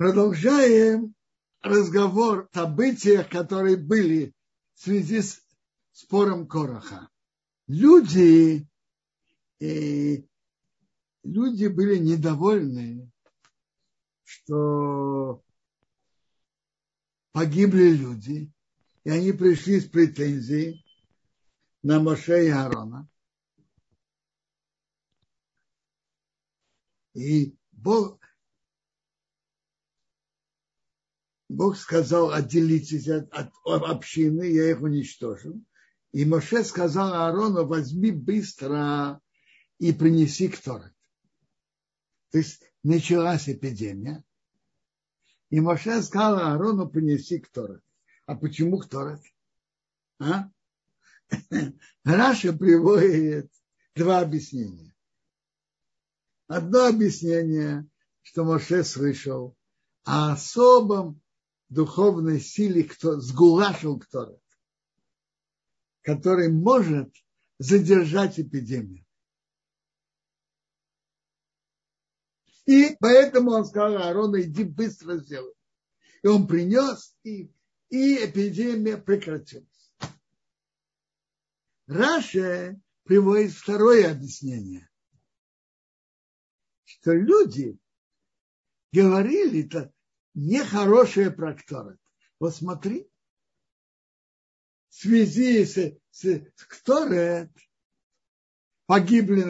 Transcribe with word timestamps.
Продолжаем 0.00 1.14
разговор 1.60 2.48
о 2.54 2.58
событиях, 2.60 3.28
которые 3.28 3.76
были 3.76 4.34
в 4.72 4.80
связи 4.80 5.20
с 5.20 5.46
спором 5.92 6.48
Короха. 6.48 7.10
Люди, 7.66 8.66
э, 9.60 10.22
люди 11.22 11.66
были 11.66 11.98
недовольны, 11.98 13.12
что 14.24 15.44
погибли 17.32 17.90
люди, 17.90 18.50
и 19.04 19.10
они 19.10 19.32
пришли 19.32 19.80
с 19.80 19.86
претензией 19.86 20.82
на 21.82 22.00
Моше 22.00 22.46
и 22.46 22.48
Аарона. 22.48 23.06
И 27.12 27.54
Бог, 27.72 28.19
Бог 31.50 31.76
сказал, 31.76 32.30
отделитесь 32.30 33.08
от, 33.08 33.28
от, 33.32 33.52
общины, 33.64 34.44
я 34.44 34.70
их 34.70 34.82
уничтожу. 34.82 35.60
И 36.12 36.24
Моше 36.24 36.62
сказал 36.62 37.12
Аарону, 37.12 37.66
возьми 37.66 38.12
быстро 38.12 39.20
и 39.78 39.92
принеси 39.92 40.46
кторет. 40.46 40.94
То 42.30 42.38
есть 42.38 42.62
началась 42.84 43.48
эпидемия. 43.48 44.22
И 45.50 45.58
Моше 45.58 46.00
сказал 46.02 46.38
Аарону, 46.38 46.88
принеси 46.88 47.40
кторет. 47.40 47.82
А 48.26 48.36
почему 48.36 48.78
кторет? 48.78 49.20
А? 50.20 50.50
Раша 52.04 52.52
приводит 52.52 53.50
два 53.96 54.20
объяснения. 54.20 54.94
Одно 56.46 56.86
объяснение, 56.86 57.88
что 58.22 58.44
Моше 58.44 58.84
слышал 58.84 59.56
о 60.04 60.34
особом 60.34 61.20
духовной 61.70 62.40
силе, 62.40 62.84
кто 62.84 63.20
сгулашил 63.20 63.98
кто 63.98 64.38
который 66.02 66.50
может 66.50 67.14
задержать 67.58 68.40
эпидемию. 68.40 69.04
И 72.66 72.96
поэтому 73.00 73.52
он 73.52 73.64
сказал 73.64 73.96
Аарону, 73.96 74.40
иди 74.40 74.64
быстро 74.64 75.16
сделай. 75.16 75.52
И 76.22 76.26
он 76.26 76.46
принес, 76.46 77.16
и, 77.24 77.52
и 77.88 78.24
эпидемия 78.24 78.96
прекратилась. 78.96 79.66
Раша 81.86 82.80
приводит 83.04 83.52
второе 83.52 84.12
объяснение, 84.12 84.88
что 86.84 87.12
люди 87.12 87.76
говорили, 88.92 89.68
это 90.34 90.40
нехорошее 90.40 91.30
про 91.30 91.54
Кторет. 91.54 91.98
Вот 92.38 92.54
смотри, 92.54 93.10
в 94.88 94.94
связи 94.94 95.64
с, 95.64 95.98
с, 96.10 96.44
Кторет 96.68 97.50
погибли 98.86 99.42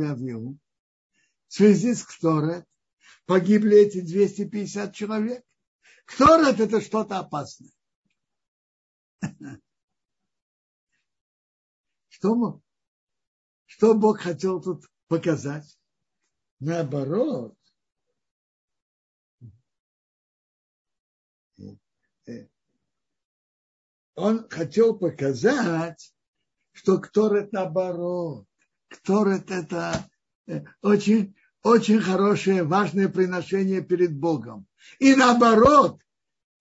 и 0.00 0.04
Авилу, 0.06 0.58
в 1.48 1.54
связи 1.54 1.94
с 1.94 2.04
Кторет 2.04 2.66
погибли 3.26 3.78
эти 3.78 4.00
250 4.00 4.94
человек. 4.94 5.44
Кторет 6.04 6.60
это 6.60 6.80
что-то 6.80 7.18
опасное. 7.18 7.70
Что, 12.08 12.60
что 13.66 13.94
Бог 13.94 14.20
хотел 14.20 14.62
тут 14.62 14.86
показать? 15.08 15.78
Наоборот, 16.60 17.58
он 24.14 24.48
хотел 24.48 24.96
показать, 24.96 26.14
что 26.72 26.98
Кторет 26.98 27.52
наоборот. 27.52 28.46
Кторет 28.88 29.50
это 29.50 30.08
э, 30.46 30.62
очень, 30.82 31.36
очень 31.62 32.00
хорошее, 32.00 32.62
важное 32.62 33.08
приношение 33.08 33.82
перед 33.82 34.16
Богом. 34.16 34.66
И 34.98 35.14
наоборот, 35.14 36.00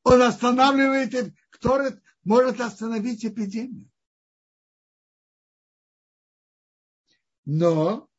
он 0.03 0.21
останавливает, 0.21 1.33
Кторет 1.49 2.01
может 2.23 2.59
остановить 2.59 3.25
эпидемию. 3.25 3.89
Но 7.45 8.09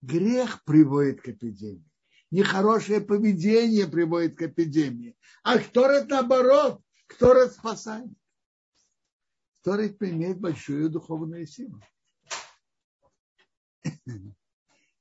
грех 0.00 0.64
приводит 0.64 1.20
к 1.20 1.28
эпидемии. 1.28 1.84
Нехорошее 2.30 3.00
поведение 3.00 3.86
приводит 3.86 4.36
к 4.36 4.42
эпидемии. 4.42 5.16
А 5.42 5.58
Кторет 5.58 6.08
наоборот 6.08 6.82
Торет 7.16 7.52
спасает. 7.52 8.10
Торет 9.62 10.02
имеет 10.02 10.40
большую 10.40 10.90
духовную 10.90 11.46
силу. 11.46 11.80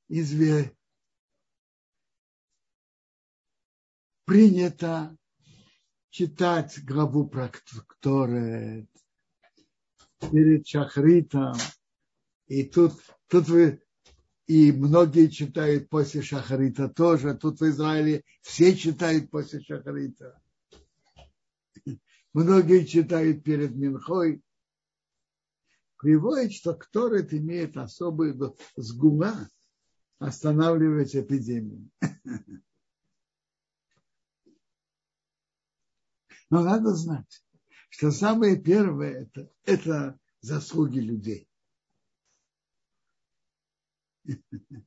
Изве... 0.07 0.73
Принято 4.25 5.17
читать 6.09 6.84
главу 6.84 7.29
про 7.29 7.50
Торет 8.01 8.90
перед 10.19 10.67
Шахритом. 10.67 11.56
И 12.47 12.63
тут, 12.63 12.94
тут 13.28 13.47
вы 13.47 13.81
и 14.47 14.72
многие 14.72 15.28
читают 15.28 15.90
после 15.90 16.22
Шахарита 16.22 16.90
тоже. 16.90 17.35
Тут 17.35 17.59
в 17.59 17.66
Израиле 17.69 18.23
все 18.41 18.75
читают 18.75 19.29
после 19.29 19.62
Шахарита. 19.62 20.41
Многие 22.38 22.86
читают 22.86 23.44
перед 23.44 23.75
Минхой. 23.75 24.44
Приводит, 25.98 26.53
что 26.53 26.75
Кторет 26.75 27.34
имеет 27.34 27.75
особую 27.78 28.56
сгума 28.75 29.50
останавливать 30.20 31.16
эпидемию. 31.16 31.90
Но 36.52 36.62
надо 36.62 36.94
знать, 36.94 37.44
что 37.90 38.12
самое 38.12 38.56
первое 38.62 39.24
это, 39.24 39.50
это 39.64 40.20
заслуги 40.42 41.00
людей. 41.00 41.50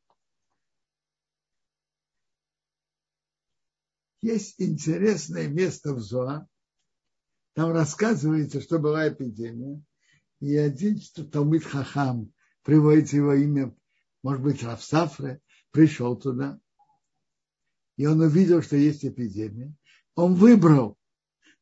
Есть 4.20 4.60
интересное 4.60 5.48
место 5.48 5.94
в 5.94 5.98
Зоа, 5.98 6.46
там 7.54 7.72
рассказывается, 7.72 8.60
что 8.60 8.78
была 8.78 9.08
эпидемия, 9.08 9.82
и 10.40 10.56
один 10.56 11.00
Талмит 11.30 11.64
Хахам, 11.64 12.32
приводится 12.62 13.16
его 13.16 13.34
имя, 13.34 13.74
может 14.22 14.42
быть, 14.42 14.62
Равсафре, 14.62 15.40
пришел 15.70 16.16
туда, 16.16 16.60
и 17.96 18.06
он 18.06 18.20
увидел, 18.20 18.62
что 18.62 18.76
есть 18.76 19.04
эпидемия. 19.04 19.74
Он 20.14 20.34
выбрал 20.34 20.96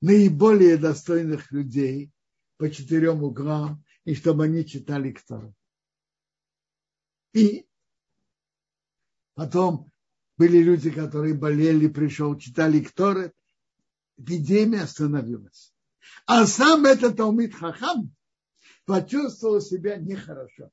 наиболее 0.01 0.77
достойных 0.77 1.51
людей 1.51 2.13
по 2.57 2.71
четырем 2.71 3.25
углам, 3.25 3.85
и 4.05 4.15
чтобы 4.15 4.45
они 4.45 4.65
читали 4.65 5.13
Ктор. 5.13 5.53
И 7.33 7.67
потом 9.35 9.91
были 10.37 10.59
люди, 10.59 10.91
которые 10.91 11.35
болели, 11.35 11.89
пришел, 11.89 12.39
читали 12.39 12.81
Кторет, 12.81 13.35
эпидемия 14.17 14.83
остановилась. 14.83 15.75
А 16.27 16.47
сам 16.47 16.85
этот 16.85 17.17
Талмит 17.17 17.55
Хахам 17.55 18.15
почувствовал 18.85 19.61
себя 19.61 19.97
нехорошо. 19.97 20.71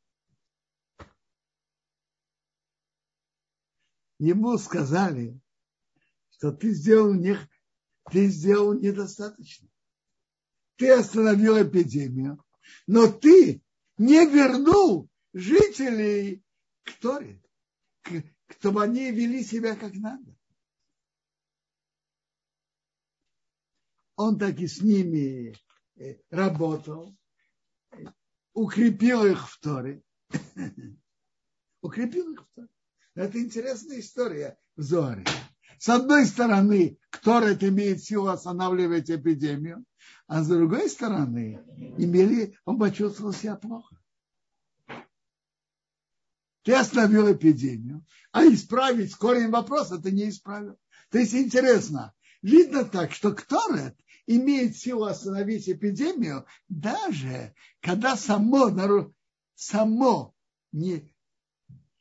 Ему 4.19 4.57
сказали, 4.57 5.39
что 6.31 6.51
ты 6.51 6.71
сделал, 6.71 7.13
не, 7.13 7.37
ты 8.11 8.27
сделал 8.27 8.73
недостаточно. 8.73 9.69
Ты 10.77 10.91
остановил 10.91 11.61
эпидемию, 11.61 12.43
но 12.87 13.11
ты 13.11 13.61
не 13.97 14.25
вернул 14.25 15.09
жителей 15.33 16.43
к 16.83 16.93
Торе, 16.99 17.41
чтобы 18.59 18.83
они 18.83 19.11
вели 19.11 19.43
себя 19.43 19.75
как 19.75 19.93
надо. 19.93 20.35
Он 24.15 24.37
так 24.37 24.59
и 24.59 24.67
с 24.67 24.81
ними 24.81 25.55
э, 25.97 26.15
работал, 26.29 27.15
укрепил 28.53 29.25
их 29.25 29.49
в 29.49 29.59
Торе. 29.59 30.01
укрепил 31.81 32.33
их 32.33 32.41
в 32.41 32.55
Торе. 32.55 32.69
Это 33.15 33.41
интересная 33.41 33.99
история 33.99 34.57
в 34.75 34.81
Зоре. 34.81 35.23
С 35.77 35.89
одной 35.89 36.25
стороны, 36.25 36.97
Торет 37.23 37.63
имеет 37.63 38.03
силу 38.03 38.27
останавливать 38.27 39.09
эпидемию, 39.09 39.85
а 40.27 40.43
с 40.43 40.47
другой 40.47 40.89
стороны, 40.89 41.61
имели, 41.97 42.57
он 42.65 42.79
почувствовал 42.79 43.33
себя 43.33 43.55
плохо. 43.55 43.95
ты 46.65 46.73
остановил 46.73 47.31
эпидемию, 47.31 48.03
а 48.31 48.43
исправить 48.43 49.15
корень 49.15 49.51
вопроса 49.51 49.99
ты 49.99 50.11
не 50.11 50.29
исправил. 50.29 50.77
То 51.11 51.19
есть 51.19 51.35
интересно, 51.35 52.13
видно 52.41 52.83
так, 52.85 53.11
что 53.11 53.33
Кторет 53.33 53.95
имеет 54.27 54.77
силу 54.77 55.05
остановить 55.05 55.69
эпидемию, 55.69 56.45
даже 56.67 57.53
когда 57.81 58.15
само, 58.15 59.13
само 59.55 60.35
не, 60.71 61.11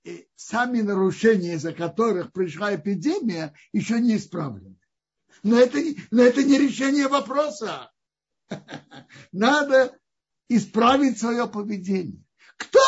э, 0.04 0.24
сами 0.34 0.80
нарушения, 0.80 1.54
из-за 1.54 1.72
которых 1.72 2.32
пришла 2.32 2.74
эпидемия, 2.74 3.54
еще 3.72 4.00
не 4.00 4.16
исправлены. 4.16 4.78
Но 5.42 5.58
это, 5.58 5.78
но 6.10 6.22
это 6.22 6.42
не 6.42 6.58
решение 6.58 7.08
вопроса. 7.08 7.92
Надо 9.32 9.98
исправить 10.48 11.18
свое 11.18 11.48
поведение. 11.48 12.24
Кто 12.56 12.80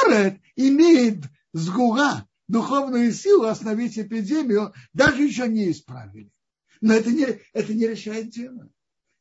имеет 0.55 1.25
сгуга, 1.53 2.27
духовную 2.49 3.13
силу 3.13 3.45
остановить 3.45 3.99
эпидемию, 3.99 4.73
даже 4.93 5.23
еще 5.23 5.49
не 5.49 5.71
исправили. 5.71 6.31
Но 6.81 6.95
это 6.95 7.11
не, 7.11 7.41
это 7.53 7.75
не 7.75 7.87
решает 7.87 8.31
дело. 8.31 8.71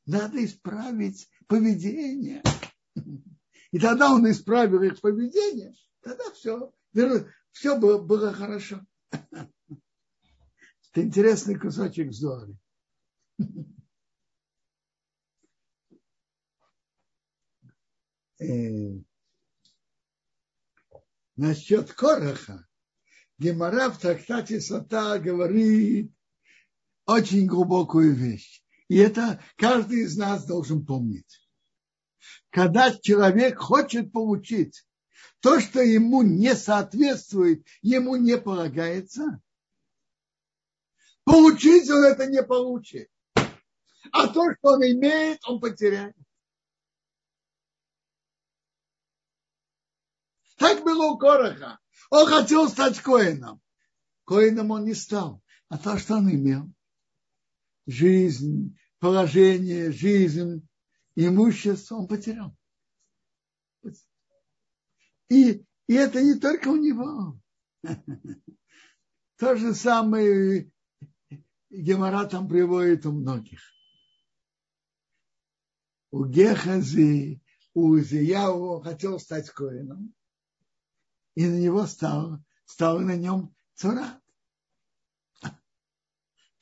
Надо 0.05 0.43
исправить 0.43 1.29
поведение. 1.47 2.43
И 3.71 3.79
тогда 3.79 4.11
он 4.11 4.29
исправил 4.29 4.81
их 4.83 5.01
поведение, 5.01 5.75
тогда 6.01 6.31
все, 6.31 6.73
все 7.51 7.77
было, 7.77 7.97
было 7.97 8.31
хорошо. 8.31 8.85
Это 9.11 11.01
интересный 11.01 11.59
кусочек 11.59 12.13
Зоры. 12.13 12.57
Э, 18.37 18.99
насчет 21.35 21.91
Короха, 21.93 22.67
Гемора 23.37 23.89
в 23.89 23.99
трактате 23.99 24.61
Сата 24.61 25.19
говорит 25.19 26.13
очень 27.05 27.45
глубокую 27.45 28.13
вещь. 28.13 28.64
И 28.87 28.97
это 28.97 29.41
каждый 29.55 30.03
из 30.03 30.17
нас 30.17 30.45
должен 30.45 30.85
помнить. 30.85 31.41
Когда 32.49 32.91
человек 32.91 33.57
хочет 33.57 34.11
получить 34.11 34.85
то, 35.39 35.59
что 35.59 35.81
ему 35.81 36.21
не 36.21 36.55
соответствует, 36.55 37.65
ему 37.81 38.15
не 38.15 38.37
полагается, 38.37 39.41
получить 41.23 41.89
он 41.89 42.03
это 42.03 42.27
не 42.27 42.43
получит. 42.43 43.09
А 44.11 44.27
то, 44.27 44.53
что 44.53 44.73
он 44.73 44.83
имеет, 44.83 45.39
он 45.47 45.59
потеряет. 45.59 46.15
Так 50.57 50.83
было 50.83 51.07
у 51.07 51.17
Короха. 51.17 51.79
Он 52.09 52.27
хотел 52.27 52.69
стать 52.69 52.99
коином. 53.01 53.61
Коином 54.25 54.71
он 54.71 54.85
не 54.85 54.93
стал. 54.93 55.41
А 55.69 55.77
то, 55.77 55.97
что 55.97 56.15
он 56.15 56.29
имел, 56.31 56.69
жизнь, 57.85 58.77
положение, 58.99 59.91
жизнь, 59.91 60.67
имущество 61.15 61.95
он 61.95 62.07
потерял. 62.07 62.55
И, 65.29 65.65
и 65.87 65.93
это 65.93 66.21
не 66.21 66.35
только 66.35 66.69
у 66.69 66.75
него. 66.75 67.39
То 69.37 69.55
же 69.55 69.73
самое 69.73 70.71
Гемора 71.69 72.25
там 72.25 72.47
приводит 72.47 73.05
у 73.05 73.11
многих. 73.11 73.61
У 76.11 76.25
Гехази, 76.25 77.41
у 77.73 77.89
Узияу 77.89 78.81
хотел 78.81 79.19
стать 79.19 79.49
коином, 79.49 80.13
и 81.35 81.45
на 81.45 81.59
него 81.59 81.85
стал, 81.85 82.39
стал 82.65 82.99
на 82.99 83.17
нем 83.17 83.53
цурат. 83.73 84.21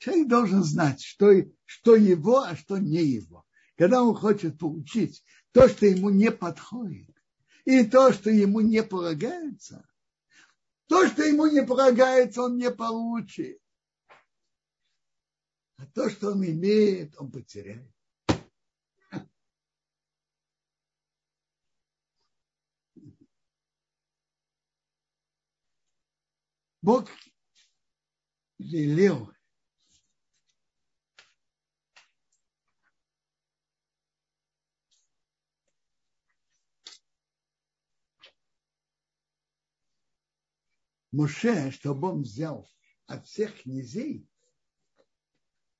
Человек 0.04 0.28
должен 0.28 0.66
знать, 0.66 1.02
что, 1.02 1.32
что 1.64 1.96
его, 1.96 2.40
а 2.40 2.58
что 2.58 2.78
не 2.78 3.02
его. 3.02 3.46
Когда 3.78 4.04
он 4.04 4.14
хочет 4.14 4.60
получить 4.60 5.24
то, 5.54 5.70
что 5.70 5.86
ему 5.86 6.10
не 6.10 6.30
подходит, 6.30 7.16
и 7.64 7.86
то, 7.86 8.12
что 8.12 8.30
ему 8.30 8.60
не 8.60 8.84
полагается, 8.84 9.88
то, 10.88 11.08
что 11.08 11.24
ему 11.24 11.46
не 11.46 11.66
полагается, 11.66 12.42
он 12.42 12.58
не 12.58 12.70
получит. 12.70 13.62
А 15.78 15.86
то, 15.86 16.10
что 16.10 16.32
он 16.32 16.44
имеет, 16.44 17.18
он 17.18 17.32
потеряет. 17.32 17.90
Бог 26.82 27.08
велел 28.60 29.33
Моше, 41.14 41.72
чтобы 41.72 42.10
он 42.10 42.24
взял 42.24 42.70
от 43.06 43.26
всех 43.28 43.62
князей 43.62 44.28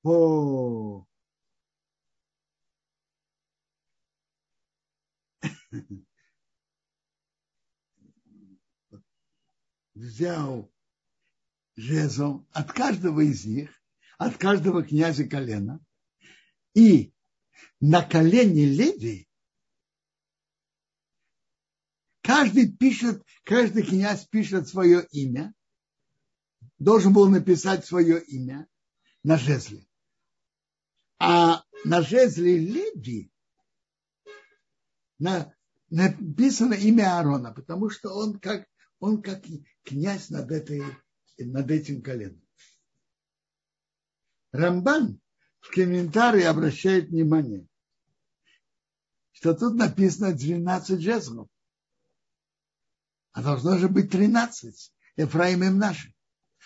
по 0.00 1.06
взял 9.94 10.72
жезл 11.74 12.46
от 12.52 12.72
каждого 12.72 13.20
из 13.22 13.44
них, 13.44 13.82
от 14.18 14.38
каждого 14.38 14.84
князя 14.84 15.28
колена, 15.28 15.84
и 16.74 17.12
на 17.80 18.02
колене 18.02 18.66
Леви 18.66 19.28
каждый 22.24 22.72
пишет, 22.72 23.22
каждый 23.44 23.82
князь 23.82 24.26
пишет 24.26 24.66
свое 24.66 25.06
имя, 25.12 25.54
должен 26.78 27.12
был 27.12 27.28
написать 27.28 27.84
свое 27.84 28.20
имя 28.24 28.66
на 29.22 29.36
жезле. 29.36 29.86
А 31.18 31.62
на 31.84 32.02
жезле 32.02 32.58
Леви 32.58 33.30
на, 35.18 35.54
написано 35.90 36.74
имя 36.74 37.18
Аарона, 37.18 37.52
потому 37.52 37.90
что 37.90 38.10
он 38.14 38.40
как, 38.40 38.66
он 38.98 39.22
как 39.22 39.44
князь 39.84 40.30
над 40.30 40.50
этой 40.50 40.82
над 41.38 41.70
этим 41.70 42.00
коленом. 42.00 42.40
Рамбан 44.52 45.20
в 45.60 45.74
комментарии 45.74 46.44
обращает 46.44 47.08
внимание, 47.08 47.66
что 49.32 49.52
тут 49.54 49.74
написано 49.74 50.32
12 50.32 51.00
жезлов. 51.00 51.48
А 53.34 53.42
должно 53.42 53.76
же 53.78 53.88
быть 53.88 54.10
13. 54.10 54.92
Ефраим 55.16 55.64
им 55.64 55.78
наши. 55.78 56.14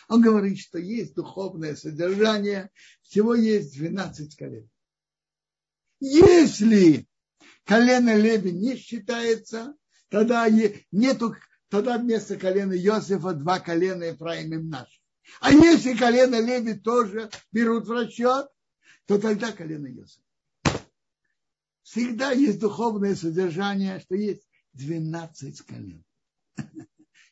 Он 0.09 0.21
говорит, 0.21 0.59
что 0.59 0.79
есть 0.79 1.15
духовное 1.15 1.75
содержание, 1.75 2.71
всего 3.03 3.35
есть 3.35 3.75
12 3.75 4.37
колен. 4.37 4.71
Если 6.01 7.09
колено 7.65 8.15
Леви 8.15 8.53
не 8.53 8.77
считается, 8.77 9.75
тогда 10.09 10.47
нету 10.93 11.35
тогда 11.69 11.99
вместо 11.99 12.37
колена 12.37 12.75
Иосифа 12.75 13.33
два 13.33 13.61
колена 13.61 14.05
Ефраим 14.05 14.53
им 14.53 14.69
наш. 14.69 15.03
А 15.41 15.51
если 15.53 15.95
колено 15.95 16.41
Леви 16.41 16.75
тоже 16.75 17.31
берут 17.51 17.87
в 17.87 17.93
расчет, 17.93 18.49
то 19.07 19.19
тогда 19.19 19.53
колено 19.53 19.87
Иосифа. 19.87 20.23
Всегда 21.83 22.33
есть 22.33 22.61
духовное 22.61 23.15
содержание, 23.15 24.01
что 24.01 24.15
есть 24.15 24.47
12 24.75 25.63
колен. 25.63 26.05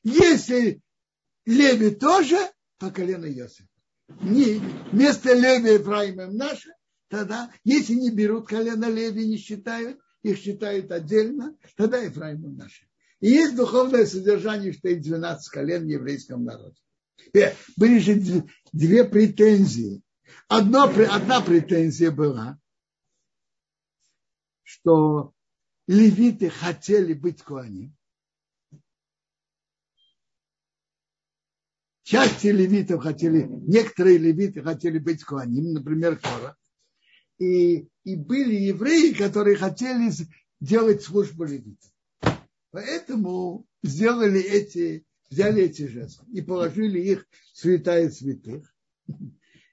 Если 0.03 0.81
Леви 1.47 1.91
тоже, 1.91 2.39
то 2.79 2.91
колено 2.91 3.27
Иосифа. 3.27 3.69
Не, 4.21 4.61
вместо 4.93 5.33
Леви 5.33 5.75
Ефраима 5.75 6.27
наше, 6.27 6.73
тогда, 7.09 7.51
если 7.65 7.95
не 7.95 8.11
берут 8.11 8.49
колено 8.49 8.87
Леви, 8.87 9.27
не 9.27 9.37
считают, 9.37 9.99
их 10.23 10.39
считают 10.39 10.91
отдельно, 10.91 11.57
тогда 11.77 11.99
Ефраим 11.99 12.57
наше. 12.57 12.87
И 13.21 13.29
есть 13.29 13.57
духовное 13.57 14.07
содержание, 14.07 14.73
что 14.73 14.89
есть 14.89 15.03
12 15.03 15.49
колен 15.49 15.85
в 15.85 15.89
еврейском 15.89 16.45
народе. 16.45 16.77
Были 17.77 17.99
же 17.99 18.45
две 18.73 19.05
претензии. 19.05 20.03
Одно, 20.49 20.85
одна 20.85 21.41
претензия 21.41 22.11
была, 22.11 22.59
что 24.63 25.33
левиты 25.87 26.51
хотели 26.51 27.15
быть 27.15 27.43
коани. 27.43 27.93
Части 32.07 32.47
левитов 32.47 33.03
хотели, 33.03 33.49
некоторые 33.67 34.19
левиты 34.19 34.63
хотели 34.63 35.01
быть 35.01 35.25
коаним, 35.25 35.73
например, 35.73 36.17
Кора. 36.17 36.57
И, 37.39 37.89
и 38.05 38.15
были 38.15 38.55
евреи, 38.55 39.13
которые 39.13 39.57
хотели 39.57 40.13
делать 40.61 41.03
службу 41.03 41.43
левитов. 41.43 41.91
Поэтому 42.71 43.67
сделали 43.83 44.41
эти 44.41 45.05
взяли 45.31 45.65
эти 45.65 45.89
жезлы 45.89 46.25
и 46.33 46.43
положили 46.43 47.01
их 47.01 47.27
в 47.53 47.59
святая 47.59 48.09
святых. 48.09 48.73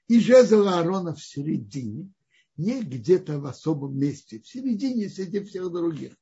И 0.08 0.20
жезл 0.20 0.68
Аарона 0.68 1.14
в 1.14 1.24
середине, 1.24 2.12
не 2.58 2.82
где-то 2.82 3.40
в 3.40 3.46
особом 3.46 3.96
месте, 3.96 4.40
в 4.40 4.48
середине 4.48 5.08
среди 5.08 5.40
всех 5.42 5.72
других. 5.72 6.18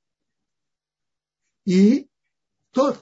И 1.64 2.10
тот, 2.72 3.02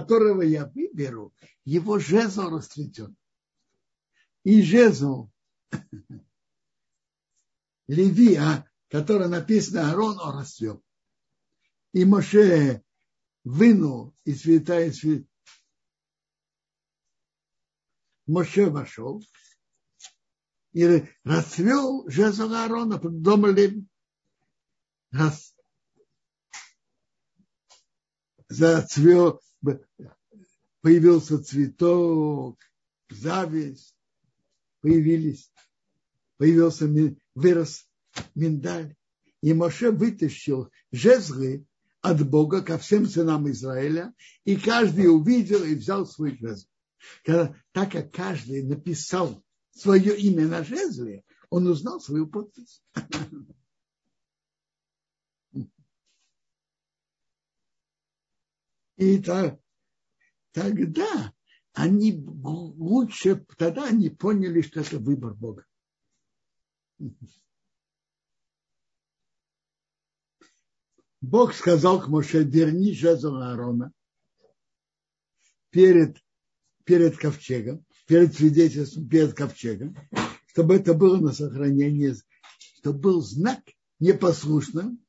которого 0.00 0.42
я 0.42 0.66
выберу, 0.66 1.32
его 1.64 1.98
жезл 1.98 2.48
расцветен. 2.50 3.16
И 4.42 4.62
жезл 4.62 5.30
Леви, 7.86 8.34
а, 8.36 8.68
который 8.88 9.28
написано 9.28 9.90
Арон, 9.90 10.18
он 10.18 10.38
расцвел. 10.38 10.82
И 11.92 12.04
Моше 12.04 12.82
вынул 13.44 14.14
из 14.24 14.42
святая 14.42 14.90
свят. 14.90 15.24
Моше 18.26 18.70
вошел 18.70 19.22
и 20.72 21.04
расцвел 21.22 22.08
жезл 22.08 22.52
Аарона 22.52 22.98
под 22.98 23.12
Леви. 23.56 23.86
Раз, 25.12 25.54
зацвел, 28.48 29.40
появился 30.80 31.42
цветок, 31.42 32.58
зависть, 33.10 33.96
появились, 34.80 35.50
появился, 36.36 36.88
вырос 37.34 37.88
миндаль. 38.34 38.94
И 39.40 39.52
Моше 39.52 39.90
вытащил 39.90 40.70
жезлы 40.90 41.66
от 42.00 42.28
Бога 42.28 42.62
ко 42.62 42.78
всем 42.78 43.06
сынам 43.06 43.50
Израиля, 43.50 44.14
и 44.44 44.56
каждый 44.56 45.06
увидел 45.06 45.64
и 45.64 45.74
взял 45.74 46.06
свой 46.06 46.36
жезл. 46.38 46.66
Когда, 47.24 47.54
так 47.72 47.92
как 47.92 48.12
каждый 48.12 48.62
написал 48.62 49.42
свое 49.70 50.18
имя 50.18 50.46
на 50.46 50.64
жезле, 50.64 51.24
он 51.50 51.66
узнал 51.66 52.00
свою 52.00 52.26
подпись. 52.26 52.82
И 58.96 59.18
так, 59.18 59.58
тогда 60.52 61.34
они 61.72 62.12
лучше, 62.12 63.44
тогда 63.58 63.86
они 63.86 64.08
поняли, 64.08 64.60
что 64.62 64.80
это 64.80 64.98
выбор 64.98 65.34
Бога. 65.34 65.66
Бог 71.20 71.54
сказал 71.54 72.00
к 72.00 72.08
Моше, 72.08 72.44
верни 72.44 72.92
жезл 72.92 73.36
Аарона 73.36 73.92
перед, 75.70 76.18
перед 76.84 77.16
ковчегом, 77.16 77.84
перед 78.06 78.34
свидетельством, 78.34 79.08
перед 79.08 79.34
ковчегом, 79.34 79.96
чтобы 80.46 80.76
это 80.76 80.94
было 80.94 81.16
на 81.16 81.32
сохранение, 81.32 82.14
чтобы 82.58 82.98
был 82.98 83.20
знак 83.22 83.60
непослушным, 83.98 85.04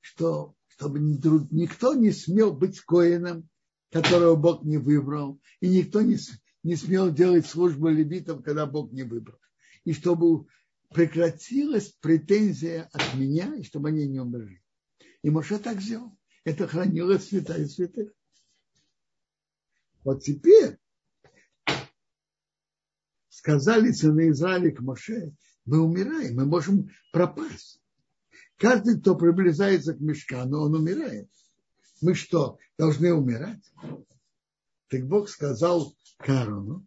что 0.00 0.54
чтобы 0.78 1.00
никто 1.00 1.94
не 1.94 2.12
смел 2.12 2.52
быть 2.52 2.80
коином, 2.82 3.48
которого 3.90 4.36
Бог 4.36 4.62
не 4.62 4.78
выбрал, 4.78 5.40
и 5.58 5.68
никто 5.68 6.02
не, 6.02 6.16
не 6.62 6.76
смел 6.76 7.12
делать 7.12 7.46
службу 7.46 7.88
левитов, 7.88 8.44
когда 8.44 8.64
Бог 8.64 8.92
не 8.92 9.02
выбрал. 9.02 9.40
И 9.82 9.92
чтобы 9.92 10.46
прекратилась 10.90 11.88
претензия 12.00 12.88
от 12.92 13.14
меня, 13.16 13.56
и 13.56 13.64
чтобы 13.64 13.88
они 13.88 14.06
не 14.06 14.20
умерли. 14.20 14.62
И 15.22 15.30
Моше 15.30 15.58
так 15.58 15.80
сделал. 15.80 16.16
Это 16.44 16.68
хранилось 16.68 17.26
святая 17.26 17.66
святых. 17.66 18.12
Вот 20.04 20.22
теперь 20.22 20.78
сказали 23.30 23.90
сыны 23.90 24.30
Израиля 24.30 24.70
к 24.70 24.80
Моше, 24.80 25.34
мы 25.64 25.80
умираем, 25.80 26.36
мы 26.36 26.46
можем 26.46 26.88
пропасть. 27.12 27.82
Каждый, 28.58 29.00
кто 29.00 29.14
приближается 29.14 29.94
к 29.94 30.00
мешкану, 30.00 30.62
он 30.62 30.74
умирает. 30.74 31.30
Мы 32.00 32.14
что, 32.14 32.58
должны 32.76 33.14
умирать? 33.14 33.62
Так 34.88 35.06
Бог 35.06 35.28
сказал 35.28 35.94
Карону, 36.18 36.84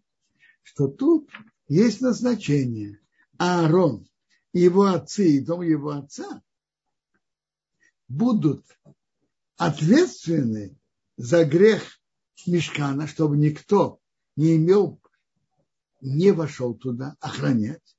что 0.64 0.88
тут 0.88 1.30
есть 1.68 2.02
назначение. 2.02 3.00
Аарон 3.38 4.08
и 4.54 4.60
его 4.60 4.84
отцы, 4.84 5.38
и 5.38 5.40
дом 5.40 5.62
его 5.62 5.92
отца 5.92 6.42
будут 8.10 8.66
ответственны 9.56 10.78
за 11.16 11.46
грех 11.46 11.84
мешкана, 12.46 13.08
чтобы 13.08 13.38
никто 13.38 14.00
не 14.36 14.58
имел, 14.58 15.00
не 16.02 16.32
вошел 16.32 16.74
туда 16.74 17.16
охранять. 17.22 17.96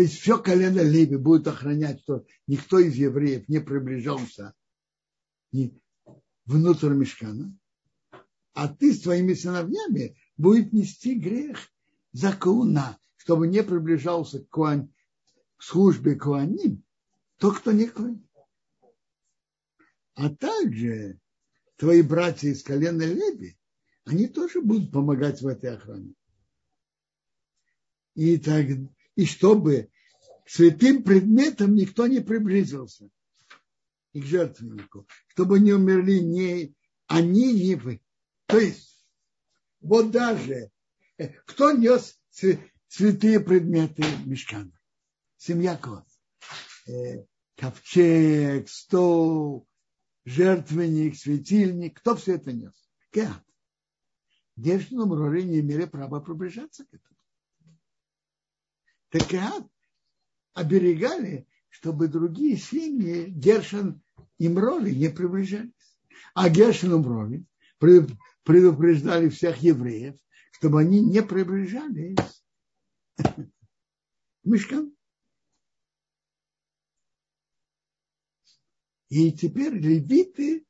То 0.00 0.04
есть 0.04 0.18
все 0.18 0.42
колено 0.42 0.80
Леви 0.80 1.16
будет 1.16 1.46
охранять, 1.46 2.00
что 2.00 2.24
никто 2.46 2.78
из 2.78 2.94
евреев 2.94 3.46
не 3.50 3.60
приближался 3.60 4.54
внутрь 6.46 6.94
мешкана. 6.94 7.54
А 8.54 8.68
ты 8.68 8.94
с 8.94 9.02
твоими 9.02 9.34
сыновьями 9.34 10.16
будет 10.38 10.72
нести 10.72 11.18
грех 11.18 11.58
за 12.12 12.32
кауна, 12.32 12.98
чтобы 13.16 13.46
не 13.46 13.62
приближался 13.62 14.42
к, 14.42 14.48
куан, 14.48 14.90
к 15.58 15.62
службе 15.62 16.14
куаним, 16.14 16.82
тот, 17.36 17.58
кто 17.58 17.70
не 17.70 17.86
куан. 17.86 18.26
А 20.14 20.34
также 20.34 21.20
твои 21.76 22.00
братья 22.00 22.48
из 22.48 22.62
колена 22.62 23.02
Леви, 23.02 23.58
они 24.06 24.28
тоже 24.28 24.62
будут 24.62 24.92
помогать 24.92 25.42
в 25.42 25.46
этой 25.46 25.74
охране. 25.76 26.14
И 28.14 28.38
так, 28.38 28.66
и 29.20 29.26
чтобы 29.26 29.90
к 30.46 30.48
святым 30.48 31.02
предметам 31.02 31.74
никто 31.74 32.06
не 32.06 32.20
приблизился 32.20 33.10
и 34.14 34.22
к 34.22 34.24
жертвеннику, 34.24 35.06
чтобы 35.28 35.60
не 35.60 35.74
умерли 35.74 36.20
ни 36.20 36.74
они, 37.06 37.52
ни 37.52 37.74
вы. 37.74 38.00
То 38.46 38.58
есть, 38.58 39.06
вот 39.82 40.10
даже 40.10 40.70
э, 41.18 41.28
кто 41.44 41.72
нес 41.72 42.18
святые 42.88 43.40
предметы 43.40 44.02
мешкана? 44.24 44.72
Семья 45.36 45.76
кого? 45.76 46.06
Э, 46.86 47.26
ковчег, 47.56 48.70
стол, 48.70 49.68
жертвенник, 50.24 51.14
светильник. 51.14 52.00
Кто 52.00 52.16
все 52.16 52.36
это 52.36 52.52
нес? 52.54 52.90
Кеат. 53.10 53.44
Гешном 54.56 55.12
Роре 55.12 55.44
не 55.44 55.60
имели 55.60 55.84
права 55.84 56.20
приближаться 56.20 56.86
к 56.86 56.94
этому. 56.94 57.19
Так 59.10 59.26
Кеат 59.26 59.66
оберегали, 60.54 61.46
чтобы 61.68 62.08
другие 62.08 62.56
семьи 62.56 63.26
Гершин 63.28 64.02
и 64.38 64.48
Мрови 64.48 64.94
не 64.94 65.08
приближались. 65.10 65.72
А 66.34 66.48
Гершин 66.48 66.94
и 66.94 66.98
Мрови 66.98 67.44
предупреждали 67.78 69.28
всех 69.28 69.58
евреев, 69.58 70.14
чтобы 70.52 70.80
они 70.80 71.00
не 71.00 71.22
приближались 71.22 72.16
к 73.16 73.48
мешкам. 74.44 74.94
И 79.08 79.32
теперь 79.32 79.72
левиты, 79.72 80.64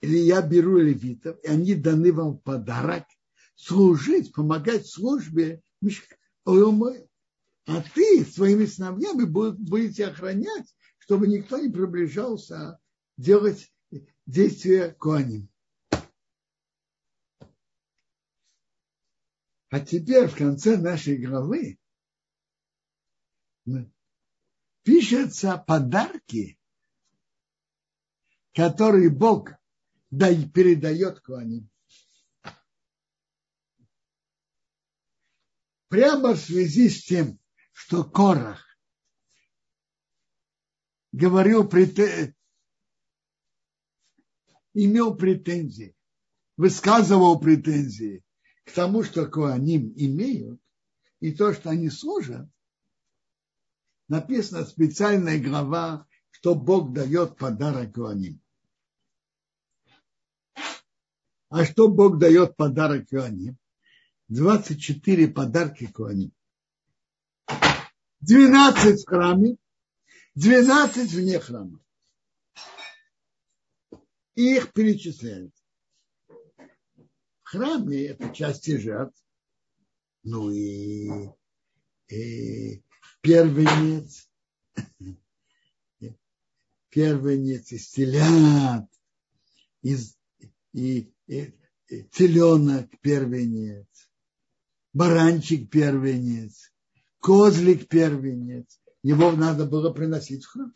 или 0.00 0.16
я 0.16 0.42
беру 0.42 0.78
левитов, 0.78 1.42
и 1.42 1.48
они 1.48 1.74
даны 1.74 2.12
вам 2.12 2.38
подарок 2.38 3.04
служить, 3.56 4.32
помогать 4.32 4.86
службе 4.86 5.60
мешка. 5.80 6.14
А 6.44 7.82
ты 7.94 8.24
своими 8.24 8.64
сыновьями 8.66 9.24
будете 9.24 10.06
охранять, 10.06 10.74
чтобы 10.98 11.28
никто 11.28 11.58
не 11.58 11.70
приближался 11.70 12.80
делать 13.16 13.72
действия 14.26 14.92
Куаним. 14.92 15.48
А 19.70 19.80
теперь 19.80 20.26
в 20.28 20.36
конце 20.36 20.76
нашей 20.76 21.16
главы 21.16 21.78
пишутся 24.82 25.56
подарки, 25.56 26.58
которые 28.52 29.08
Бог 29.08 29.50
передает 30.10 31.20
Куаним. 31.20 31.70
Прямо 35.92 36.32
в 36.32 36.38
связи 36.38 36.88
с 36.88 37.04
тем, 37.04 37.38
что 37.74 38.02
Корах 38.02 38.64
говорил, 41.12 41.68
имел 44.72 45.14
претензии, 45.18 45.94
высказывал 46.56 47.38
претензии 47.38 48.24
к 48.64 48.72
тому, 48.72 49.02
что 49.02 49.26
Коаним 49.26 49.92
имеют, 49.94 50.62
и 51.20 51.30
то, 51.30 51.52
что 51.52 51.68
они 51.68 51.90
служат, 51.90 52.48
написана 54.08 54.64
специальная 54.64 55.38
глава 55.38 56.08
что 56.30 56.54
Бог 56.54 56.94
дает 56.94 57.36
подарок 57.36 57.98
Иоанним. 57.98 58.40
А 61.50 61.66
что 61.66 61.88
Бог 61.88 62.18
дает 62.18 62.56
подарок 62.56 63.12
Иоанним? 63.12 63.58
24 64.32 65.28
подарки 65.28 65.84
Иоанним. 65.84 66.32
12 68.20 69.02
в 69.02 69.06
храме, 69.06 69.56
12 70.36 71.12
вне 71.12 71.38
храма. 71.38 71.84
И 74.34 74.56
их 74.56 74.72
перечисляют. 74.72 75.54
В 77.42 77.50
храме 77.50 78.06
это 78.06 78.34
части 78.34 78.78
жертв, 78.78 79.22
ну 80.22 80.50
и, 80.50 81.10
и 82.08 82.82
первенец, 83.20 84.30
первенец 86.88 87.72
из 87.72 87.90
телят, 87.90 88.88
из, 89.82 90.16
и, 90.72 91.12
и, 91.26 91.54
и 91.88 92.04
теленок 92.04 92.88
первенец, 93.02 94.08
баранчик 94.92 95.70
первенец, 95.70 96.72
козлик 97.20 97.88
первенец. 97.88 98.80
Его 99.02 99.32
надо 99.32 99.66
было 99.66 99.92
приносить 99.92 100.44
в 100.44 100.48
храм. 100.48 100.72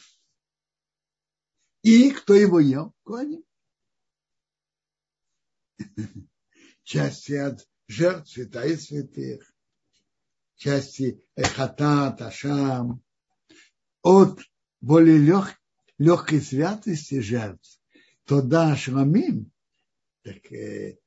И 1.82 2.10
кто 2.10 2.34
его 2.34 2.58
ел? 2.58 2.92
Коаним. 3.04 3.44
Части 6.82 7.32
от 7.34 7.68
жертв 7.86 8.30
святая 8.30 8.76
святых, 8.76 9.54
части 10.56 11.22
эхатат, 11.36 12.20
ашам, 12.22 13.02
от 14.02 14.40
более 14.80 15.18
лег, 15.18 15.60
легкой 15.98 16.40
святости 16.40 17.20
жертв, 17.20 17.80
туда 18.24 18.76
шрамим, 18.76 19.52
так, 20.22 20.52
э, 20.52 20.98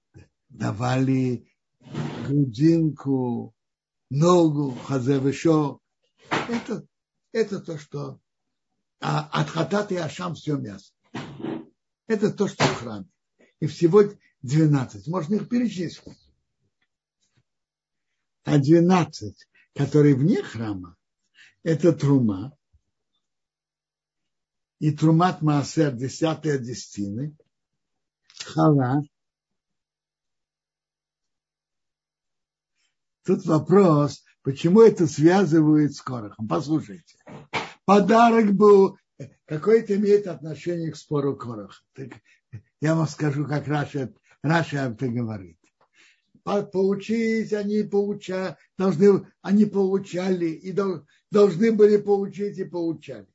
давали 0.50 1.52
грудинку, 2.30 3.56
ногу, 4.10 4.72
хазевешо. 4.72 5.80
Это, 6.30 6.86
это 7.32 7.60
то, 7.60 7.78
что 7.78 8.20
а 9.02 9.30
от 9.42 9.50
хатат 9.50 9.92
и 9.92 9.96
ашам 9.96 10.36
все 10.36 10.58
мясо. 10.58 10.94
Это 12.08 12.32
то, 12.32 12.48
что 12.48 12.64
в 12.66 12.76
храме. 12.76 13.08
И 13.60 13.68
всего 13.68 14.04
12. 14.42 15.08
Можно 15.08 15.36
их 15.36 15.50
перечислить. 15.50 16.18
А 18.44 18.58
12, 18.58 19.48
которые 19.76 20.16
вне 20.16 20.42
храма, 20.42 20.98
это 21.64 21.94
трума. 21.94 22.56
И 24.80 24.92
трумат 24.92 25.42
маасер, 25.42 25.94
десятая 25.94 26.58
десятины, 26.58 27.36
хала. 28.46 29.04
Тут 33.30 33.46
вопрос, 33.46 34.24
почему 34.42 34.82
это 34.82 35.06
связывают 35.06 35.94
с 35.94 36.02
корохом. 36.02 36.48
Послушайте 36.48 37.16
подарок 37.86 38.54
был, 38.54 38.98
какое-то 39.46 39.98
имеет 39.98 40.26
отношение 40.26 40.92
к 40.92 40.96
спору 40.96 41.36
Корах. 41.36 41.84
Так 41.94 42.08
я 42.82 42.96
вам 42.96 43.08
скажу, 43.08 43.46
как 43.46 43.68
Раша, 43.68 44.12
Раши 44.42 44.78
это 44.78 45.08
говорит. 45.10 45.60
Получить 46.44 47.54
они 47.54 47.84
получали, 47.84 48.58
должны, 48.80 49.28
они 49.44 49.66
получали 49.66 50.48
и 50.48 50.76
должны 51.30 51.72
были 51.72 51.98
получить 51.98 52.58
и 52.58 52.64
получали. 52.64 53.28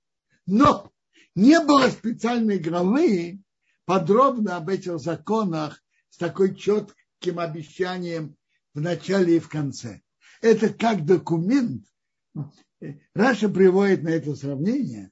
Но 0.45 0.91
не 1.37 1.61
было 1.61 1.89
специальной 1.89 2.59
главы 2.59 3.45
подробно 3.85 4.57
об 4.57 4.71
этих 4.71 4.99
законах 4.99 5.81
с 6.11 6.17
такой 6.17 6.57
четким 6.57 7.39
обещанием 7.39 8.37
в 8.75 8.81
начале 8.81 9.37
и 9.37 9.41
в 9.41 9.49
конце. 9.49 10.03
Это 10.41 10.73
как 10.73 11.05
документ, 11.05 11.87
Раши 13.15 13.49
приводит 13.49 14.03
на 14.03 14.11
это 14.11 14.35
сравнение, 14.35 15.11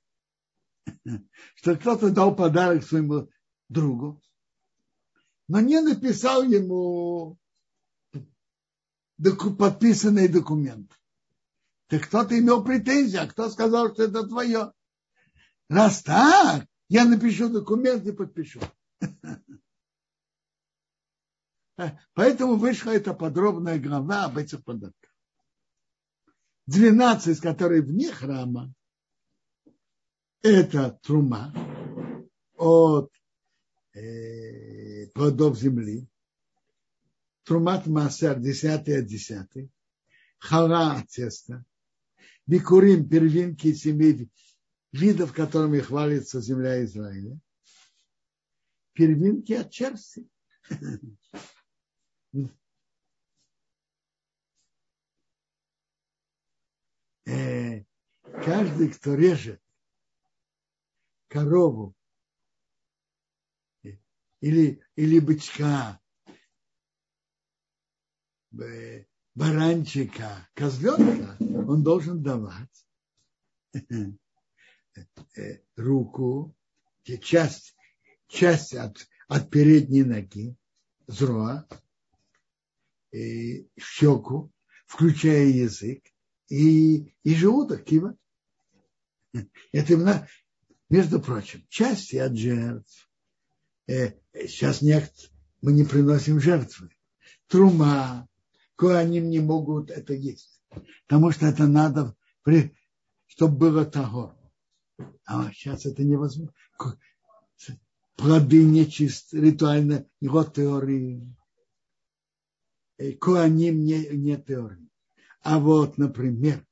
что 1.54 1.76
кто-то 1.76 2.10
дал 2.10 2.34
подарок 2.34 2.84
своему 2.84 3.30
другу, 3.68 4.20
но 5.48 5.60
не 5.60 5.80
написал 5.80 6.42
ему 6.42 7.38
подписанный 9.58 10.28
документ. 10.28 10.92
Так 11.86 12.06
кто-то 12.06 12.38
имел 12.38 12.64
претензии, 12.64 13.18
а 13.18 13.26
кто 13.26 13.48
сказал, 13.48 13.92
что 13.92 14.04
это 14.04 14.26
твое? 14.26 14.72
Раз 15.68 16.02
так, 16.02 16.66
я 16.88 17.04
напишу 17.04 17.48
документ 17.48 18.06
и 18.06 18.12
подпишу. 18.12 18.60
Поэтому 22.14 22.56
вышла 22.56 22.90
эта 22.90 23.14
подробная 23.14 23.78
глава 23.78 24.24
об 24.24 24.38
этих 24.38 24.62
подарках. 24.64 25.10
12, 26.66 27.40
которые 27.40 27.82
вне 27.82 28.12
храма, 28.12 28.72
это 30.42 30.98
трума 31.02 31.52
от 32.56 33.12
э, 33.94 35.08
плодов 35.08 35.58
земли, 35.58 36.06
трумат 37.44 37.86
массер, 37.86 38.38
десятый 38.38 39.00
от 39.00 39.06
десятый, 39.06 39.70
хала 40.38 40.92
от 40.96 41.08
теста, 41.08 41.64
бикурим, 42.46 43.08
первинки 43.08 43.72
семи 43.74 44.28
видов, 44.92 45.32
которыми 45.32 45.80
хвалится 45.80 46.40
земля 46.40 46.84
Израиля, 46.84 47.38
первинки 48.92 49.52
от 49.52 49.70
черсти. 49.70 50.28
э, 57.26 57.84
каждый, 58.44 58.92
кто 58.92 59.14
режет 59.14 59.60
корову 61.28 61.94
или, 64.40 64.82
или 64.96 65.18
бычка, 65.20 66.00
э, 68.60 69.04
баранчика, 69.34 70.48
козленка, 70.54 71.36
он 71.40 71.82
должен 71.82 72.22
давать 72.22 72.86
э, 75.36 75.62
руку, 75.76 76.54
часть, 77.22 77.74
часть 78.26 78.74
от, 78.74 79.08
от 79.28 79.50
передней 79.50 80.02
ноги, 80.02 80.56
зроа, 81.06 81.66
и 83.12 83.68
щеку, 83.78 84.50
включая 84.86 85.46
язык, 85.46 86.04
и, 86.48 87.14
и 87.22 87.34
желудок 87.34 87.84
кива. 87.84 88.16
Это 89.72 89.92
именно, 89.92 90.28
между 90.88 91.20
прочим, 91.20 91.64
части 91.68 92.16
от 92.16 92.36
жертв. 92.36 93.08
Э, 93.86 94.12
сейчас 94.46 94.82
нет, 94.82 95.12
мы 95.60 95.72
не 95.72 95.84
приносим 95.84 96.40
жертвы. 96.40 96.90
Трума, 97.46 98.28
кое 98.76 98.98
они 98.98 99.20
не 99.20 99.40
могут 99.40 99.90
это 99.90 100.14
есть. 100.14 100.62
Потому 101.06 101.30
что 101.32 101.46
это 101.46 101.66
надо, 101.66 102.16
чтобы 103.26 103.56
было 103.56 103.84
того. 103.84 104.34
А 105.24 105.52
сейчас 105.52 105.86
это 105.86 106.02
невозможно. 106.02 106.54
Плоды 108.16 108.62
нечисты, 108.64 109.40
ритуально, 109.40 110.06
его 110.20 110.44
теории. 110.44 111.34
Э, 112.98 113.12
Коаним 113.12 113.84
не, 113.84 114.06
не 114.08 114.36
теории. 114.36 114.88
А 115.40 115.58
вот, 115.58 115.98
например, 115.98 116.66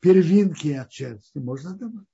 первинки 0.00 0.68
от 0.68 0.92
шерсти 0.92 1.38
можно 1.38 1.76
давать. 1.76 2.06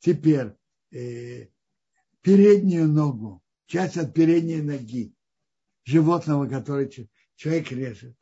Теперь 0.00 0.56
э, 0.90 1.48
переднюю 2.22 2.88
ногу, 2.88 3.42
часть 3.66 3.96
от 3.96 4.12
передней 4.14 4.62
ноги 4.62 5.14
животного, 5.84 6.48
который 6.48 6.90
человек 7.36 7.70
режет, 7.70 8.16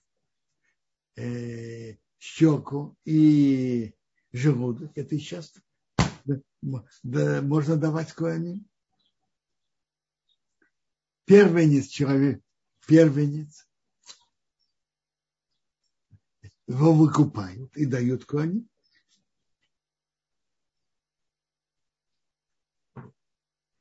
э, 1.16 1.96
щеку 2.18 2.96
и 3.04 3.94
желудок, 4.32 4.92
это 4.94 5.18
сейчас 5.18 5.54
да, 7.02 7.42
можно 7.42 7.76
давать 7.76 8.12
коаним. 8.12 8.66
Первенец 11.24 11.86
человек, 11.86 12.42
первенец, 12.86 13.68
его 16.66 16.92
выкупают 16.92 17.76
и 17.76 17.84
дают 17.84 18.24
кони. 18.24 18.66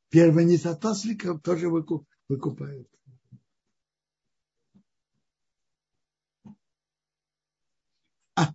Первенец 0.09 0.65
от 0.65 0.83
осликов 0.85 1.41
тоже 1.41 1.69
выкупают. 1.69 2.89
А. 8.35 8.53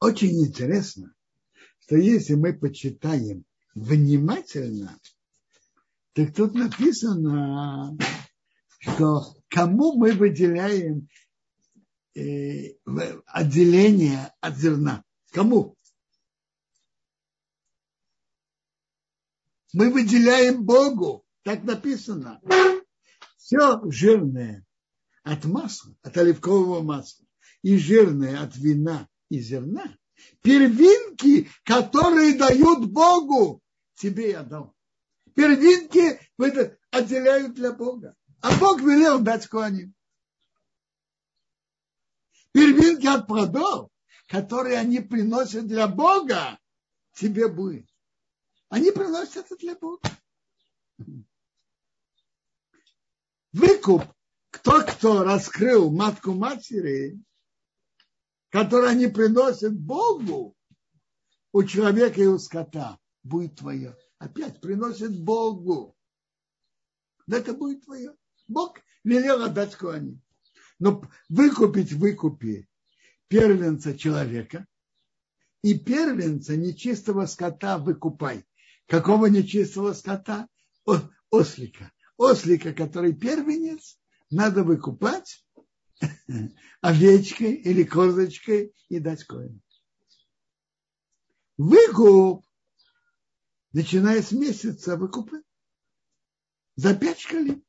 очень 0.00 0.46
интересно, 0.46 1.14
что 1.80 1.96
если 1.96 2.34
мы 2.34 2.56
почитаем 2.56 3.44
внимательно, 3.80 4.98
так 6.12 6.34
тут 6.34 6.54
написано, 6.54 7.96
что 8.80 9.36
кому 9.48 9.96
мы 9.96 10.12
выделяем 10.12 11.08
э, 12.14 12.74
отделение 13.26 14.32
от 14.40 14.56
зерна. 14.56 15.04
Кому? 15.30 15.76
Мы 19.72 19.90
выделяем 19.90 20.64
Богу. 20.64 21.24
Так 21.44 21.62
написано. 21.62 22.40
Все 23.36 23.80
жирное 23.90 24.66
от 25.22 25.44
масла, 25.44 25.94
от 26.02 26.16
оливкового 26.18 26.82
масла, 26.82 27.24
и 27.62 27.76
жирное 27.76 28.42
от 28.42 28.56
вина 28.56 29.08
и 29.30 29.40
зерна, 29.40 29.96
первинки, 30.42 31.48
которые 31.64 32.36
дают 32.36 32.90
Богу, 32.90 33.62
тебе 33.98 34.30
я 34.30 34.42
дал. 34.42 34.74
Первинки 35.34 36.20
отделяют 36.90 37.54
для 37.54 37.72
Бога. 37.72 38.16
А 38.40 38.56
Бог 38.58 38.80
велел 38.80 39.20
дать 39.20 39.48
куаним. 39.48 39.94
Первинки 42.52 43.06
от 43.06 43.26
плодов, 43.26 43.90
которые 44.26 44.78
они 44.78 45.00
приносят 45.00 45.66
для 45.66 45.86
Бога, 45.86 46.58
тебе 47.12 47.48
будет. 47.48 47.88
Они 48.68 48.90
приносят 48.90 49.46
это 49.46 49.56
для 49.56 49.74
Бога. 49.76 50.08
Выкуп, 53.52 54.04
кто 54.50 54.82
кто 54.84 55.24
раскрыл 55.24 55.90
матку 55.90 56.32
матери, 56.32 57.20
которую 58.50 58.90
они 58.90 59.08
приносят 59.08 59.74
Богу, 59.74 60.56
у 61.52 61.64
человека 61.64 62.20
и 62.20 62.26
у 62.26 62.38
скота, 62.38 62.98
будет 63.28 63.56
твое. 63.56 63.96
Опять 64.18 64.60
приносит 64.60 65.18
Богу. 65.18 65.96
Да 67.26 67.38
это 67.38 67.52
будет 67.52 67.84
твое. 67.84 68.16
Бог 68.48 68.78
велел 69.04 69.42
отдать 69.42 69.76
Куани. 69.76 70.20
Но 70.78 71.02
выкупить 71.28 71.92
выкупи 71.92 72.68
первенца 73.28 73.96
человека 73.96 74.66
и 75.62 75.78
первенца 75.78 76.56
нечистого 76.56 77.26
скота 77.26 77.78
выкупай. 77.78 78.44
Какого 78.86 79.26
нечистого 79.26 79.92
скота? 79.92 80.48
О, 80.86 80.96
ослика. 81.30 81.92
Ослика, 82.16 82.72
который 82.72 83.14
первенец, 83.14 84.00
надо 84.30 84.64
выкупать 84.64 85.44
овечкой 86.80 87.54
или 87.54 87.84
козочкой 87.84 88.72
и 88.88 88.98
дать 88.98 89.24
коину. 89.24 89.60
Выкуп, 91.58 92.44
начиная 93.78 94.20
с 94.22 94.32
месяца, 94.32 94.96
выкупы 94.96 95.40
за 96.74 96.96
пять 96.96 97.20
шкалин. 97.20 97.64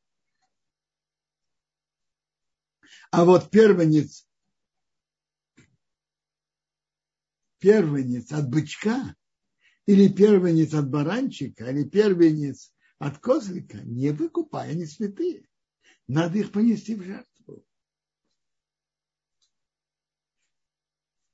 А 3.12 3.26
вот 3.26 3.52
первенец, 3.52 4.28
первенец 7.60 8.32
от 8.32 8.50
бычка 8.50 9.16
или 9.86 10.12
первенец 10.12 10.74
от 10.74 10.90
баранчика, 10.90 11.70
или 11.70 11.88
первенец 11.88 12.74
от 12.98 13.20
козлика, 13.20 13.78
не 13.78 14.10
выкупай, 14.10 14.72
они 14.72 14.88
святые. 14.88 15.48
Надо 16.08 16.40
их 16.40 16.52
понести 16.52 16.96
в 16.96 17.04
жертву. 17.04 17.64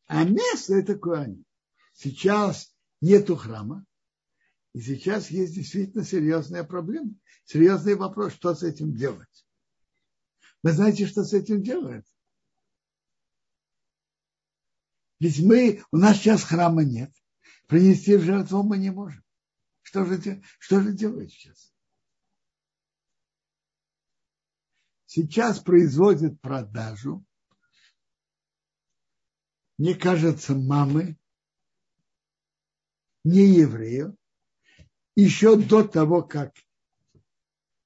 А 0.08 0.26
место 0.26 0.76
это 0.76 0.98
Куани. 0.98 1.46
Сейчас 1.94 2.76
нету 3.00 3.38
храма, 3.38 3.86
и 4.76 4.82
сейчас 4.82 5.32
есть 5.32 5.56
действительно 5.56 6.04
серьезная 6.04 6.66
проблема, 6.66 7.16
серьезный 7.46 7.96
вопрос, 7.96 8.34
что 8.34 8.54
с 8.54 8.62
этим 8.62 8.94
делать. 8.94 9.48
Вы 10.64 10.74
знаете, 10.74 11.08
что 11.08 11.24
с 11.24 11.32
этим 11.32 11.64
делать? 11.64 12.06
Ведь 15.22 15.40
мы, 15.40 15.82
у 15.94 15.98
нас 15.98 16.18
сейчас 16.18 16.44
храма 16.44 16.84
нет 16.84 17.10
принести 17.68 18.18
жертву 18.18 18.64
мы 18.64 18.78
не 18.78 18.90
можем. 18.90 19.24
Что 19.82 20.04
же, 20.04 20.44
что 20.60 20.82
же 20.82 20.92
делать 20.92 21.32
сейчас? 21.32 21.74
Сейчас 25.06 25.62
производят 25.62 26.42
продажу, 26.42 27.24
мне 29.78 29.96
кажется, 29.96 30.54
мамы, 30.54 31.18
не 33.24 33.56
еврею, 33.56 34.18
еще 35.16 35.56
до 35.58 35.88
того, 35.88 36.24
как, 36.24 36.54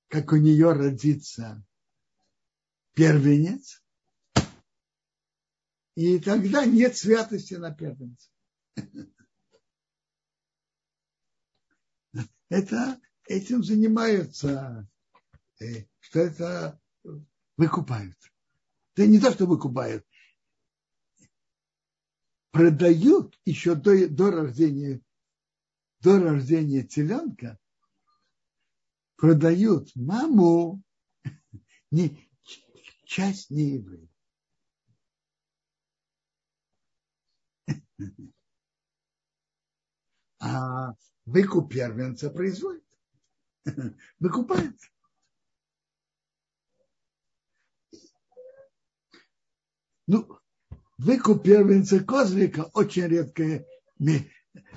как 0.07 0.31
у 0.33 0.37
нее 0.37 0.73
родится 0.73 1.63
первенец, 2.93 3.83
и 5.95 6.19
тогда 6.19 6.65
нет 6.65 6.97
святости 6.97 7.53
на 7.55 7.73
первенце. 7.73 8.29
это, 12.49 12.99
этим 13.27 13.63
занимаются, 13.63 14.89
э, 15.59 15.85
что 15.99 16.19
это 16.19 16.81
выкупают. 17.57 18.17
Да 18.95 19.05
не 19.05 19.19
то, 19.19 19.31
что 19.31 19.45
выкупают, 19.45 20.05
продают 22.51 23.39
еще 23.45 23.75
до, 23.75 24.07
до 24.09 24.31
рождения 24.31 25.01
до 26.01 26.19
рождения 26.19 26.83
теленка 26.83 27.57
продают 29.17 29.95
маму 29.95 30.81
не, 31.91 32.29
часть 33.05 33.49
не 33.49 33.75
евреев. 33.75 34.09
А 40.41 40.93
выкуп 41.25 41.73
первенца 41.73 42.29
производит. 42.29 42.85
Выкупает. 44.19 44.79
Ну, 50.07 50.39
выкуп 50.97 51.43
первенца 51.43 52.01
козлика 52.03 52.69
очень 52.73 53.07
редкая, 53.07 53.65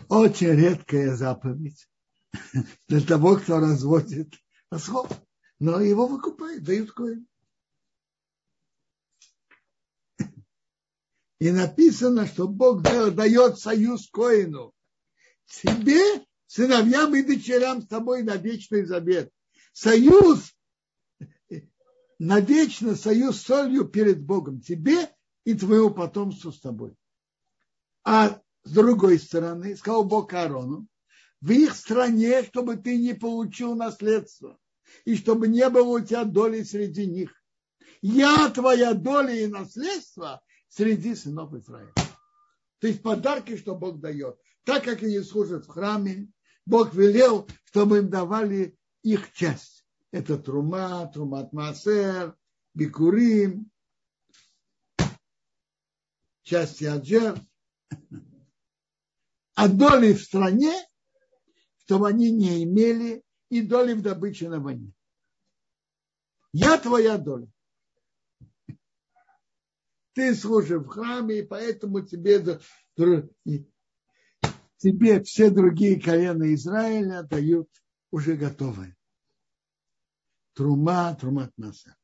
очень 0.08 0.48
редкая 0.48 1.14
заповедь 1.16 1.88
для 2.88 3.00
того, 3.00 3.36
кто 3.36 3.58
разводит 3.58 4.34
осход. 4.70 5.08
Но 5.58 5.80
его 5.80 6.06
выкупают, 6.06 6.64
дают 6.64 6.92
коин. 6.92 7.26
И 11.38 11.50
написано, 11.50 12.26
что 12.26 12.48
Бог 12.48 12.82
дает 12.82 13.58
союз 13.58 14.08
коину. 14.10 14.72
Тебе 15.46 16.24
сыновьям 16.46 17.14
и 17.14 17.22
дочерям 17.22 17.82
с 17.82 17.86
тобой 17.86 18.22
на 18.22 18.36
вечный 18.36 18.84
завет. 18.84 19.30
Союз, 19.72 20.52
навечно 22.18 22.94
союз 22.94 23.38
с 23.38 23.46
солью 23.46 23.86
перед 23.86 24.22
Богом. 24.22 24.60
Тебе 24.60 25.08
и 25.44 25.54
твоему 25.54 25.90
потомству 25.90 26.52
с 26.52 26.60
тобой. 26.60 26.94
А 28.04 28.41
с 28.64 28.70
другой 28.70 29.18
стороны, 29.18 29.76
сказал 29.76 30.04
Бог 30.04 30.32
Аарону, 30.32 30.86
в 31.40 31.50
их 31.50 31.74
стране, 31.74 32.44
чтобы 32.44 32.76
ты 32.76 32.96
не 32.96 33.14
получил 33.14 33.74
наследство, 33.74 34.58
и 35.04 35.16
чтобы 35.16 35.48
не 35.48 35.68
было 35.68 35.98
у 35.98 36.00
тебя 36.00 36.24
доли 36.24 36.62
среди 36.62 37.06
них. 37.06 37.32
Я 38.00 38.48
твоя 38.50 38.94
доля 38.94 39.34
и 39.34 39.46
наследство 39.46 40.42
среди 40.68 41.14
сынов 41.14 41.52
Израиля. 41.54 41.92
То 42.78 42.88
есть 42.88 43.02
подарки, 43.02 43.56
что 43.56 43.74
Бог 43.74 44.00
дает. 44.00 44.36
Так 44.64 44.84
как 44.84 45.02
они 45.02 45.20
служат 45.20 45.66
в 45.66 45.68
храме, 45.68 46.28
Бог 46.66 46.94
велел, 46.94 47.48
чтобы 47.64 47.98
им 47.98 48.10
давали 48.10 48.76
их 49.02 49.32
часть. 49.32 49.84
Это 50.10 50.36
трума, 50.38 51.10
трумат 51.12 51.52
масер, 51.52 52.36
бикурим, 52.74 53.70
части 56.42 56.84
аджер. 56.84 57.36
А 59.54 59.68
доли 59.68 60.14
в 60.14 60.22
стране, 60.22 60.74
чтобы 61.84 62.08
они 62.08 62.30
не 62.30 62.64
имели, 62.64 63.22
и 63.50 63.60
доли 63.60 63.92
в 63.92 64.02
добыче 64.02 64.48
на 64.48 64.60
войне. 64.60 64.92
Я 66.52 66.78
твоя 66.78 67.18
доля. 67.18 67.48
Ты 70.14 70.34
служишь 70.34 70.82
в 70.82 70.88
храме, 70.88 71.40
и 71.40 71.42
поэтому 71.42 72.00
тебе 72.02 72.38
тебе 74.76 75.22
все 75.22 75.50
другие 75.50 76.00
колена 76.00 76.54
Израиля 76.54 77.22
дают 77.22 77.68
уже 78.10 78.36
готовое. 78.36 78.96
Трума, 80.54 81.14
трумат 81.14 81.52
наса. 81.56 81.96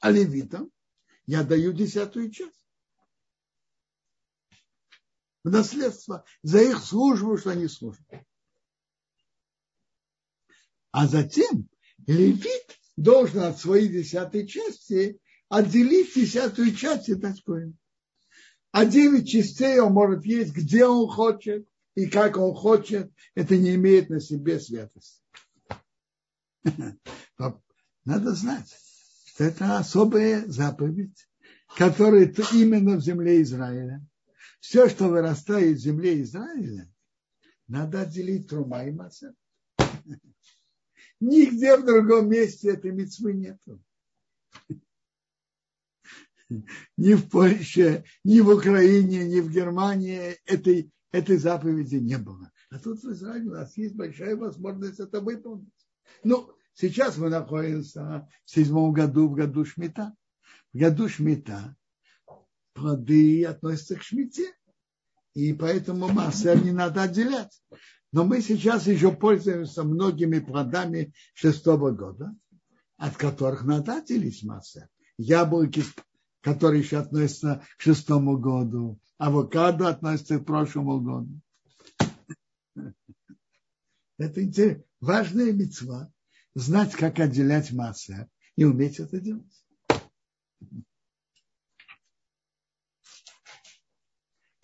А 0.00 0.10
левитам 0.10 0.70
я 1.26 1.42
даю 1.42 1.72
десятую 1.72 2.30
часть. 2.30 2.59
В 5.44 5.50
наследство 5.50 6.24
за 6.42 6.62
их 6.62 6.82
службу, 6.82 7.36
что 7.36 7.50
они 7.50 7.68
служат. 7.68 8.06
А 10.92 11.06
затем 11.06 11.68
левит 12.06 12.78
должен 12.96 13.40
от 13.40 13.58
своей 13.58 13.88
десятой 13.88 14.46
части 14.46 15.20
отделить 15.48 16.14
десятую 16.14 16.74
часть 16.74 17.08
и 17.08 17.14
дать 17.14 17.42
коину. 17.42 17.74
А 18.72 18.86
девять 18.86 19.28
частей 19.28 19.80
он 19.80 19.92
может 19.92 20.24
есть, 20.24 20.52
где 20.52 20.86
он 20.86 21.08
хочет 21.08 21.66
и 21.94 22.06
как 22.06 22.36
он 22.36 22.54
хочет. 22.54 23.12
Это 23.34 23.56
не 23.56 23.74
имеет 23.74 24.10
на 24.10 24.20
себе 24.20 24.60
святости. 24.60 25.22
Надо 28.04 28.34
знать, 28.34 28.68
что 29.26 29.44
это 29.44 29.78
особая 29.78 30.46
заповедь, 30.46 31.28
которая 31.76 32.26
именно 32.52 32.96
в 32.96 33.02
земле 33.02 33.42
Израиля. 33.42 34.04
Все, 34.60 34.88
что 34.88 35.08
вырастает 35.08 35.78
в 35.78 35.80
земле 35.80 36.22
Израиля, 36.22 36.88
надо 37.66 38.02
отделить 38.02 38.48
трума 38.48 38.84
и 38.84 38.92
масса. 38.92 39.34
Нигде 41.18 41.76
в 41.76 41.84
другом 41.84 42.30
месте 42.30 42.70
этой 42.70 42.92
мецвы 42.92 43.32
нету. 43.32 43.82
Ни 46.96 47.14
в 47.14 47.28
Польше, 47.28 48.04
ни 48.24 48.40
в 48.40 48.48
Украине, 48.48 49.24
ни 49.24 49.40
в 49.40 49.50
Германии 49.50 50.36
этой, 50.46 50.90
этой 51.12 51.36
заповеди 51.36 51.96
не 51.96 52.18
было. 52.18 52.50
А 52.70 52.78
тут 52.78 53.02
в 53.02 53.12
Израиле 53.12 53.50
у 53.50 53.52
нас 53.52 53.76
есть 53.76 53.94
большая 53.94 54.36
возможность 54.36 55.00
это 55.00 55.20
выполнить. 55.20 55.68
Ну, 56.24 56.52
сейчас 56.74 57.16
мы 57.18 57.28
находимся 57.28 58.28
в 58.44 58.50
седьмом 58.50 58.92
году, 58.92 59.28
в 59.28 59.34
году 59.34 59.64
Шмита. 59.64 60.14
В 60.72 60.78
году 60.78 61.08
Шмита 61.08 61.76
плоды 62.80 63.44
относятся 63.44 63.96
к 63.96 64.02
Шмите. 64.02 64.52
И 65.34 65.52
поэтому 65.52 66.08
массер 66.08 66.62
не 66.64 66.72
надо 66.72 67.02
отделять. 67.02 67.62
Но 68.12 68.24
мы 68.24 68.40
сейчас 68.40 68.86
еще 68.86 69.12
пользуемся 69.12 69.84
многими 69.84 70.40
плодами 70.40 71.12
шестого 71.34 71.92
года, 71.92 72.34
от 72.96 73.16
которых 73.16 73.64
надо 73.64 73.98
отделить 73.98 74.42
массер. 74.42 74.88
Яблоки, 75.18 75.84
которые 76.40 76.82
еще 76.82 76.98
относятся 76.98 77.62
к 77.76 77.82
шестому 77.82 78.38
году, 78.38 78.98
авокадо 79.18 79.88
относится 79.88 80.38
к 80.38 80.46
прошлому 80.46 81.00
году. 81.00 81.40
Это 84.18 84.82
важная 85.00 85.52
мецва 85.52 86.12
знать, 86.54 86.92
как 86.92 87.20
отделять 87.20 87.72
массы 87.72 88.28
и 88.56 88.64
уметь 88.64 88.98
это 88.98 89.20
делать. 89.20 89.59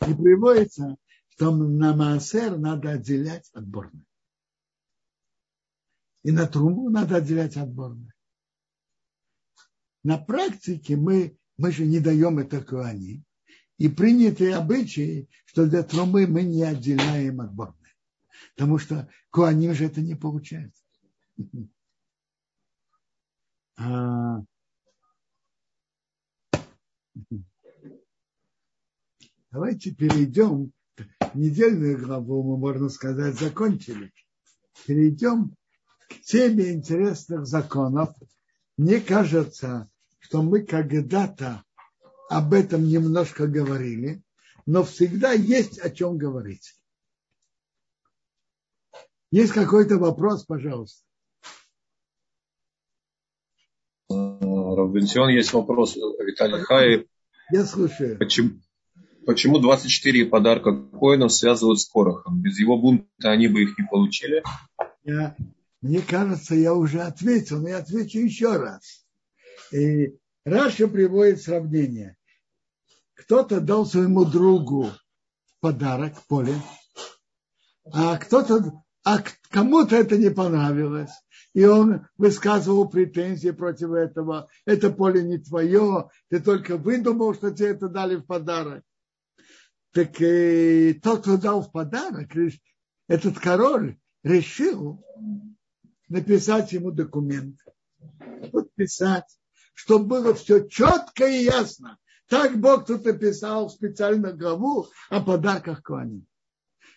И 0.06 0.14
приводится, 0.14 0.96
что 1.28 1.54
на 1.54 1.94
массер 1.94 2.56
надо 2.56 2.92
отделять 2.92 3.50
отборно. 3.52 4.04
И 6.22 6.30
на 6.30 6.46
труму 6.46 6.90
надо 6.90 7.16
отделять 7.16 7.56
отборно. 7.56 8.12
На 10.02 10.18
практике 10.18 10.96
мы, 10.96 11.38
мы 11.56 11.72
же 11.72 11.84
не 11.84 12.00
даем 12.00 12.38
это 12.38 12.62
куани. 12.62 13.24
И 13.78 13.88
принятые 13.88 14.54
обычаи, 14.54 15.28
что 15.44 15.66
для 15.66 15.82
трумы 15.82 16.26
мы 16.26 16.42
не 16.42 16.62
отделяем 16.62 17.40
отборно. 17.40 17.74
Потому 18.54 18.78
что 18.78 19.10
куаним 19.30 19.74
же 19.74 19.86
это 19.86 20.00
не 20.00 20.14
получается. 20.14 20.82
А... 23.76 24.42
Давайте 29.50 29.92
перейдем. 29.92 30.72
Недельную 31.34 31.98
главу 31.98 32.42
мы, 32.42 32.56
можно 32.56 32.88
сказать, 32.88 33.38
закончили. 33.38 34.12
Перейдем 34.86 35.54
к 36.08 36.20
теме 36.22 36.72
интересных 36.72 37.46
законов. 37.46 38.14
Мне 38.76 39.00
кажется, 39.00 39.88
что 40.18 40.42
мы 40.42 40.62
когда-то 40.62 41.62
об 42.28 42.52
этом 42.52 42.84
немножко 42.84 43.46
говорили, 43.46 44.22
но 44.66 44.82
всегда 44.82 45.32
есть 45.32 45.78
о 45.78 45.90
чем 45.90 46.18
говорить. 46.18 46.74
Есть 49.30 49.52
какой-то 49.52 49.98
вопрос, 49.98 50.44
пожалуйста. 50.44 51.04
Равбенсион, 54.08 55.30
есть 55.30 55.52
вопрос. 55.52 55.96
Виталий 55.96 56.62
Хай. 56.62 57.08
Я 57.50 57.64
слушаю. 57.64 58.18
Почему, 58.18 58.60
почему 59.26 59.58
24 59.58 60.26
подарка 60.26 60.72
коинов 60.72 61.32
связывают 61.32 61.80
с 61.80 61.88
Корохом? 61.88 62.40
Без 62.40 62.58
его 62.58 62.78
бунта 62.78 63.30
они 63.30 63.48
бы 63.48 63.62
их 63.62 63.78
не 63.78 63.84
получили? 63.84 64.42
Я, 65.04 65.36
мне 65.82 66.00
кажется, 66.00 66.54
я 66.54 66.72
уже 66.72 67.02
ответил, 67.02 67.60
но 67.60 67.68
я 67.68 67.78
отвечу 67.78 68.20
еще 68.20 68.56
раз. 68.56 69.04
И 69.72 70.16
Раша 70.44 70.88
приводит 70.88 71.42
сравнение. 71.42 72.16
Кто-то 73.14 73.60
дал 73.60 73.84
своему 73.84 74.24
другу 74.24 74.90
подарок, 75.60 76.14
поле, 76.28 76.54
а 77.92 78.16
кто-то, 78.18 78.82
а 79.04 79.18
кому-то 79.50 79.96
это 79.96 80.16
не 80.16 80.30
понравилось 80.30 81.10
и 81.56 81.64
он 81.64 82.06
высказывал 82.18 82.86
претензии 82.86 83.48
против 83.48 83.92
этого. 83.92 84.46
Это 84.66 84.90
поле 84.90 85.22
не 85.22 85.38
твое, 85.38 86.10
ты 86.28 86.38
только 86.38 86.76
выдумал, 86.76 87.32
что 87.32 87.50
тебе 87.50 87.68
это 87.68 87.88
дали 87.88 88.16
в 88.16 88.26
подарок. 88.26 88.84
Так 89.96 90.20
э, 90.20 90.92
тот, 91.02 91.22
кто 91.22 91.38
дал 91.38 91.62
в 91.62 91.72
подарок, 91.72 92.28
этот 93.08 93.38
король 93.38 93.96
решил 94.22 95.02
написать 96.10 96.72
ему 96.72 96.90
документ, 96.90 97.56
подписать, 98.52 99.24
чтобы 99.72 100.04
было 100.04 100.34
все 100.34 100.68
четко 100.68 101.26
и 101.26 101.44
ясно. 101.44 101.96
Так 102.28 102.60
Бог 102.60 102.84
тут 102.84 103.06
написал 103.06 103.70
специально 103.70 104.34
главу 104.34 104.86
о 105.08 105.22
подарках 105.22 105.82
Куаним. 105.82 106.26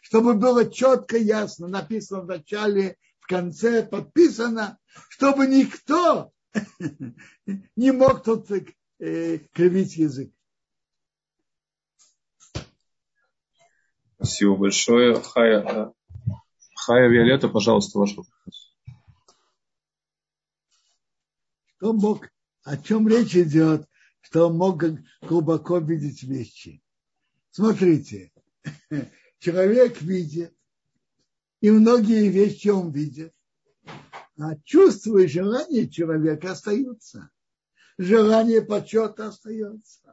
Чтобы 0.01 0.33
было 0.33 0.69
четко 0.69 1.15
и 1.15 1.23
ясно, 1.23 1.69
написано 1.69 2.23
в 2.23 2.27
начале 2.27 2.97
конце 3.29 3.81
подписано, 3.81 4.77
чтобы 5.07 5.47
никто 5.47 6.33
не 7.77 7.91
мог 7.93 8.23
тут 8.25 8.51
э, 8.99 9.37
кривить 9.53 9.95
язык. 9.95 10.33
Спасибо 14.19 14.57
большое. 14.57 15.15
Хая, 15.21 15.93
Хая 16.75 17.07
Виолетта, 17.07 17.47
пожалуйста, 17.47 17.99
ваш 17.99 18.17
вопрос. 18.17 18.75
Что 21.77 21.93
мог, 21.93 22.27
о 22.63 22.75
чем 22.75 23.07
речь 23.07 23.37
идет, 23.37 23.87
что 24.19 24.47
он 24.47 24.57
мог 24.57 24.83
глубоко 25.21 25.77
видеть 25.77 26.23
вещи. 26.23 26.83
Смотрите, 27.51 28.33
человек 29.39 30.01
видит, 30.01 30.53
и 31.61 31.71
многие 31.71 32.27
вещи 32.27 32.67
он 32.67 32.91
видит. 32.91 33.33
А 34.37 34.57
чувства 34.65 35.19
и 35.19 35.27
желания 35.27 35.87
человека 35.87 36.51
остаются. 36.51 37.29
Желание 37.97 38.61
почета 38.61 39.27
остается. 39.27 40.08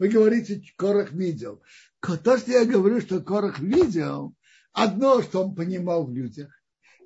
Вы 0.00 0.08
говорите, 0.08 0.62
Корах 0.76 1.12
видел. 1.12 1.62
То, 2.00 2.38
что 2.38 2.50
я 2.50 2.64
говорю, 2.64 3.02
что 3.02 3.20
Корах 3.20 3.58
видел, 3.58 4.34
одно, 4.72 5.20
что 5.20 5.44
он 5.44 5.54
понимал 5.54 6.06
в 6.06 6.12
людях, 6.14 6.50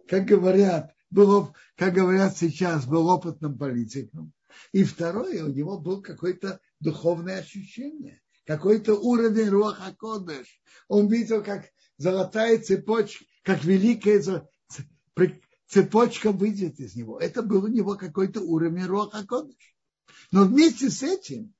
как 0.06 0.26
говорят, 0.26 0.94
было, 1.10 1.52
как 1.76 1.92
говорят 1.92 2.38
сейчас, 2.38 2.86
был 2.86 3.08
опытным 3.08 3.58
политиком. 3.58 4.32
И 4.70 4.84
второе, 4.84 5.44
у 5.44 5.48
него 5.48 5.76
был 5.80 6.02
какое-то 6.02 6.60
духовное 6.78 7.40
ощущение, 7.40 8.22
какой-то 8.46 8.94
уровень 8.94 9.48
Руаха 9.48 9.92
Кодыш. 9.98 10.60
Он 10.86 11.08
видел, 11.08 11.42
как 11.42 11.64
золотая 11.96 12.58
цепочка, 12.58 13.24
как 13.42 13.64
великая 13.64 14.46
цепочка 15.66 16.30
выйдет 16.30 16.78
из 16.78 16.94
него. 16.94 17.18
Это 17.18 17.42
был 17.42 17.64
у 17.64 17.68
него 17.68 17.96
какой-то 17.96 18.40
уровень 18.40 18.86
Роха 18.86 19.26
Кодыш. 19.26 19.76
Но 20.30 20.44
вместе 20.44 20.90
с 20.90 21.02
этим 21.02 21.54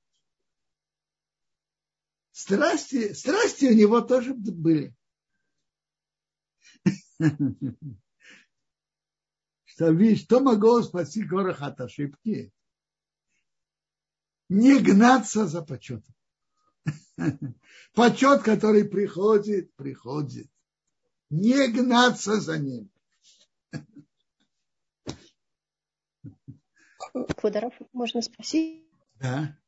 страсти, 2.35 3.13
страсти 3.15 3.67
у 3.67 3.75
него 3.75 4.01
тоже 4.01 4.35
были. 4.35 4.95
Что, 9.65 9.91
видишь, 9.91 10.25
что 10.25 10.41
могло 10.41 10.83
спасти 10.83 11.23
горох 11.25 11.63
от 11.63 11.81
ошибки? 11.81 12.53
Не 14.49 14.79
гнаться 14.81 15.47
за 15.47 15.63
почетом. 15.63 16.15
Почет, 17.95 18.43
который 18.43 18.85
приходит, 18.85 19.75
приходит 19.75 20.49
не 21.31 21.69
гнаться 21.69 22.41
за 22.41 22.59
ним. 22.59 22.91
Квадоров, 27.37 27.75
можно 27.93 28.23
спросить? 28.23 28.85
Да. 29.17 29.59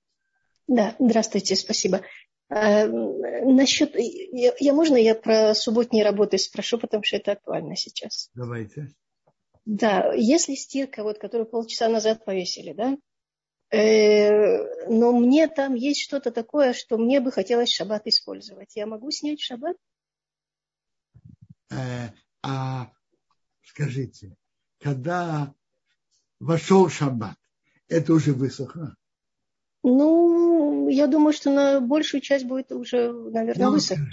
Да, 0.68 0.96
здравствуйте, 0.98 1.54
спасибо. 1.56 2.02
А, 2.48 2.86
насчет, 2.86 3.94
я, 3.96 4.54
я 4.58 4.72
можно 4.72 4.96
я 4.96 5.14
про 5.14 5.54
субботние 5.54 6.04
работы 6.04 6.38
спрошу, 6.38 6.78
потому 6.78 7.02
что 7.02 7.16
это 7.16 7.32
актуально 7.32 7.74
сейчас. 7.76 8.30
Давайте. 8.34 8.88
Да, 9.64 10.12
если 10.14 10.54
стирка, 10.54 11.02
вот, 11.02 11.18
которую 11.18 11.48
полчаса 11.48 11.88
назад 11.88 12.24
повесили, 12.24 12.72
да, 12.72 12.96
э, 13.76 14.88
но 14.88 15.10
мне 15.12 15.48
там 15.48 15.74
есть 15.74 16.02
что-то 16.02 16.30
такое, 16.30 16.72
что 16.72 16.98
мне 16.98 17.20
бы 17.20 17.32
хотелось 17.32 17.72
шаббат 17.72 18.06
использовать. 18.06 18.76
Я 18.76 18.86
могу 18.86 19.10
снять 19.10 19.40
шаббат? 19.40 19.76
Э, 21.70 22.10
а 22.42 22.92
скажите, 23.64 24.36
когда 24.78 25.52
вошел 26.38 26.88
шаббат, 26.88 27.36
это 27.88 28.12
уже 28.12 28.34
высохло? 28.34 28.94
Ну, 29.82 30.55
я 30.88 31.06
думаю, 31.06 31.32
что 31.32 31.52
на 31.52 31.80
большую 31.80 32.20
часть 32.20 32.44
будет 32.44 32.72
уже, 32.72 33.12
наверное, 33.12 33.70
высохло. 33.70 34.04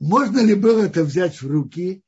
Можно 0.00 0.40
ли 0.40 0.54
было 0.54 0.82
это 0.82 1.04
взять 1.04 1.40
в 1.42 1.50
руки 1.50 2.02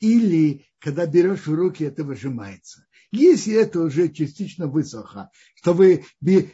или 0.00 0.66
когда 0.82 1.06
берешь 1.06 1.46
в 1.46 1.54
руки, 1.54 1.84
это 1.84 2.02
выжимается. 2.02 2.84
Если 3.12 3.54
это 3.54 3.80
уже 3.80 4.08
частично 4.08 4.66
высохло, 4.66 5.30
что 5.54 5.74
вы 5.74 6.04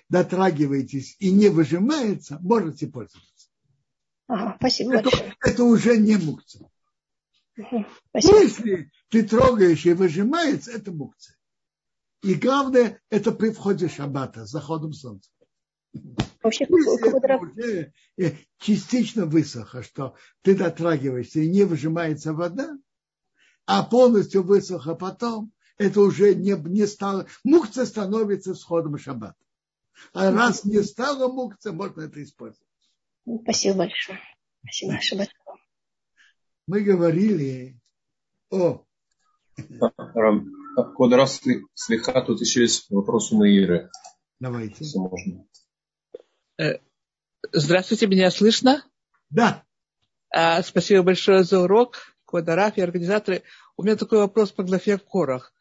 дотрагиваетесь 0.09 1.17
и 1.19 1.33
не 1.33 1.49
выжимается, 1.49 2.39
можете 2.41 2.89
пользоваться. 2.89 3.49
Ага, 4.27 4.57
спасибо 4.59 4.95
это, 4.95 5.05
большое. 5.05 5.35
Это 5.41 5.65
уже 5.65 5.97
не 5.97 6.17
мукция. 6.17 6.69
Если 8.13 8.91
ты 9.09 9.23
трогаешь 9.23 9.87
и 9.87 9.95
выжимается, 9.95 10.73
это 10.73 10.93
мукция. 10.93 11.37
И 12.23 12.35
главное, 12.35 13.01
это 13.09 13.33
при 13.33 13.51
входе 13.51 13.89
шаббата, 13.89 14.45
с 14.45 14.51
заходом 14.51 14.93
солнца. 14.93 15.31
Вообще, 16.49 16.67
уже 16.67 17.93
частично 18.59 19.27
высохло, 19.27 19.83
что 19.83 20.15
ты 20.41 20.57
дотрагиваешься 20.57 21.41
и 21.41 21.51
не 21.51 21.65
выжимается 21.65 22.33
вода, 22.33 22.79
а 23.67 23.83
полностью 23.83 24.43
высохло 24.43 24.95
потом, 24.95 25.53
это 25.77 26.01
уже 26.01 26.35
не, 26.35 26.53
не 26.53 26.87
стало. 26.87 27.27
Мукца 27.45 27.85
становится 27.85 28.55
сходом 28.55 28.97
шаббата. 28.97 29.37
А 30.15 30.31
раз 30.31 30.65
не 30.65 30.83
стало 30.83 31.31
мукца, 31.31 31.73
можно 31.73 32.03
это 32.03 32.23
использовать. 32.23 32.67
Спасибо 33.43 33.79
большое. 33.79 34.19
Спасибо, 34.63 34.99
шаббат. 35.03 35.29
Мы 36.67 36.81
говорили 36.81 37.79
о... 38.51 38.85
Код 40.95 41.13
раз 41.13 41.43
слегка, 41.75 42.23
тут 42.23 42.41
еще 42.41 42.63
есть 42.63 42.89
вопрос 42.91 43.33
у 43.33 43.37
Маиры. 43.37 43.91
Давайте. 44.41 44.77
Если 44.85 44.99
можно. 44.99 45.45
Э, 46.61 46.79
здравствуйте, 47.53 48.09
меня 48.09 48.31
слышно? 48.33 48.85
Да. 49.31 49.63
А, 50.35 50.61
спасибо 50.63 51.05
большое 51.05 51.45
за 51.45 51.61
урок. 51.61 52.17
Квадараф 52.25 52.77
и 52.77 52.83
организаторы. 52.83 53.45
У 53.77 53.85
меня 53.85 53.95
такой 53.95 54.19
вопрос 54.19 54.51
по 54.51 54.65
главе 54.65 54.99
Корах. 54.99 55.53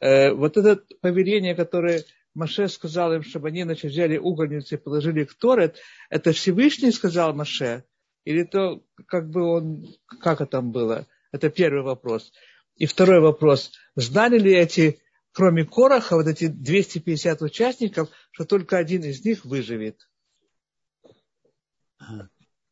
Э, 0.00 0.30
вот 0.32 0.56
это 0.56 0.80
повеление, 1.00 1.56
которое 1.56 2.04
Маше 2.34 2.68
сказал 2.68 3.12
им, 3.12 3.24
чтобы 3.24 3.48
они 3.48 3.64
значит, 3.64 3.90
взяли 3.90 4.18
угольницы 4.18 4.76
и 4.76 4.78
положили 4.78 5.22
их 5.22 5.36
Торет, 5.36 5.78
это 6.10 6.32
Всевышний 6.32 6.92
сказал 6.92 7.34
Маше? 7.34 7.84
Или 8.24 8.44
то, 8.44 8.84
как 9.06 9.28
бы 9.28 9.42
он, 9.42 9.86
как 10.20 10.40
это 10.40 10.52
там 10.52 10.70
было? 10.70 11.06
Это 11.32 11.50
первый 11.50 11.82
вопрос. 11.82 12.32
И 12.76 12.86
второй 12.86 13.20
вопрос. 13.20 13.72
Знали 13.96 14.38
ли 14.38 14.54
эти, 14.54 15.00
кроме 15.32 15.64
Короха, 15.64 16.14
вот 16.14 16.28
эти 16.28 16.46
250 16.46 17.42
участников, 17.42 18.10
что 18.30 18.44
только 18.44 18.78
один 18.78 19.02
из 19.02 19.24
них 19.24 19.44
выживет? 19.44 20.06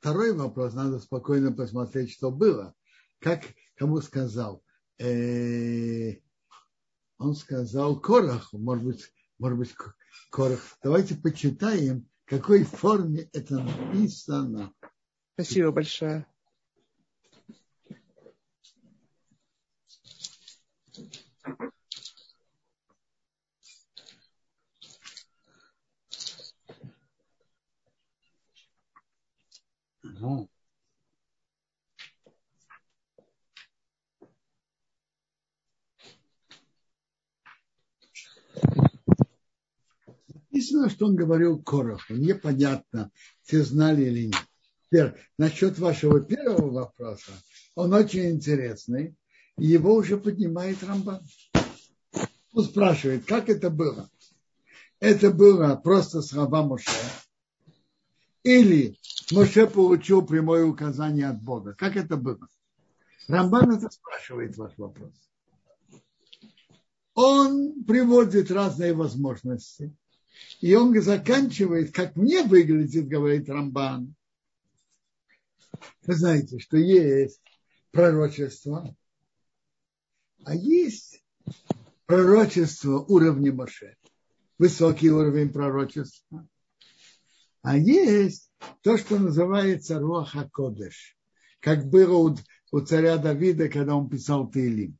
Второй 0.00 0.32
вопрос. 0.32 0.74
Надо 0.74 0.98
спокойно 0.98 1.52
посмотреть, 1.52 2.12
что 2.12 2.30
было 2.30 2.74
как 3.24 3.42
кому 3.76 4.02
сказал? 4.02 4.62
Э, 4.98 6.12
он 7.16 7.34
сказал 7.34 7.98
Кораху, 7.98 8.58
может 8.58 8.84
быть, 8.84 9.12
может 9.38 9.58
быть, 9.58 9.74
Корах. 10.30 10.60
Давайте 10.82 11.14
почитаем, 11.14 12.06
в 12.26 12.28
какой 12.28 12.64
форме 12.64 13.30
это 13.32 13.58
написано. 13.58 14.74
Спасибо 15.34 15.72
большое. 15.72 16.26
Ага. 30.24 30.48
Написано, 40.50 40.88
что 40.88 41.06
он 41.06 41.16
говорил 41.16 41.62
Короху. 41.62 42.14
Непонятно, 42.14 43.10
все 43.42 43.62
знали 43.64 44.04
или 44.04 44.26
нет. 44.26 44.36
Теперь, 44.86 45.14
насчет 45.36 45.78
вашего 45.78 46.20
первого 46.20 46.70
вопроса, 46.70 47.32
он 47.74 47.92
очень 47.92 48.30
интересный. 48.30 49.16
И 49.58 49.66
его 49.66 49.94
уже 49.94 50.16
поднимает 50.16 50.82
Рамбан. 50.82 51.22
Он 52.52 52.64
спрашивает, 52.64 53.24
как 53.24 53.48
это 53.48 53.68
было? 53.70 54.08
Это 55.00 55.30
было 55.30 55.74
просто 55.76 56.22
слова 56.22 56.62
Моше? 56.62 56.90
Или 58.44 58.96
Моше 59.32 59.66
получил 59.66 60.24
прямое 60.24 60.64
указание 60.64 61.28
от 61.28 61.42
Бога? 61.42 61.74
Как 61.74 61.96
это 61.96 62.16
было? 62.16 62.46
Рамбан 63.26 63.72
это 63.72 63.90
спрашивает 63.90 64.56
ваш 64.56 64.76
вопрос. 64.76 65.12
Он 67.14 67.84
приводит 67.84 68.50
разные 68.50 68.92
возможности. 68.92 69.96
И 70.60 70.74
он 70.74 71.00
заканчивает, 71.00 71.94
как 71.94 72.16
мне 72.16 72.42
выглядит, 72.42 73.08
говорит 73.08 73.48
Рамбан. 73.48 74.14
Вы 76.02 76.14
знаете, 76.14 76.58
что 76.58 76.76
есть 76.76 77.40
пророчество, 77.92 78.94
а 80.44 80.54
есть 80.54 81.24
пророчество 82.04 82.98
уровня 82.98 83.52
Моше, 83.52 83.96
высокий 84.58 85.10
уровень 85.10 85.50
пророчества. 85.50 86.46
А 87.64 87.78
есть 87.78 88.52
то, 88.82 88.98
что 88.98 89.18
называется 89.18 89.98
Руаха 89.98 90.46
Кодеш, 90.52 91.16
как 91.60 91.88
было 91.88 92.18
у, 92.18 92.36
у 92.72 92.80
царя 92.80 93.16
Давида, 93.16 93.70
когда 93.70 93.96
он 93.96 94.10
писал 94.10 94.50
Таилим. 94.50 94.98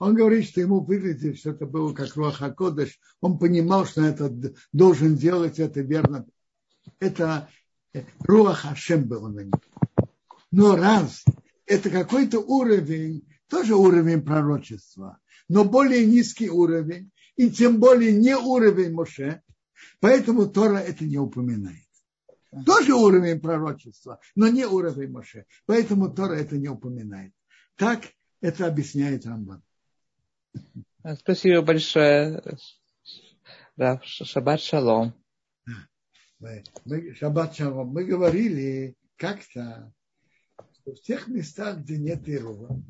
Он 0.00 0.16
говорит, 0.16 0.48
что 0.48 0.60
ему 0.60 0.80
выглядит, 0.80 1.38
что 1.38 1.50
это 1.50 1.66
было 1.66 1.94
как 1.94 2.16
Руаха 2.16 2.50
Кодыш. 2.50 2.98
Он 3.20 3.38
понимал, 3.38 3.86
что 3.86 4.02
это 4.02 4.34
должен 4.72 5.14
делать, 5.14 5.60
это 5.60 5.82
верно. 5.82 6.26
Это 6.98 7.48
Руаха 8.18 8.74
Шем 8.74 9.04
был 9.04 9.28
на 9.28 9.42
нем. 9.42 9.60
Но 10.50 10.74
раз 10.74 11.24
это 11.64 11.90
какой-то 11.90 12.40
уровень, 12.40 13.24
тоже 13.46 13.76
уровень 13.76 14.22
пророчества, 14.22 15.18
но 15.48 15.64
более 15.64 16.04
низкий 16.06 16.50
уровень, 16.50 17.12
и 17.36 17.50
тем 17.50 17.78
более 17.78 18.10
не 18.12 18.36
уровень 18.36 18.92
Моше, 18.92 19.42
поэтому 20.00 20.46
Тора 20.46 20.78
это 20.78 21.04
не 21.04 21.18
упоминает. 21.18 21.88
Тоже 22.64 22.94
уровень 22.94 23.40
пророчества, 23.40 24.20
но 24.34 24.48
не 24.48 24.64
уровень 24.64 25.10
Моше. 25.10 25.44
Поэтому 25.66 26.12
Тора 26.12 26.34
это 26.34 26.56
не 26.56 26.68
упоминает. 26.68 27.32
Так 27.76 28.02
это 28.40 28.66
объясняет 28.66 29.26
Рамбан. 29.26 29.62
Спасибо 31.20 31.62
большое. 31.62 32.42
Да, 33.76 34.00
шаббат 34.02 34.60
шалом. 34.60 35.14
Мы, 36.40 37.14
шаббат 37.14 37.54
шалом. 37.54 37.88
Мы 37.88 38.04
говорили 38.04 38.96
как-то, 39.16 39.92
что 40.72 40.94
в 40.94 41.00
тех 41.02 41.28
местах, 41.28 41.78
где 41.78 41.98
нет 41.98 42.28
ирува, 42.28 42.82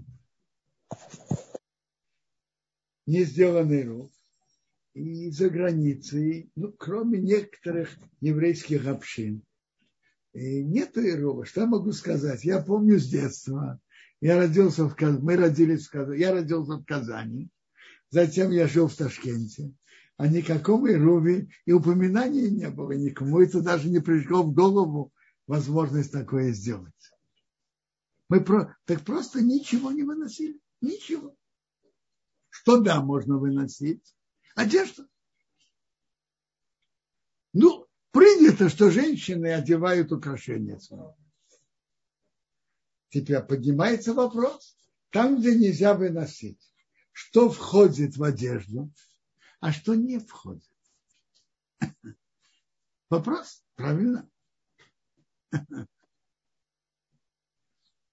не 3.06 3.24
сделан 3.24 3.72
ирув, 3.72 4.10
и 4.98 5.30
за 5.30 5.48
границей, 5.48 6.50
ну, 6.56 6.72
кроме 6.72 7.18
некоторых 7.20 7.90
еврейских 8.20 8.86
общин, 8.86 9.42
и 10.32 10.62
нет 10.64 10.98
ирува. 10.98 11.46
Что 11.46 11.62
я 11.62 11.66
могу 11.66 11.92
сказать? 11.92 12.44
Я 12.44 12.60
помню 12.60 12.98
с 12.98 13.06
детства, 13.06 13.80
я 14.20 14.36
родился 14.36 14.88
в 14.88 14.96
Казани, 14.96 15.22
мы 15.22 15.36
родились 15.36 15.86
в 15.86 15.90
Казани, 15.90 16.20
я 16.20 16.32
родился 16.32 16.72
в 16.74 16.84
Казани, 16.84 17.48
затем 18.10 18.50
я 18.50 18.66
жил 18.66 18.88
в 18.88 18.96
Ташкенте, 18.96 19.72
а 20.16 20.26
никакого 20.26 20.90
Ируви 20.90 21.48
и 21.64 21.72
упоминания 21.72 22.50
не 22.50 22.68
было, 22.68 22.92
никому 22.92 23.40
это 23.40 23.60
даже 23.60 23.88
не 23.88 24.00
пришло 24.00 24.42
в 24.42 24.52
голову 24.52 25.12
возможность 25.46 26.10
такое 26.10 26.52
сделать. 26.52 26.92
Мы 28.28 28.40
про, 28.40 28.76
так 28.84 29.02
просто 29.02 29.42
ничего 29.42 29.92
не 29.92 30.02
выносили, 30.02 30.60
ничего. 30.80 31.36
Что 32.50 32.80
да, 32.80 33.00
можно 33.00 33.38
выносить? 33.38 34.02
Одежду. 34.58 35.08
Ну, 37.52 37.88
Принято, 38.10 38.68
что 38.68 38.90
женщины 38.90 39.52
одевают 39.52 40.10
украшения. 40.12 40.80
Теперь 43.10 43.40
поднимается 43.42 44.14
вопрос, 44.14 44.76
там, 45.10 45.38
где 45.38 45.54
нельзя 45.54 45.94
выносить, 45.94 46.60
что 47.12 47.50
входит 47.50 48.16
в 48.16 48.24
одежду, 48.24 48.90
а 49.60 49.72
что 49.72 49.94
не 49.94 50.18
входит. 50.18 50.68
Вопрос, 53.10 53.64
правильно? 53.76 54.28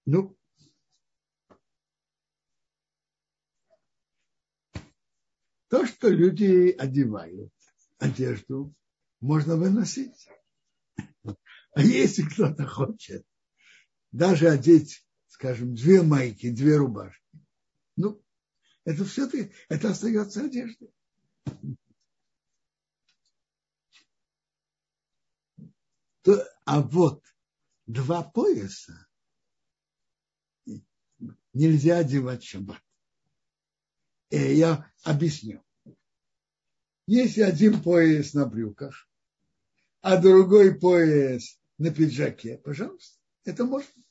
Ну, 0.08 0.38
то, 5.76 5.84
что 5.84 6.08
люди 6.08 6.70
одевают 6.70 7.52
одежду, 7.98 8.74
можно 9.20 9.56
выносить. 9.56 10.26
А 11.22 11.82
если 11.82 12.22
кто-то 12.22 12.66
хочет 12.66 13.26
даже 14.10 14.48
одеть, 14.48 15.06
скажем, 15.26 15.74
две 15.74 16.00
майки, 16.00 16.50
две 16.50 16.78
рубашки, 16.78 17.44
ну, 17.94 18.24
это 18.84 19.04
все-таки, 19.04 19.52
это 19.68 19.90
остается 19.90 20.46
одеждой. 20.46 20.90
То, 26.22 26.42
а 26.64 26.80
вот 26.80 27.22
два 27.84 28.22
пояса 28.22 29.06
нельзя 31.52 31.98
одевать 31.98 32.44
шаббат. 32.44 32.82
И 34.30 34.36
э, 34.36 34.54
я 34.54 34.90
объясню. 35.04 35.65
Если 37.06 37.42
один 37.42 37.82
пояс 37.82 38.34
на 38.34 38.46
брюках, 38.46 39.08
а 40.00 40.20
другой 40.20 40.74
пояс 40.74 41.58
на 41.78 41.90
пиджаке, 41.90 42.58
пожалуйста, 42.58 43.18
это 43.44 43.64
можно. 43.64 44.02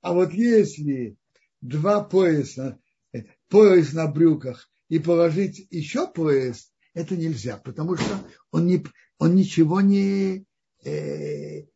А 0.00 0.12
вот 0.12 0.32
если 0.32 1.16
два 1.60 2.02
пояса, 2.02 2.80
э, 3.12 3.24
пояс 3.48 3.92
на 3.92 4.08
брюках 4.08 4.68
и 4.88 4.98
положить 4.98 5.68
еще 5.70 6.10
пояс, 6.10 6.72
это 6.94 7.16
нельзя, 7.16 7.58
потому 7.58 7.96
что 7.96 8.28
он, 8.50 8.66
не, 8.66 8.84
он 9.18 9.36
ничего 9.36 9.80
не, 9.80 10.46
э, 10.84 11.66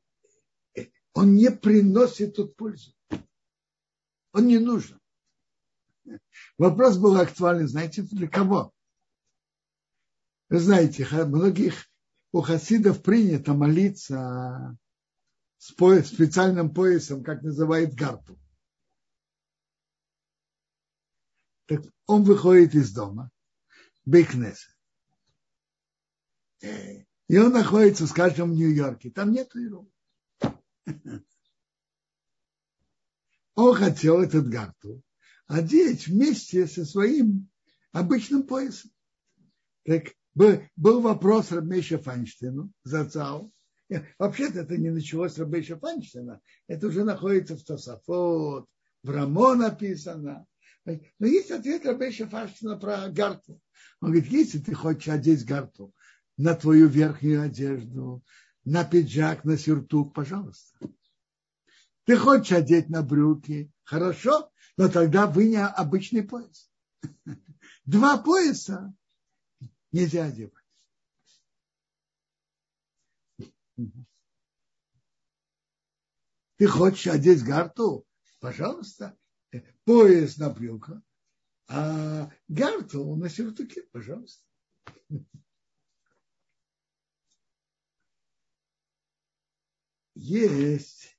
э 0.75 0.87
он 1.13 1.37
не 1.37 1.53
приносит 1.53 2.35
тут 2.35 2.57
пользу. 2.57 2.93
Он 4.33 4.49
не 4.49 4.59
нужен. 4.59 4.99
Вопрос 6.59 6.99
был 6.99 7.17
актуален, 7.17 7.69
знаете, 7.69 8.03
для 8.03 8.27
кого? 8.27 8.73
Вы 10.55 10.61
знаете, 10.61 11.05
многих 11.25 11.91
у 12.31 12.41
хасидов 12.41 13.03
принято 13.03 13.55
молиться 13.55 14.79
с 15.59 15.73
пояс, 15.73 16.07
специальным 16.07 16.73
поясом, 16.73 17.25
как 17.25 17.43
называют 17.43 17.95
гарту. 17.95 18.39
Так 21.67 21.81
он 22.07 22.23
выходит 22.23 22.77
из 22.77 22.93
дома, 22.93 23.33
Бейкнеса. 24.05 24.71
И 26.61 27.37
он 27.37 27.53
находится, 27.53 28.07
скажем, 28.07 28.53
в 28.53 28.55
Нью-Йорке. 28.55 29.11
Там 29.11 29.33
нет 29.33 29.53
Иру. 29.57 29.91
Он 33.57 33.75
хотел 33.75 34.21
этот 34.21 34.49
гарту 34.49 35.03
одеть 35.49 36.07
вместе 36.07 36.69
со 36.69 36.85
своим 36.85 37.51
обычным 37.91 38.45
поясом. 38.45 38.93
Так 39.83 40.15
был 40.35 41.01
вопрос 41.01 41.53
Рабмейша 41.53 41.99
Файнштейну, 41.99 42.71
Зацау. 42.83 43.53
Вообще-то 44.19 44.61
это 44.61 44.77
не 44.77 44.91
началось 44.91 45.35
с 45.35 45.39
Рабмейша 45.39 45.79
Файнштейна. 45.79 46.41
Это 46.67 46.87
уже 46.89 47.05
находится 47.05 47.57
в 47.57 47.63
Тософот, 47.63 48.67
в 49.03 49.11
Рамо 49.11 49.55
написано. 49.55 50.47
Но 50.85 51.27
есть 51.27 51.51
ответ 51.51 51.87
Рабмейша 51.87 52.27
Файнштейна 52.27 52.77
про 52.77 53.09
гарту. 53.09 53.61
Он 54.01 54.11
говорит, 54.11 54.31
если 54.31 54.59
ты 54.59 54.75
хочешь 54.75 55.09
одеть 55.09 55.45
гарту 55.45 55.95
на 56.37 56.55
твою 56.55 56.89
верхнюю 56.89 57.43
одежду, 57.43 58.23
на 58.65 58.85
пиджак, 58.85 59.45
на 59.45 59.57
сюртук, 59.57 60.15
пожалуйста. 60.15 60.79
Ты 62.05 62.17
хочешь 62.17 62.53
одеть 62.53 62.89
на 62.89 63.03
брюки, 63.03 63.71
хорошо, 63.85 64.51
но 64.77 64.89
тогда 64.89 65.27
вы 65.27 65.49
не 65.49 65.65
обычный 65.65 66.23
пояс. 66.23 66.71
Два 67.85 68.19
пояса 68.19 68.93
нельзя 69.95 70.25
одевать. 70.25 70.53
Ты 76.57 76.67
хочешь 76.67 77.07
одеть 77.07 77.45
гарту? 77.45 78.07
Пожалуйста. 78.41 79.17
Пояс 79.85 80.37
на 80.37 80.51
брюках, 80.51 81.01
а 81.69 82.29
гарту 82.49 83.15
на 83.15 83.29
сюртуке, 83.29 83.83
пожалуйста. 83.93 84.45
Есть 90.17 91.17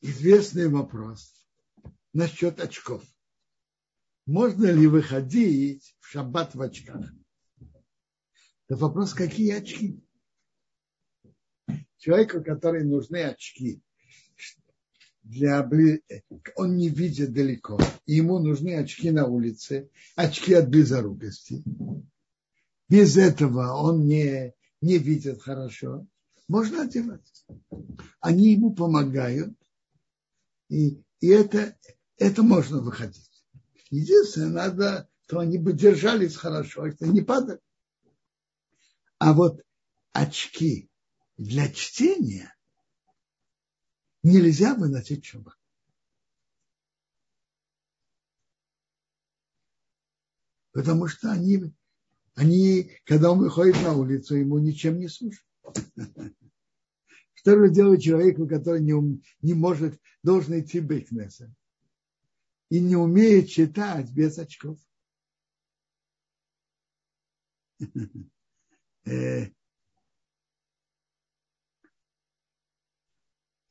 известный 0.00 0.68
вопрос 0.68 1.48
насчет 2.12 2.58
очков. 2.58 3.04
Можно 4.26 4.66
ли 4.72 4.88
выходить 4.88 5.96
в 6.00 6.08
шаббат 6.08 6.56
в 6.56 6.60
очках? 6.60 7.12
Это 8.68 8.76
вопрос, 8.76 9.14
какие 9.14 9.52
очки? 9.52 10.02
Человеку, 11.98 12.42
который 12.42 12.84
нужны 12.84 13.22
очки, 13.22 13.80
для, 15.22 15.68
он 16.56 16.76
не 16.76 16.88
видит 16.88 17.32
далеко, 17.32 17.78
ему 18.04 18.38
нужны 18.38 18.74
очки 18.74 19.10
на 19.10 19.26
улице, 19.26 19.90
очки 20.16 20.54
от 20.54 20.68
близорукости. 20.68 21.62
Без 22.88 23.16
этого 23.16 23.74
он 23.74 24.06
не, 24.06 24.54
не 24.80 24.98
видит 24.98 25.42
хорошо. 25.42 26.06
Можно 26.48 26.82
одевать. 26.82 27.46
Они 28.20 28.52
ему 28.52 28.74
помогают, 28.74 29.52
и, 30.68 31.02
и 31.20 31.28
это, 31.28 31.76
это 32.18 32.42
можно 32.42 32.80
выходить. 32.80 33.25
Единственное, 33.90 34.68
надо, 34.68 35.08
то 35.26 35.38
они 35.38 35.58
бы 35.58 35.72
держались 35.72 36.36
хорошо, 36.36 36.86
это 36.86 37.06
не 37.06 37.20
падали. 37.20 37.60
А 39.18 39.32
вот 39.32 39.62
очки 40.12 40.90
для 41.36 41.72
чтения 41.72 42.54
нельзя 44.22 44.74
выносить 44.74 45.24
шаббат. 45.24 45.56
Потому 50.72 51.06
что 51.06 51.30
они, 51.30 51.72
они, 52.34 52.90
когда 53.04 53.32
он 53.32 53.38
выходит 53.38 53.80
на 53.82 53.94
улицу, 53.94 54.36
ему 54.36 54.58
ничем 54.58 54.98
не 54.98 55.08
служат. 55.08 55.44
Что 57.34 57.56
же 57.58 57.72
делать 57.72 58.02
человеку, 58.02 58.46
который 58.46 58.82
не, 58.82 59.22
не 59.40 59.54
может, 59.54 59.98
должен 60.22 60.60
идти 60.60 60.80
в 60.80 60.86
Бейкнеса 60.86 61.54
и 62.70 62.80
не 62.80 62.96
умеет 62.96 63.48
читать 63.48 64.10
без 64.10 64.38
очков? 64.38 64.78
Э, 69.08 69.52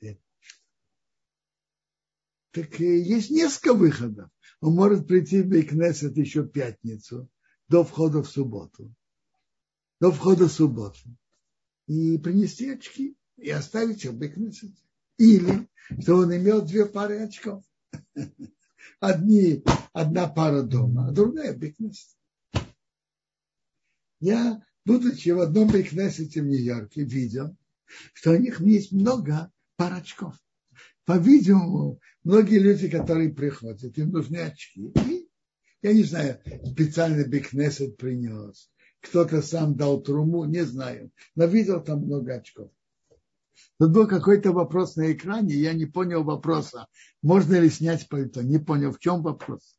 э, 0.01 0.15
так 2.51 2.79
есть 2.79 3.31
несколько 3.31 3.73
выходов. 3.73 4.29
Он 4.61 4.75
может 4.75 5.07
прийти 5.07 5.41
в 5.41 5.47
Бейкнесет 5.47 6.15
еще 6.15 6.43
в 6.43 6.47
пятницу, 6.47 7.29
до 7.67 7.83
входа 7.83 8.23
в 8.23 8.29
субботу. 8.29 8.95
До 9.99 10.11
входа 10.11 10.47
в 10.47 10.53
субботу. 10.53 11.01
И 11.87 12.17
принести 12.17 12.69
очки 12.69 13.17
и 13.35 13.49
оставить 13.49 14.05
их 14.05 14.11
в 14.11 14.17
Бекнесете. 14.17 14.81
Или, 15.17 15.67
что 15.99 16.15
он 16.15 16.33
имел 16.33 16.65
две 16.65 16.85
пары 16.85 17.19
очков. 17.19 17.61
Одни, 18.99 19.63
одна 19.93 20.27
пара 20.27 20.63
дома, 20.63 21.07
а 21.07 21.11
другая 21.11 21.53
в 21.53 21.57
Бекнесете. 21.57 22.15
Я, 24.19 24.61
будучи 24.85 25.29
в 25.29 25.39
одном 25.39 25.71
Бекнесете 25.71 26.41
в 26.41 26.45
Нью-Йорке, 26.45 27.03
видел, 27.03 27.55
что 28.13 28.31
у 28.31 28.37
них 28.37 28.59
есть 28.61 28.91
много 28.91 29.51
пар 29.75 29.93
очков. 29.93 30.35
По-видимому, 31.05 31.99
многие 32.23 32.57
люди, 32.57 32.89
которые 32.89 33.33
приходят, 33.33 33.97
им 33.97 34.11
нужны 34.11 34.37
очки. 34.37 34.91
И, 35.07 35.29
я 35.81 35.93
не 35.93 36.03
знаю, 36.03 36.39
специально 36.65 37.23
Бекнесет 37.23 37.97
принес, 37.97 38.71
кто-то 39.01 39.41
сам 39.41 39.75
дал 39.75 40.01
труму, 40.01 40.45
не 40.45 40.65
знаю. 40.65 41.11
Но 41.35 41.45
видел 41.45 41.83
там 41.83 41.99
много 41.99 42.33
очков. 42.35 42.71
Тут 43.77 43.91
был 43.91 44.07
какой-то 44.07 44.51
вопрос 44.51 44.95
на 44.95 45.11
экране, 45.11 45.55
я 45.55 45.73
не 45.73 45.85
понял 45.85 46.23
вопроса. 46.23 46.87
Можно 47.21 47.59
ли 47.59 47.69
снять 47.69 48.07
пальто? 48.07 48.41
Не 48.41 48.57
понял, 48.57 48.91
в 48.91 48.99
чем 48.99 49.21
вопрос. 49.21 49.77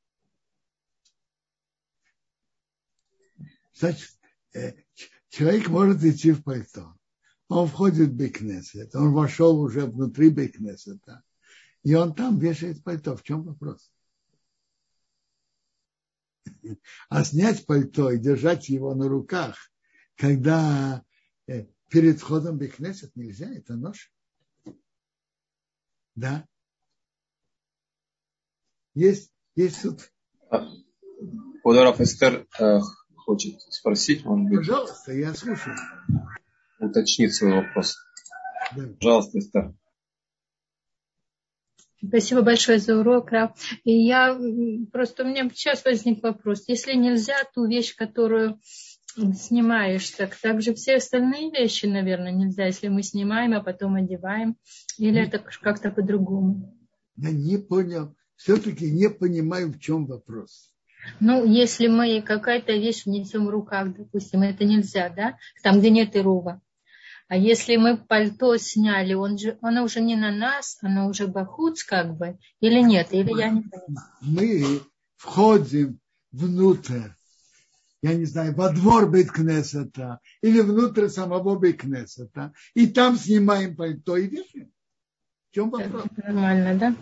Значит, 3.75 4.11
э, 4.55 4.73
человек 5.29 5.69
может 5.69 6.03
идти 6.03 6.33
в 6.33 6.43
пальто. 6.43 6.95
Он 7.49 7.69
входит 7.69 8.09
в 8.09 8.15
Бекнесет, 8.15 8.95
он 8.95 9.13
вошел 9.13 9.61
уже 9.61 9.87
внутри 9.87 10.31
Бекнесета, 10.31 11.23
и 11.85 11.95
он 11.95 12.15
там 12.15 12.39
вешает 12.39 12.83
пальто. 12.83 13.17
В 13.17 13.23
чем 13.23 13.45
вопрос? 13.45 13.93
А 17.09 17.25
снять 17.25 17.67
пальто 17.67 18.11
и 18.11 18.19
держать 18.19 18.69
его 18.69 18.95
на 18.95 19.09
руках, 19.09 19.71
когда 20.17 21.05
э, 21.47 21.67
перед 21.89 22.21
входом 22.21 22.57
в 22.57 22.59
Бекнесет 22.59 23.15
нельзя, 23.17 23.53
это 23.53 23.75
нож. 23.75 24.13
Да. 26.15 26.47
Есть, 28.95 29.31
есть 29.55 29.83
тут. 29.83 30.11
Ударов 31.63 32.01
Эстер 32.01 32.47
э, 32.59 32.79
хочет 33.17 33.61
спросить, 33.61 34.25
может 34.25 34.49
быть. 34.49 34.59
Пожалуйста, 34.59 35.13
я 35.13 35.35
слушаю. 35.35 35.77
Уточнить 36.79 37.35
свой 37.35 37.53
вопрос. 37.53 37.97
Да. 38.75 38.89
Пожалуйста, 39.01 39.39
Эстер. 39.39 39.75
Спасибо 42.07 42.43
большое 42.43 42.79
за 42.79 42.99
урок, 42.99 43.31
Раф. 43.31 43.53
И 43.85 43.93
я 43.93 44.39
просто 44.93 45.25
у 45.25 45.27
меня 45.27 45.49
сейчас 45.51 45.85
возник 45.85 46.23
вопрос. 46.23 46.69
Если 46.69 46.95
нельзя 46.95 47.37
ту 47.55 47.67
вещь, 47.67 47.97
которую 47.97 48.61
снимаешь, 49.17 50.11
так 50.11 50.37
также 50.37 50.75
все 50.75 50.97
остальные 50.97 51.51
вещи, 51.51 51.87
наверное, 51.87 52.33
нельзя, 52.33 52.67
если 52.67 52.89
мы 52.89 53.03
снимаем, 53.03 53.55
а 53.55 53.63
потом 53.63 53.95
одеваем. 53.95 54.57
Или 54.99 55.23
это 55.27 55.39
как-то 55.39 55.91
по-другому? 55.91 56.77
Я 57.17 57.31
не 57.31 57.59
понял. 57.59 58.15
Все-таки 58.37 58.91
не 58.91 59.09
понимаю, 59.09 59.73
в 59.73 59.79
чем 59.79 60.07
вопрос. 60.07 60.73
Ну, 61.21 61.45
если 61.45 61.87
мы 61.87 62.21
какая-то 62.21 62.73
вещь 62.73 63.07
несем 63.07 63.47
в 63.47 63.51
руках, 63.51 63.95
допустим, 63.97 64.43
это 64.43 64.65
нельзя, 64.65 65.09
да? 65.09 65.39
Там, 65.63 65.79
где 65.79 65.91
нет 65.91 66.17
ирува. 66.17 66.61
А 67.29 67.37
если 67.37 67.77
мы 67.77 67.97
пальто 67.97 68.57
сняли, 68.57 69.15
он 69.15 69.39
же, 69.39 69.59
оно 69.61 69.83
уже 69.85 70.01
не 70.01 70.15
на 70.15 70.31
нас, 70.31 70.79
оно 70.83 71.09
уже 71.09 71.27
бахуц 71.27 71.83
как 71.83 72.17
бы, 72.17 72.39
или 72.61 72.81
нет? 72.81 73.09
Или 73.11 73.37
я 73.37 73.51
не 73.51 73.63
понимаю. 73.63 74.09
Мы 74.21 74.81
входим 75.17 75.99
внутрь, 76.31 77.09
я 78.03 78.15
не 78.15 78.25
знаю, 78.25 78.55
во 78.55 78.71
двор 78.71 79.11
Бейткнесета 79.11 80.21
или 80.43 80.61
внутрь 80.61 81.09
самого 81.09 81.59
Бейткнесета, 81.59 82.53
и 82.75 82.87
там 82.87 83.17
снимаем 83.17 83.77
пальто 83.77 84.17
и 84.17 84.29
вешаем. 84.29 84.71
В 85.51 85.55
чем 85.55 85.71
вопрос? 85.71 86.05
Это 86.17 86.33
нормально, 86.33 86.79
да? 86.79 86.97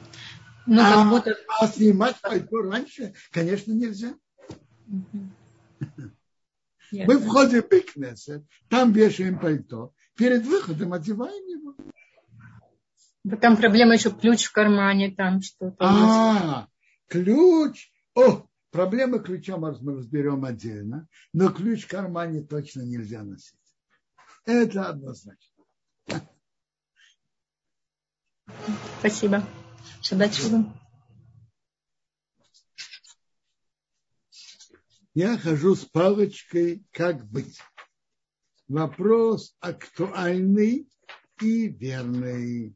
Ну, 0.67 0.81
а, 0.81 0.93
как 0.93 1.11
будто... 1.11 1.37
а 1.61 1.67
снимать 1.67 2.21
пальто 2.21 2.63
раньше, 2.63 3.15
конечно, 3.31 3.73
нельзя. 3.73 4.15
Мы 6.91 7.19
входим 7.19 7.63
в 7.63 7.69
Бейкнесет, 7.69 8.45
там 8.69 8.93
вешаем 8.93 9.39
пальто, 9.39 9.93
перед 10.17 10.45
выходом 10.45 10.93
одеваем 10.93 11.45
его. 11.47 11.75
Там 13.41 13.57
проблема 13.57 13.95
еще 13.95 14.11
ключ 14.11 14.45
в 14.45 14.53
кармане, 14.53 15.11
там 15.11 15.41
что-то. 15.41 15.77
А, 15.81 16.69
ключ. 17.09 17.91
О, 18.15 18.47
проблема 18.75 19.21
ключа 19.21 19.57
мы 19.57 19.71
разберем 19.71 20.45
отдельно, 20.45 21.07
но 21.33 21.53
ключ 21.53 21.85
в 21.85 21.89
кармане 21.89 22.43
точно 22.43 22.83
нельзя 22.83 23.23
носить. 23.23 23.55
Это 24.47 24.89
однозначно. 24.89 25.55
Спасибо. 28.99 29.47
Шаббат 30.03 30.33
Я 35.15 35.39
хожу 35.39 35.77
с 35.77 35.85
палочкой, 35.85 36.85
как 36.91 37.25
быть 37.31 37.61
вопрос 38.67 39.55
актуальный 39.61 40.89
и 41.41 41.69
верный. 41.69 42.75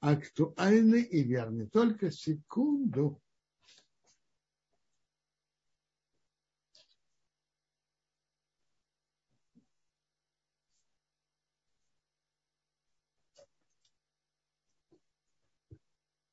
Актуальный 0.00 1.02
и 1.02 1.22
верный. 1.22 1.68
Только 1.68 2.10
секунду. 2.10 3.20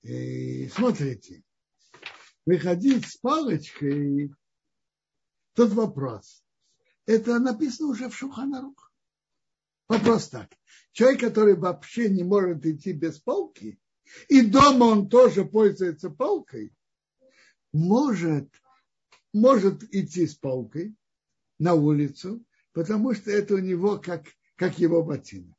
И 0.04 0.70
смотрите, 0.70 1.44
выходить 2.46 3.06
с 3.06 3.18
палочкой 3.18 4.32
Тут 5.58 5.72
вопрос. 5.72 6.44
Это 7.08 7.40
написано 7.40 7.90
уже 7.90 8.10
в 8.10 8.16
Шуханарух. 8.16 8.87
Вопрос 9.88 10.30
так. 10.30 10.50
Человек, 10.92 11.22
который 11.22 11.56
вообще 11.56 12.10
не 12.10 12.24
может 12.24 12.66
идти 12.66 12.92
без 12.92 13.20
палки, 13.20 13.80
и 14.28 14.42
дома 14.42 14.86
он 14.86 15.10
тоже 15.10 15.46
пользуется 15.46 16.10
палкой, 16.10 16.74
может, 17.74 18.50
может 19.34 19.84
идти 19.94 20.26
с 20.26 20.36
палкой 20.36 20.96
на 21.60 21.74
улицу, 21.74 22.44
потому 22.74 23.14
что 23.14 23.32
это 23.32 23.56
у 23.56 23.60
него 23.60 23.98
как, 24.00 24.26
как 24.56 24.80
его 24.80 25.04
ботинок. 25.04 25.56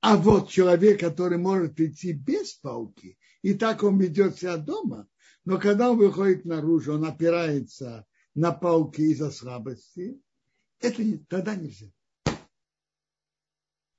А 0.00 0.16
вот 0.16 0.50
человек, 0.50 1.00
который 1.00 1.38
может 1.38 1.80
идти 1.80 2.12
без 2.12 2.54
палки, 2.54 3.18
и 3.42 3.54
так 3.54 3.82
он 3.82 3.98
ведет 3.98 4.38
себя 4.38 4.56
дома, 4.56 5.08
но 5.44 5.58
когда 5.58 5.90
он 5.90 5.98
выходит 5.98 6.44
наружу, 6.44 6.94
он 6.94 7.04
опирается 7.04 8.06
на 8.34 8.52
палки 8.52 9.00
из-за 9.00 9.30
слабости, 9.30 10.20
это 10.80 11.02
не, 11.02 11.18
тогда 11.18 11.54
нельзя. 11.54 11.90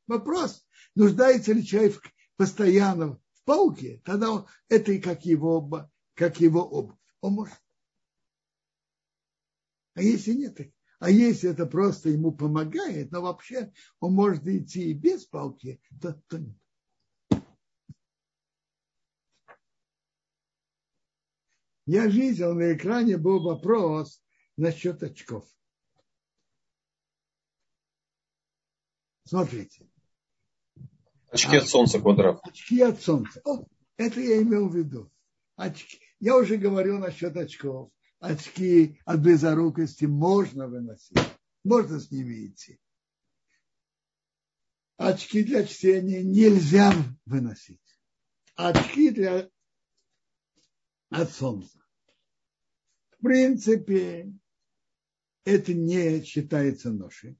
Вопрос, 0.08 0.66
нуждается 0.96 1.54
ли 1.54 1.66
человек 1.66 2.02
постоянно 2.38 3.20
в 3.34 3.44
палке, 3.44 4.02
тогда 4.06 4.32
он, 4.32 4.48
это 4.70 4.92
и 4.94 5.00
как 5.00 5.26
его, 5.26 5.90
как 6.14 6.40
его 6.40 6.62
обувь. 6.62 6.98
Он 7.22 7.34
может. 7.34 7.62
А 9.96 10.02
если 10.02 10.34
нет, 10.34 10.60
а 11.00 11.10
если 11.10 11.50
это 11.50 11.66
просто 11.66 12.10
ему 12.10 12.32
помогает, 12.32 13.12
но 13.12 13.22
вообще 13.22 13.74
он 14.00 14.14
может 14.14 14.48
идти 14.48 14.92
и 14.92 14.94
без 14.94 15.26
палки, 15.26 15.82
то, 16.02 16.14
то 16.28 16.40
нет. 16.40 16.58
Я 21.86 22.06
видел 22.06 22.54
на 22.54 22.74
экране 22.74 23.18
был 23.18 23.42
вопрос 23.42 24.22
насчет 24.58 25.02
очков. 25.04 25.48
Смотрите. 29.28 29.86
Очки 31.30 31.58
от 31.58 31.68
солнца 31.68 32.00
квадрат. 32.00 32.40
Очки 32.44 32.82
от 32.82 33.02
солнца. 33.02 33.42
О, 33.44 33.66
это 33.98 34.22
я 34.22 34.42
имел 34.42 34.70
в 34.70 34.76
виду. 34.76 35.12
Очки. 35.58 36.00
Я 36.20 36.38
уже 36.38 36.56
говорил 36.56 36.98
насчет 36.98 37.36
очков. 37.36 37.92
Очки 38.20 39.02
от 39.04 39.22
близорукости 39.22 40.06
можно 40.06 40.68
выносить. 40.68 41.20
Можно 41.66 42.00
с 42.00 42.10
ними 42.10 42.48
идти. 42.48 42.80
Очки 44.96 45.44
для 45.44 45.66
чтения 45.66 46.24
нельзя 46.24 46.94
выносить. 47.26 47.82
Очки 48.56 49.12
для 49.12 49.50
от 51.10 51.32
солнца. 51.32 51.86
В 53.12 53.24
принципе, 53.24 54.34
это 55.44 55.74
не 55.74 56.24
считается 56.24 56.92
ношей. 56.92 57.38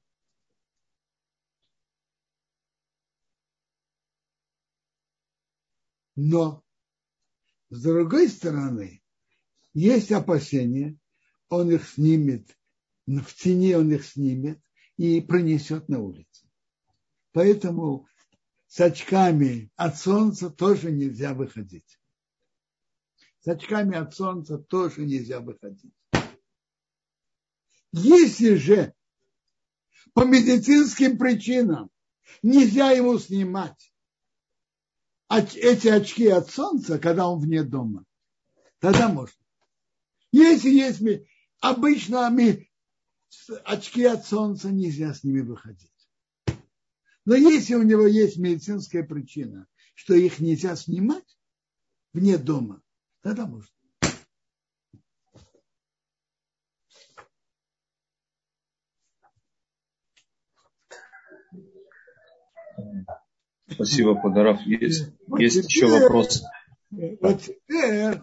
Но, 6.20 6.64
с 7.70 7.80
другой 7.80 8.28
стороны, 8.28 9.00
есть 9.72 10.10
опасения, 10.10 10.98
он 11.48 11.70
их 11.70 11.88
снимет, 11.88 12.58
в 13.06 13.34
тени 13.34 13.74
он 13.74 13.92
их 13.92 14.04
снимет 14.04 14.60
и 14.96 15.20
пронесет 15.20 15.88
на 15.88 16.00
улицу. 16.00 16.50
Поэтому 17.30 18.08
с 18.66 18.80
очками 18.80 19.70
от 19.76 19.96
солнца 19.96 20.50
тоже 20.50 20.90
нельзя 20.90 21.34
выходить 21.34 21.98
с 23.40 23.48
очками 23.48 23.96
от 23.96 24.14
солнца 24.14 24.58
тоже 24.58 25.06
нельзя 25.06 25.40
выходить. 25.40 25.94
Если 27.92 28.56
же 28.56 28.92
по 30.12 30.24
медицинским 30.24 31.16
причинам 31.16 31.90
нельзя 32.42 32.90
ему 32.90 33.18
снимать 33.18 33.92
эти 35.28 35.88
очки 35.88 36.26
от 36.28 36.50
солнца, 36.50 36.98
когда 36.98 37.28
он 37.28 37.40
вне 37.40 37.62
дома, 37.62 38.04
тогда 38.78 39.08
можно. 39.08 39.36
Если 40.32 40.70
есть 40.70 41.02
обычно 41.60 42.34
очки 43.64 44.04
от 44.04 44.26
солнца, 44.26 44.70
нельзя 44.70 45.14
с 45.14 45.24
ними 45.24 45.40
выходить. 45.40 45.90
Но 47.24 47.34
если 47.34 47.74
у 47.74 47.82
него 47.82 48.06
есть 48.06 48.38
медицинская 48.38 49.02
причина, 49.02 49.66
что 49.94 50.14
их 50.14 50.40
нельзя 50.40 50.76
снимать 50.76 51.38
вне 52.12 52.38
дома, 52.38 52.82
Тогда 53.22 53.46
можно. 53.46 53.68
Спасибо, 63.70 64.14
Подарав. 64.20 64.60
Есть, 64.62 65.12
вот 65.26 65.40
есть 65.40 65.68
теперь, 65.68 65.70
еще 65.70 65.86
вопрос. 66.00 66.42
Вот 66.90 67.42
теперь 67.42 68.20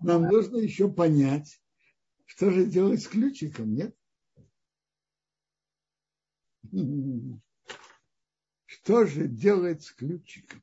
нам 0.00 0.22
нужно 0.24 0.56
еще 0.58 0.90
понять, 0.90 1.60
что 2.26 2.50
же 2.50 2.66
делать 2.66 3.02
с 3.02 3.06
ключиком, 3.06 3.74
нет? 3.74 3.94
Что 8.66 9.04
же 9.04 9.28
делать 9.28 9.82
с 9.82 9.92
ключиком? 9.92 10.62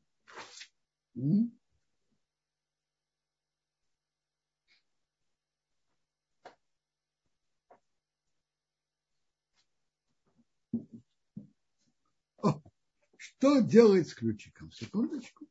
Что 13.38 13.60
делать 13.60 14.10
с 14.10 14.16
ключиком? 14.16 14.72
Секундочку. 14.72 15.48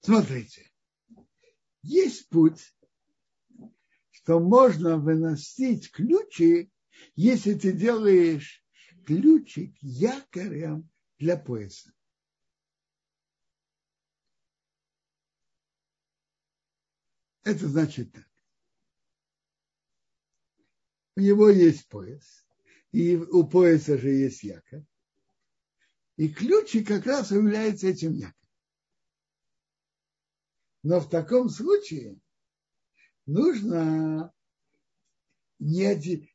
Смотрите, 0.00 0.72
есть 1.82 2.28
путь, 2.28 2.74
что 4.10 4.40
можно 4.40 4.96
выносить 4.96 5.92
ключи, 5.92 6.72
если 7.14 7.54
ты 7.54 7.72
делаешь 7.72 8.64
ключик 9.06 9.76
якорем 9.80 10.90
для 11.18 11.36
пояса. 11.36 11.92
Это 17.44 17.68
значит 17.68 18.12
так. 18.12 18.27
У 21.18 21.20
него 21.20 21.48
есть 21.48 21.88
пояс, 21.88 22.46
и 22.92 23.16
у 23.16 23.44
пояса 23.44 23.98
же 23.98 24.08
есть 24.08 24.44
якорь. 24.44 24.84
И 26.14 26.28
ключик 26.28 26.86
как 26.86 27.06
раз 27.06 27.32
является 27.32 27.88
этим 27.88 28.12
якорем. 28.12 28.34
Но 30.84 31.00
в 31.00 31.10
таком 31.10 31.48
случае 31.48 32.20
нужно 33.26 34.32
не 35.58 36.30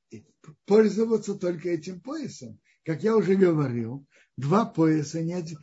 пользоваться 0.66 1.36
только 1.36 1.70
этим 1.70 2.02
поясом. 2.02 2.60
Как 2.84 3.04
я 3.04 3.16
уже 3.16 3.36
говорил, 3.36 4.06
два 4.36 4.66
пояса 4.66 5.24
не 5.24 5.36
одев... 5.36 5.60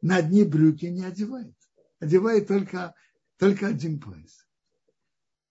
на 0.00 0.16
одни 0.16 0.42
брюки 0.42 0.86
не 0.86 1.04
одевает. 1.04 1.54
Одевает 2.00 2.48
только, 2.48 2.92
только 3.36 3.68
один 3.68 4.00
пояс. 4.00 4.48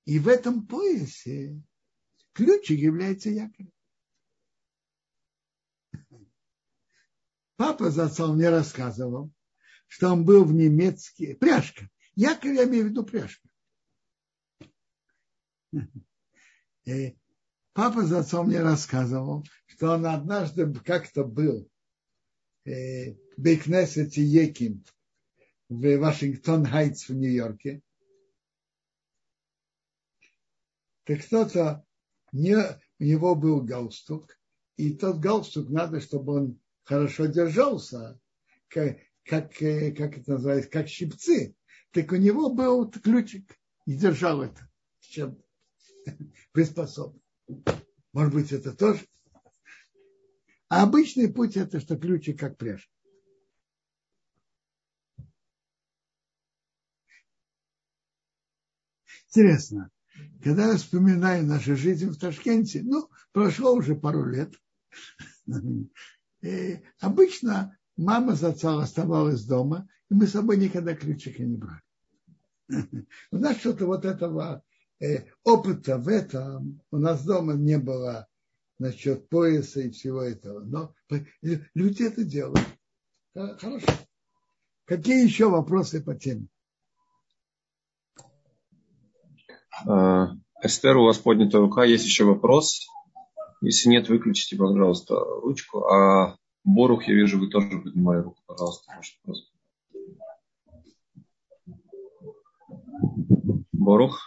И 0.03 0.19
в 0.19 0.27
этом 0.27 0.67
поясе 0.67 1.63
ключик 2.33 2.79
является 2.79 3.29
якорем. 3.29 3.71
Папа 7.55 7.91
за 7.91 8.05
отцом 8.05 8.37
мне 8.37 8.49
рассказывал, 8.49 9.31
что 9.87 10.09
он 10.09 10.25
был 10.25 10.45
в 10.45 10.53
немецкий... 10.53 11.35
Пряжка. 11.35 11.87
Якорь 12.15 12.55
я 12.55 12.63
имею 12.63 12.85
в 12.85 12.87
виду 12.89 13.05
пряжка. 13.05 13.47
И 16.85 17.15
папа 17.73 18.03
за 18.03 18.19
отцом 18.19 18.47
мне 18.47 18.61
рассказывал, 18.61 19.45
что 19.67 19.91
он 19.93 20.05
однажды 20.05 20.73
как-то 20.73 21.23
был 21.23 21.69
э, 22.65 23.13
в 23.13 23.17
Бейкнесете 23.37 24.23
Еким 24.23 24.83
в 25.69 25.97
Вашингтон-Хайтс 25.97 27.07
в 27.07 27.13
Нью-Йорке. 27.13 27.81
Так 31.03 31.25
кто-то 31.25 31.85
не, 32.31 32.55
у 32.99 33.03
него 33.03 33.35
был 33.35 33.61
галстук, 33.61 34.37
и 34.77 34.93
тот 34.93 35.17
галстук 35.17 35.69
надо, 35.69 36.01
чтобы 36.01 36.33
он 36.33 36.59
хорошо 36.83 37.25
держался, 37.25 38.19
как, 38.67 38.97
как, 39.23 39.61
э, 39.61 39.91
как 39.91 40.17
это 40.17 40.31
называется, 40.31 40.69
как 40.69 40.87
щипцы. 40.87 41.55
Так 41.91 42.11
у 42.11 42.15
него 42.15 42.53
был 42.53 42.89
ключик 42.89 43.57
и 43.85 43.95
держал 43.95 44.41
это, 44.41 44.69
чем 45.01 45.41
приспособлен. 46.53 47.21
Может 48.13 48.33
быть, 48.33 48.51
это 48.51 48.73
тоже. 48.73 49.05
А 50.69 50.83
обычный 50.83 51.31
путь 51.31 51.57
это, 51.57 51.79
что 51.81 51.97
ключик 51.97 52.39
как 52.39 52.57
пряжка. 52.57 52.89
Интересно, 59.27 59.89
когда 60.43 60.71
я 60.71 60.77
вспоминаю 60.77 61.45
нашу 61.45 61.75
жизнь 61.75 62.09
в 62.09 62.17
Ташкенте, 62.17 62.81
ну, 62.83 63.09
прошло 63.31 63.73
уже 63.73 63.95
пару 63.95 64.25
лет, 64.25 64.53
обычно 66.99 67.77
мама 67.97 68.35
с 68.35 68.43
отцом 68.43 68.79
оставалась 68.79 69.43
дома, 69.45 69.87
и 70.09 70.13
мы 70.13 70.27
с 70.27 70.31
собой 70.31 70.57
никогда 70.57 70.95
ключика 70.95 71.43
не 71.43 71.57
брали. 71.57 71.81
У 73.31 73.37
нас 73.37 73.57
что-то 73.57 73.85
вот 73.85 74.05
этого 74.05 74.63
э, 74.99 75.25
опыта 75.43 75.97
в 75.97 76.07
этом 76.07 76.81
у 76.91 76.97
нас 76.97 77.23
дома 77.25 77.53
не 77.53 77.77
было 77.77 78.27
насчет 78.79 79.27
пояса 79.29 79.81
и 79.81 79.91
всего 79.91 80.21
этого. 80.21 80.61
Но 80.61 80.95
люди 81.73 82.03
это 82.03 82.23
делают. 82.23 82.65
Хорошо. 83.33 83.87
Какие 84.85 85.23
еще 85.23 85.49
вопросы 85.49 86.01
по 86.01 86.15
теме? 86.15 86.47
А, 88.17 88.25
Эстер, 90.63 90.97
у 90.97 91.05
вас 91.05 91.17
поднята 91.17 91.59
рука. 91.59 91.83
Есть 91.83 92.05
еще 92.05 92.25
вопрос? 92.25 92.87
Если 93.61 93.89
нет, 93.89 94.09
выключите, 94.09 94.55
пожалуйста, 94.55 95.15
ручку. 95.15 95.85
А 95.85 96.35
Борух, 96.63 97.07
я 97.07 97.15
вижу, 97.15 97.39
вы 97.39 97.49
тоже 97.49 97.69
поднимали 97.69 98.21
руку. 98.21 98.41
Пожалуйста, 98.45 98.93
ваш 98.95 99.19
вопрос. 99.23 99.51
Борух. 103.71 104.19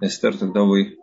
Эстер, 0.00 0.36
тогда 0.38 0.62
вы. 0.62 0.98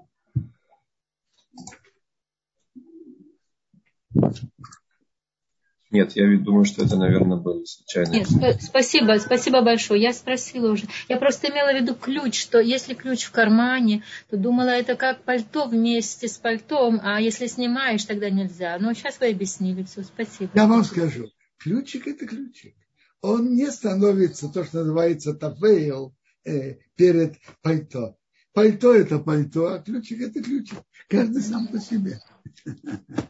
Нет, 5.92 6.16
я 6.16 6.26
думаю, 6.38 6.64
что 6.64 6.86
это, 6.86 6.96
наверное, 6.96 7.38
было 7.38 7.66
случайно. 7.66 8.12
Нет, 8.12 8.28
сп- 8.30 8.62
спасибо, 8.62 9.18
спасибо 9.20 9.62
большое. 9.62 10.02
Я 10.02 10.14
спросила 10.14 10.72
уже. 10.72 10.86
Я 11.10 11.18
просто 11.18 11.50
имела 11.50 11.74
в 11.74 11.82
виду 11.82 11.96
ключ, 11.96 12.40
что 12.40 12.60
если 12.60 12.94
ключ 12.94 13.26
в 13.26 13.32
кармане, 13.32 14.04
то 14.30 14.38
думала, 14.38 14.70
это 14.70 14.96
как 14.96 15.24
пальто 15.24 15.68
вместе 15.68 16.30
с 16.30 16.38
пальтом, 16.38 17.02
а 17.04 17.20
если 17.20 17.48
снимаешь, 17.48 18.06
тогда 18.06 18.30
нельзя. 18.30 18.78
Но 18.80 18.94
сейчас 18.94 19.20
вы 19.20 19.30
объяснили 19.32 19.84
все. 19.84 20.04
Спасибо. 20.04 20.52
Я 20.54 20.66
вам 20.66 20.86
скажу. 20.86 21.28
Ключик– 21.58 22.08
это 22.08 22.26
ключик. 22.26 22.74
Он 23.22 23.54
не 23.54 23.70
становится 23.70 24.48
то, 24.48 24.64
что 24.64 24.80
называется 24.80 25.34
тафейл 25.34 26.16
э, 26.46 26.78
перед 26.96 27.36
пальто. 27.62 28.18
Пальто– 28.54 28.96
это 28.96 29.20
пальто, 29.20 29.74
а 29.74 29.80
ключик– 29.80 30.22
это 30.22 30.42
ключик. 30.42 30.80
Каждый 31.10 31.42
сам 31.42 31.68
по 31.68 31.80
себе. 31.80 32.20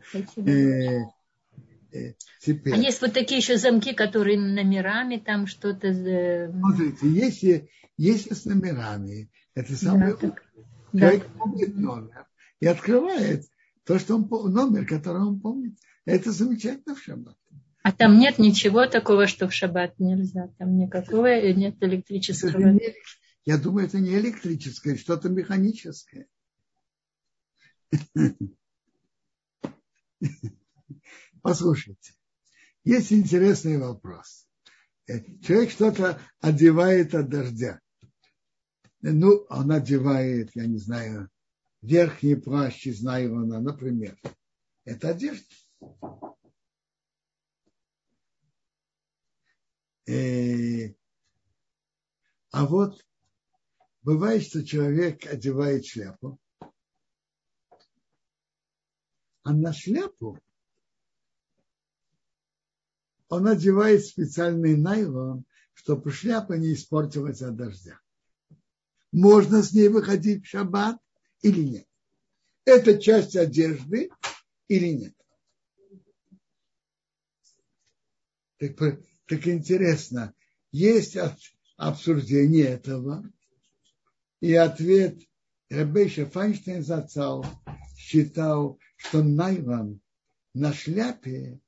Спасибо. 0.09 1.11
Э, 1.91 2.13
теперь. 2.39 2.73
А 2.73 2.77
есть 2.77 3.01
вот 3.01 3.13
такие 3.13 3.39
еще 3.39 3.57
замки, 3.57 3.93
которые 3.93 4.39
номерами 4.39 5.17
там 5.17 5.47
что-то... 5.47 5.87
Э, 5.87 6.51
Смотрите, 6.51 7.09
если, 7.09 7.69
если 7.97 8.33
с 8.33 8.45
номерами, 8.45 9.29
это 9.55 9.75
самое... 9.75 10.13
Да, 10.13 10.17
так, 10.17 10.43
Человек 10.93 11.23
да. 11.23 11.39
помнит 11.39 11.75
номер 11.75 12.27
и 12.59 12.67
открывает 12.67 13.45
то, 13.85 13.99
что 13.99 14.15
он 14.15 14.27
номер, 14.53 14.85
который 14.85 15.21
он 15.21 15.39
помнит. 15.39 15.77
Это 16.05 16.31
замечательно 16.31 16.95
в 16.95 17.01
шаббат. 17.01 17.37
А 17.83 17.91
там 17.91 18.19
нет 18.19 18.37
ничего 18.37 18.85
такого, 18.85 19.27
что 19.27 19.47
в 19.47 19.53
шаббат 19.53 19.99
нельзя. 19.99 20.49
Там 20.57 20.77
никакого 20.77 21.41
нет 21.53 21.75
электрического. 21.81 22.77
Я 23.43 23.57
думаю, 23.57 23.87
это 23.87 23.99
не 23.99 24.13
электрическое, 24.13 24.97
что-то 24.97 25.29
механическое. 25.29 26.27
Послушайте, 31.41 32.13
есть 32.83 33.11
интересный 33.11 33.77
вопрос. 33.77 34.47
Э, 35.07 35.19
человек 35.41 35.71
что-то 35.71 36.21
одевает 36.39 37.15
от 37.15 37.29
дождя. 37.29 37.79
Ну, 39.01 39.47
он 39.49 39.71
одевает, 39.71 40.51
я 40.55 40.67
не 40.67 40.77
знаю, 40.77 41.29
верхний 41.81 42.35
плащ 42.35 42.85
из 42.85 43.01
найлона, 43.01 43.59
например. 43.59 44.15
Это 44.85 45.09
одежда. 45.09 45.55
Э, 50.07 50.93
а 52.51 52.65
вот 52.67 53.03
бывает, 54.03 54.43
что 54.43 54.63
человек 54.63 55.25
одевает 55.25 55.85
шляпу, 55.85 56.39
а 59.43 59.53
на 59.53 59.73
шляпу 59.73 60.37
он 63.31 63.47
одевает 63.47 64.05
специальный 64.05 64.75
найлон, 64.75 65.45
чтобы 65.73 66.11
шляпа 66.11 66.53
не 66.53 66.73
испортилась 66.73 67.41
от 67.41 67.55
дождя. 67.55 67.97
можно 69.13 69.63
с 69.63 69.71
ней 69.71 69.87
выходить 69.87 70.43
в 70.43 70.49
шаббат 70.49 70.97
или 71.41 71.61
нет. 71.61 71.87
Это 72.65 72.99
часть 72.99 73.37
одежды 73.37 74.09
или 74.67 74.89
нет. 74.89 75.15
Так, 78.57 78.99
так 79.27 79.47
интересно, 79.47 80.33
есть 80.73 81.17
обсуждение 81.77 82.65
этого, 82.65 83.23
и 84.41 84.53
ответ 84.53 85.17
Рабейша 85.69 86.25
Файнштейн 86.25 86.83
зацал 86.83 87.45
считал, 87.95 88.77
что 88.97 89.23
найлон 89.23 90.01
на 90.53 90.73
шляпе 90.73 91.61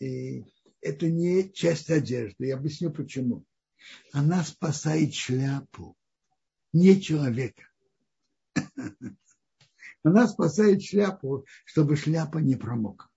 и 0.00 0.44
это 0.80 1.08
не 1.08 1.52
часть 1.52 1.90
одежды. 1.90 2.46
Я 2.46 2.56
объясню 2.56 2.90
почему. 2.90 3.44
Она 4.12 4.42
спасает 4.42 5.14
шляпу, 5.14 5.96
не 6.72 7.00
человека. 7.00 7.62
Она 10.02 10.26
спасает 10.26 10.82
шляпу, 10.82 11.46
чтобы 11.64 11.96
шляпа 11.96 12.38
не 12.38 12.56
промокла. 12.56 13.08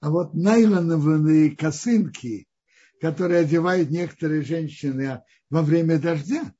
А 0.00 0.10
вот 0.10 0.34
найлоновые 0.34 1.56
косынки, 1.56 2.46
которые 3.00 3.40
одевают 3.40 3.90
некоторые 3.90 4.42
женщины 4.42 5.22
во 5.50 5.62
время 5.62 5.98
дождя, 5.98 6.54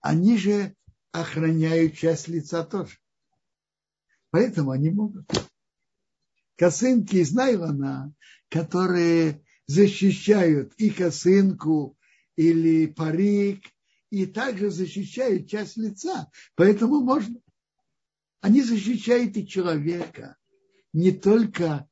они 0.00 0.38
же 0.38 0.76
охраняют 1.10 1.96
часть 1.96 2.28
лица 2.28 2.64
тоже. 2.64 2.98
Поэтому 4.30 4.70
они 4.70 4.90
могут. 4.90 5.26
Косынки 6.58 7.16
из 7.16 7.32
найлона, 7.32 8.12
которые 8.48 9.44
защищают 9.68 10.74
и 10.74 10.90
косынку, 10.90 11.96
или 12.34 12.86
парик, 12.86 13.64
и 14.10 14.26
также 14.26 14.70
защищают 14.70 15.48
часть 15.48 15.76
лица. 15.76 16.28
Поэтому 16.56 17.00
можно. 17.00 17.40
Они 18.40 18.60
защищают 18.62 19.36
и 19.36 19.46
человека, 19.46 20.36
не 20.92 21.12
только 21.12 21.88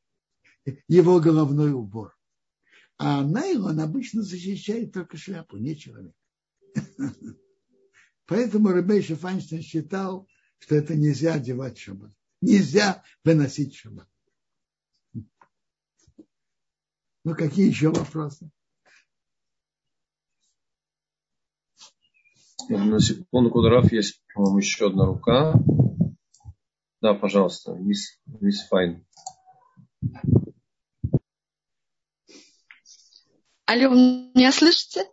его 0.88 1.20
головной 1.20 1.72
убор. 1.72 2.16
А 2.98 3.22
найлон 3.22 3.78
обычно 3.78 4.22
защищает 4.22 4.92
только 4.92 5.16
шляпу, 5.16 5.58
не 5.58 5.76
человека. 5.76 6.16
Поэтому 8.26 8.72
Ребейша 8.72 9.14
Файнштейн 9.14 9.62
считал, 9.62 10.28
что 10.58 10.74
это 10.74 10.96
нельзя 10.96 11.34
одевать 11.34 11.78
шаббат. 11.78 12.10
Нельзя 12.40 13.04
выносить 13.22 13.76
шаббат. 13.76 14.08
Ну, 17.26 17.34
какие 17.34 17.66
еще 17.66 17.88
вопросы? 17.88 18.48
На 22.68 23.00
секунду, 23.00 23.50
Кударов, 23.50 23.90
есть, 23.90 24.22
по-моему, 24.32 24.58
еще 24.58 24.86
одна 24.86 25.06
рука. 25.06 25.54
Да, 27.00 27.14
пожалуйста, 27.14 27.72
мисс, 27.72 28.20
мисс 28.26 28.68
Файн. 28.68 29.04
Алло, 33.64 33.90
меня 33.90 34.52
слышите? 34.52 35.10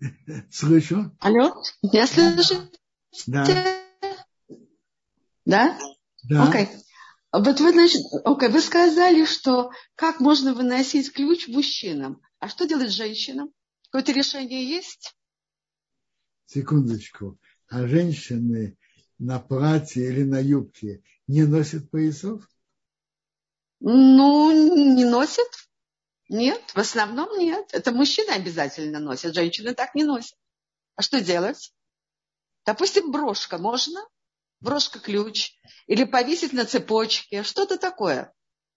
Слышу. 0.50 1.16
Алло, 1.18 1.54
меня 1.82 2.06
слышите? 2.06 2.60
Да. 3.26 3.46
Да? 5.46 5.78
Да. 6.28 6.46
Окей. 6.46 6.68
Вот 7.36 7.58
вы, 7.58 7.72
значит, 7.72 8.02
окей, 8.24 8.48
вы 8.48 8.60
сказали, 8.60 9.24
что 9.24 9.72
как 9.96 10.20
можно 10.20 10.54
выносить 10.54 11.12
ключ 11.12 11.48
мужчинам. 11.48 12.22
А 12.38 12.48
что 12.48 12.64
делать 12.64 12.92
женщинам? 12.92 13.52
Какое-то 13.86 14.12
решение 14.12 14.64
есть? 14.64 15.16
Секундочку. 16.46 17.36
А 17.66 17.88
женщины 17.88 18.78
на 19.18 19.40
платье 19.40 20.06
или 20.06 20.22
на 20.22 20.38
юбке 20.38 21.02
не 21.26 21.42
носят 21.42 21.90
поясов? 21.90 22.48
Ну, 23.80 24.94
не 24.94 25.04
носят. 25.04 25.50
Нет, 26.28 26.62
в 26.72 26.78
основном 26.78 27.36
нет. 27.36 27.68
Это 27.72 27.90
мужчины 27.90 28.30
обязательно 28.30 29.00
носят, 29.00 29.34
женщины 29.34 29.74
так 29.74 29.96
не 29.96 30.04
носят. 30.04 30.38
А 30.94 31.02
что 31.02 31.20
делать? 31.20 31.74
Допустим, 32.64 33.10
брошка 33.10 33.58
можно? 33.58 34.06
Брошка-ключ. 34.64 35.52
Или 35.86 36.04
повесить 36.04 36.54
на 36.54 36.64
цепочке. 36.64 37.42
Что-то 37.42 37.76
такое. 37.76 38.32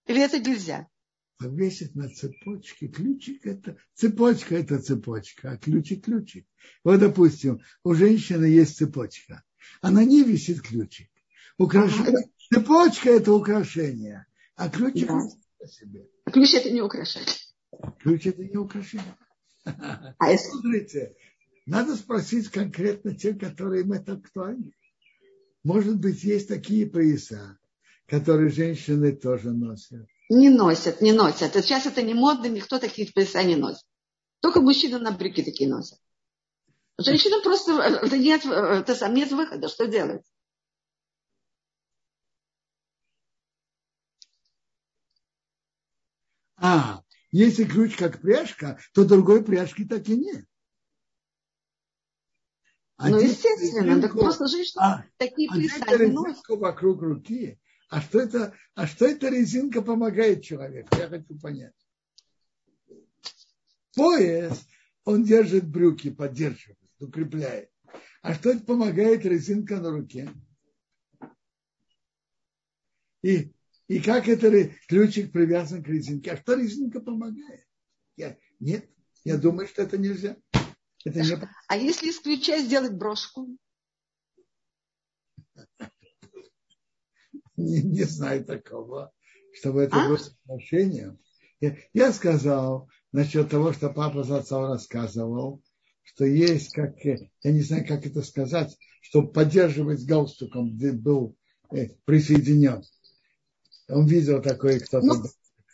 Или 0.06 0.22
это 0.22 0.38
нельзя? 0.38 0.88
Повесить 1.38 1.96
на 1.96 2.10
цепочке. 2.10 2.88
Ключик 2.88 3.46
это... 3.46 3.78
Цепочка 3.94 4.56
это 4.56 4.80
цепочка, 4.80 5.52
а 5.52 5.58
ключик 5.58 6.04
ключик. 6.04 6.46
Вот, 6.84 7.00
допустим, 7.00 7.62
у 7.84 7.94
женщины 7.94 8.46
есть 8.46 8.76
цепочка. 8.78 9.44
А 9.82 9.90
на 9.90 10.04
ней 10.04 10.24
висит 10.24 10.62
ключик. 10.62 11.10
Украшение. 11.58 12.30
Цепочка 12.54 13.10
это 13.10 13.32
украшение. 13.32 14.26
А 14.56 14.70
ключик 14.70 15.08
да. 15.08 15.22
это 15.60 15.72
себе. 15.72 16.08
Ключ 16.26 16.54
это 16.54 16.70
не 16.70 16.82
украшение. 16.82 17.34
Ключ 18.00 18.26
это 18.26 18.44
не 18.44 18.58
украшение. 18.58 19.16
А 19.64 20.32
если... 20.32 20.50
Смотрите, 20.50 21.16
надо 21.66 21.96
спросить 21.96 22.50
конкретно 22.50 23.16
те, 23.16 23.34
которые 23.34 23.84
им 23.84 23.94
это 23.94 24.14
актуальны. 24.14 24.72
Может 25.68 26.00
быть, 26.00 26.24
есть 26.24 26.48
такие 26.48 26.86
пояса, 26.86 27.60
которые 28.06 28.50
женщины 28.50 29.12
тоже 29.12 29.52
носят. 29.52 30.08
Не 30.30 30.50
носят, 30.50 31.02
не 31.02 31.12
носят. 31.12 31.56
Сейчас 31.56 31.86
это 31.86 32.02
не 32.02 32.14
модно, 32.14 32.46
никто 32.46 32.80
такие 32.80 33.12
пояса 33.12 33.44
не 33.44 33.58
носит. 33.58 33.84
Только 34.40 34.62
мужчины 34.62 34.98
на 34.98 35.12
брюки 35.12 35.44
такие 35.44 35.70
носят. 35.70 36.00
Женщинам 36.98 37.44
просто 37.44 37.74
это 37.82 38.18
нет, 38.18 38.46
это 38.46 38.96
сам 38.96 39.14
нет 39.14 39.30
выхода. 39.34 39.68
Что 39.68 39.88
делать? 39.88 40.24
А, 46.56 47.02
если 47.32 47.66
ключ 47.66 47.98
как 47.98 48.22
пряжка, 48.22 48.80
то 48.94 49.04
другой 49.04 49.44
пряжки 49.44 49.84
так 49.84 50.08
и 50.08 50.16
нет. 50.16 50.46
Ну, 53.00 53.20
естественно, 53.20 54.02
так 54.02 54.14
просто 54.14 54.48
женщины 54.48 54.82
а, 54.82 55.06
такие 55.18 55.50
а 55.52 55.98
носят. 56.08 56.44
вокруг 56.48 57.02
руки. 57.02 57.60
А 57.90 58.02
что, 58.02 58.20
это, 58.20 58.54
а 58.76 58.86
что 58.88 59.06
эта 59.06 59.30
резинка 59.30 59.82
помогает 59.82 60.44
человеку? 60.44 60.90
Я 60.98 61.08
хочу 61.08 61.38
понять. 61.40 61.74
Пояс, 63.96 64.68
он 65.06 65.24
держит 65.24 65.68
брюки, 65.68 66.10
поддерживает, 66.10 66.80
укрепляет. 67.00 67.70
А 68.22 68.34
что 68.34 68.50
это 68.50 68.66
помогает 68.66 69.26
резинка 69.26 69.80
на 69.80 69.92
руке? 69.92 70.30
И 73.24 73.54
и 73.88 74.02
как 74.02 74.28
это 74.28 74.70
ключик 74.88 75.32
привязан 75.32 75.82
к 75.82 75.88
резинке? 75.88 76.32
А 76.32 76.38
что 76.38 76.56
резинка 76.56 77.00
помогает? 77.00 77.66
Я, 78.18 78.38
нет, 78.60 78.90
я 79.24 79.38
думаю, 79.38 79.68
что 79.68 79.82
это 79.84 79.98
нельзя. 79.98 80.36
Это 81.06 81.22
не... 81.22 81.50
А 81.68 81.78
если 81.78 82.10
из 82.10 82.20
ключа 82.20 82.60
сделать 82.60 82.94
брошку? 82.94 83.58
Не, 87.56 87.82
не 87.82 88.04
знаю 88.04 88.46
такого, 88.46 89.12
чтобы 89.54 89.84
это 89.84 89.98
а? 89.98 90.08
было 90.08 90.20
отношением. 90.44 91.20
Я, 91.60 91.76
я 91.94 92.14
сказал 92.14 92.90
насчет 93.12 93.50
того, 93.50 93.74
что 93.74 93.90
папа 93.90 94.24
за 94.24 94.38
отцом 94.38 94.66
рассказывал, 94.66 95.64
что 96.04 96.26
есть, 96.26 96.74
как, 96.74 97.04
я 97.04 97.18
не 97.44 97.62
знаю, 97.62 97.86
как 97.88 98.06
это 98.06 98.22
сказать, 98.22 98.78
чтобы 99.02 99.32
поддерживать 99.32 100.06
галстуком, 100.06 100.76
где 100.76 100.92
был 100.92 101.36
э, 101.72 101.90
присоединен. 102.06 102.84
Он 103.90 104.06
видел 104.06 104.42
такой 104.42 104.80
кто-то. 104.80 105.06
Ну, 105.06 105.24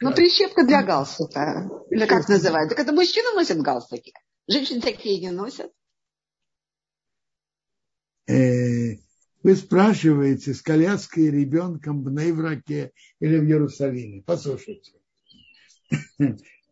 ну, 0.02 0.14
прищепка 0.14 0.66
для 0.66 0.84
галстука. 0.84 1.70
Или 1.90 2.06
как 2.06 2.28
называют? 2.30 2.70
Так 2.70 2.80
это 2.80 2.94
мужчины 2.94 3.34
носят 3.34 3.58
галстуки. 3.60 4.14
Женщины 4.48 4.82
такие 4.82 5.20
не 5.22 5.32
носят. 5.32 5.72
Э, 8.28 8.96
вы 9.44 9.56
спрашиваете, 9.56 10.54
с 10.54 10.62
коляской 10.62 11.30
ребенком 11.30 12.04
в 12.04 12.12
Нейвраке 12.12 12.92
или 13.20 13.38
в 13.38 13.46
Иерусалиме. 13.46 14.24
Послушайте. 14.24 14.94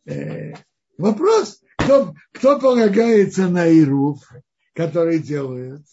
Э, 0.05 0.53
вопрос, 0.97 1.61
кто, 1.78 2.15
кто 2.32 2.59
полагается 2.59 3.47
на 3.49 3.67
Ируф, 3.67 4.28
который 4.74 5.19
делают, 5.19 5.86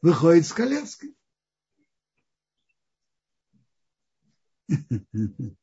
выходит 0.00 0.46
с 0.46 0.52
коляской. 0.52 1.14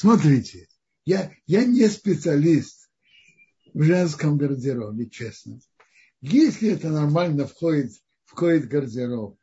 Смотрите, 0.00 0.66
я, 1.04 1.30
я 1.46 1.66
не 1.66 1.86
специалист 1.86 2.90
в 3.74 3.82
женском 3.82 4.38
гардеробе, 4.38 5.10
честно. 5.10 5.60
Если 6.22 6.70
это 6.70 6.88
нормально 6.88 7.46
входит, 7.46 7.92
входит 8.24 8.64
в 8.64 8.68
гардероб, 8.68 9.38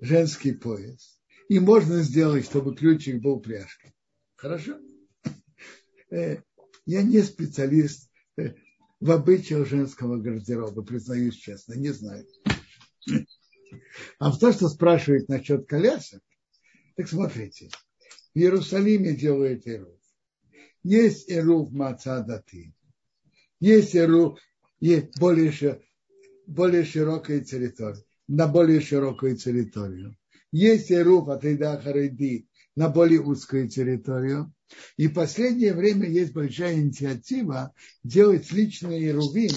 женский 0.00 0.50
пояс, 0.50 1.20
И 1.48 1.60
можно 1.60 2.02
сделать, 2.02 2.44
чтобы 2.44 2.74
ключик 2.74 3.22
был 3.22 3.38
пряжкой. 3.38 3.94
Хорошо? 4.34 4.80
Э, 6.10 6.38
я 6.86 7.02
не 7.04 7.22
специалист 7.22 8.10
э, 8.36 8.54
в 8.98 9.12
обычаях 9.12 9.68
женского 9.68 10.16
гардероба, 10.16 10.82
признаюсь 10.82 11.36
честно, 11.36 11.74
не 11.74 11.90
знаю. 11.90 12.26
А 14.18 14.32
в 14.32 14.40
то, 14.40 14.52
что 14.52 14.68
спрашивает 14.68 15.28
насчет 15.28 15.68
колясок, 15.68 16.20
так 16.96 17.08
смотрите, 17.08 17.70
в 18.34 18.38
Иерусалиме 18.38 19.14
делают 19.14 19.66
Ируф. 19.66 20.00
Есть 20.82 21.30
Ируф 21.30 21.70
Мацадаты, 21.70 22.74
есть 23.60 23.94
Ируф, 23.94 24.38
есть 24.80 25.18
более, 25.18 25.80
более 26.46 26.84
широкая 26.84 27.40
территория, 27.40 28.02
на 28.28 28.48
более 28.48 28.80
широкую 28.80 29.36
территорию. 29.36 30.16
Есть 30.52 30.92
Ируф 30.92 31.28
от 31.28 31.44
Ида 31.44 31.80
на 32.76 32.88
более 32.88 33.20
узкую 33.20 33.68
территорию. 33.68 34.52
И 34.96 35.06
в 35.06 35.14
последнее 35.14 35.74
время 35.74 36.08
есть 36.08 36.32
большая 36.32 36.74
инициатива 36.74 37.72
делать 38.02 38.50
личный 38.50 39.06
Ирувим 39.08 39.52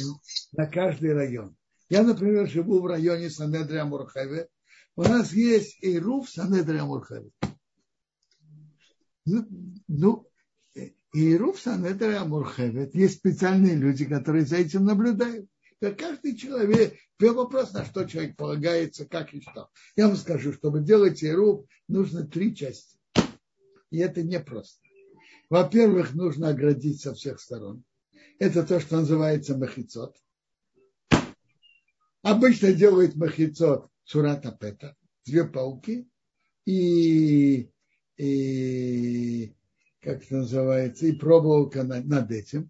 на 0.51 0.67
каждый 0.67 1.13
район. 1.13 1.55
Я, 1.89 2.03
например, 2.03 2.47
живу 2.47 2.79
в 2.81 2.85
районе 2.85 3.29
Санедрия 3.29 3.85
Мурхеве. 3.85 4.47
У 4.95 5.03
нас 5.03 5.33
есть 5.33 5.77
Ирув 5.81 6.29
Санедрия 6.29 6.83
Мурхеве. 6.83 7.31
Ну, 9.27 9.45
ну 9.87 10.27
Ирув 11.13 11.59
Санедрия 11.59 12.23
Мурхеве. 12.23 12.89
Есть 12.93 13.17
специальные 13.17 13.75
люди, 13.75 14.05
которые 14.05 14.45
за 14.45 14.57
этим 14.57 14.85
наблюдают. 14.85 15.47
Каждый 15.79 16.35
человек, 16.35 16.97
первый 17.17 17.43
вопрос, 17.43 17.73
на 17.73 17.85
что 17.85 18.05
человек 18.05 18.35
полагается, 18.35 19.05
как 19.05 19.33
и 19.33 19.41
что. 19.41 19.69
Я 19.95 20.07
вам 20.07 20.15
скажу, 20.15 20.53
чтобы 20.53 20.81
делать 20.81 21.23
Ирув, 21.23 21.67
нужно 21.87 22.25
три 22.25 22.55
части. 22.55 22.97
И 23.91 23.99
это 23.99 24.23
непросто. 24.23 24.81
Во-первых, 25.49 26.13
нужно 26.13 26.49
оградить 26.49 27.01
со 27.01 27.13
всех 27.13 27.39
сторон. 27.39 27.83
Это 28.39 28.63
то, 28.63 28.79
что 28.79 28.97
называется 28.97 29.57
махицот. 29.57 30.15
Обычно 32.21 32.73
делают 32.73 33.15
махицот 33.15 33.89
сурата 34.03 34.51
пета, 34.51 34.95
две 35.25 35.45
пауки 35.45 36.09
и, 36.65 37.69
и 38.17 39.53
как 40.01 40.23
это 40.23 40.37
называется, 40.37 41.05
и 41.05 41.11
проволока 41.11 41.83
над 41.83 42.31
этим. 42.31 42.69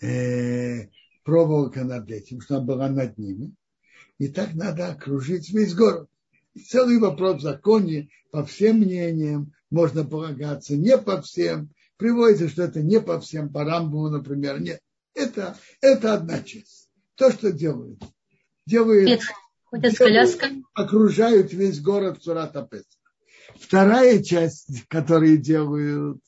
Э, 0.00 0.86
проволока 1.24 1.84
над 1.84 2.10
этим, 2.10 2.40
чтобы 2.40 2.74
она 2.74 2.88
была 2.88 2.88
над 2.88 3.18
ними. 3.18 3.54
И 4.18 4.28
так 4.28 4.54
надо 4.54 4.88
окружить 4.88 5.50
весь 5.50 5.74
город. 5.74 6.08
И 6.54 6.60
целый 6.60 6.98
вопрос 6.98 7.38
в 7.38 7.42
законе, 7.42 8.10
по 8.30 8.44
всем 8.44 8.78
мнениям, 8.78 9.52
можно 9.70 10.04
полагаться, 10.04 10.76
не 10.76 10.96
по 10.98 11.20
всем. 11.22 11.70
Приводится, 11.96 12.48
что 12.48 12.62
это 12.62 12.82
не 12.82 13.00
по 13.00 13.20
всем, 13.20 13.52
по 13.52 13.64
Рамбу, 13.64 14.08
например. 14.08 14.60
Нет, 14.60 14.80
это, 15.14 15.56
это 15.80 16.14
одна 16.14 16.42
часть. 16.42 16.90
То, 17.14 17.30
что 17.30 17.52
делают. 17.52 18.02
Делают, 18.66 19.20
Ходят 19.70 19.94
с 19.94 19.98
коляской. 19.98 20.64
окружают 20.74 21.52
весь 21.52 21.80
город 21.80 22.22
Сурата 22.22 22.68
Вторая 23.54 24.20
часть, 24.20 24.86
которую 24.88 25.38
делают, 25.38 26.20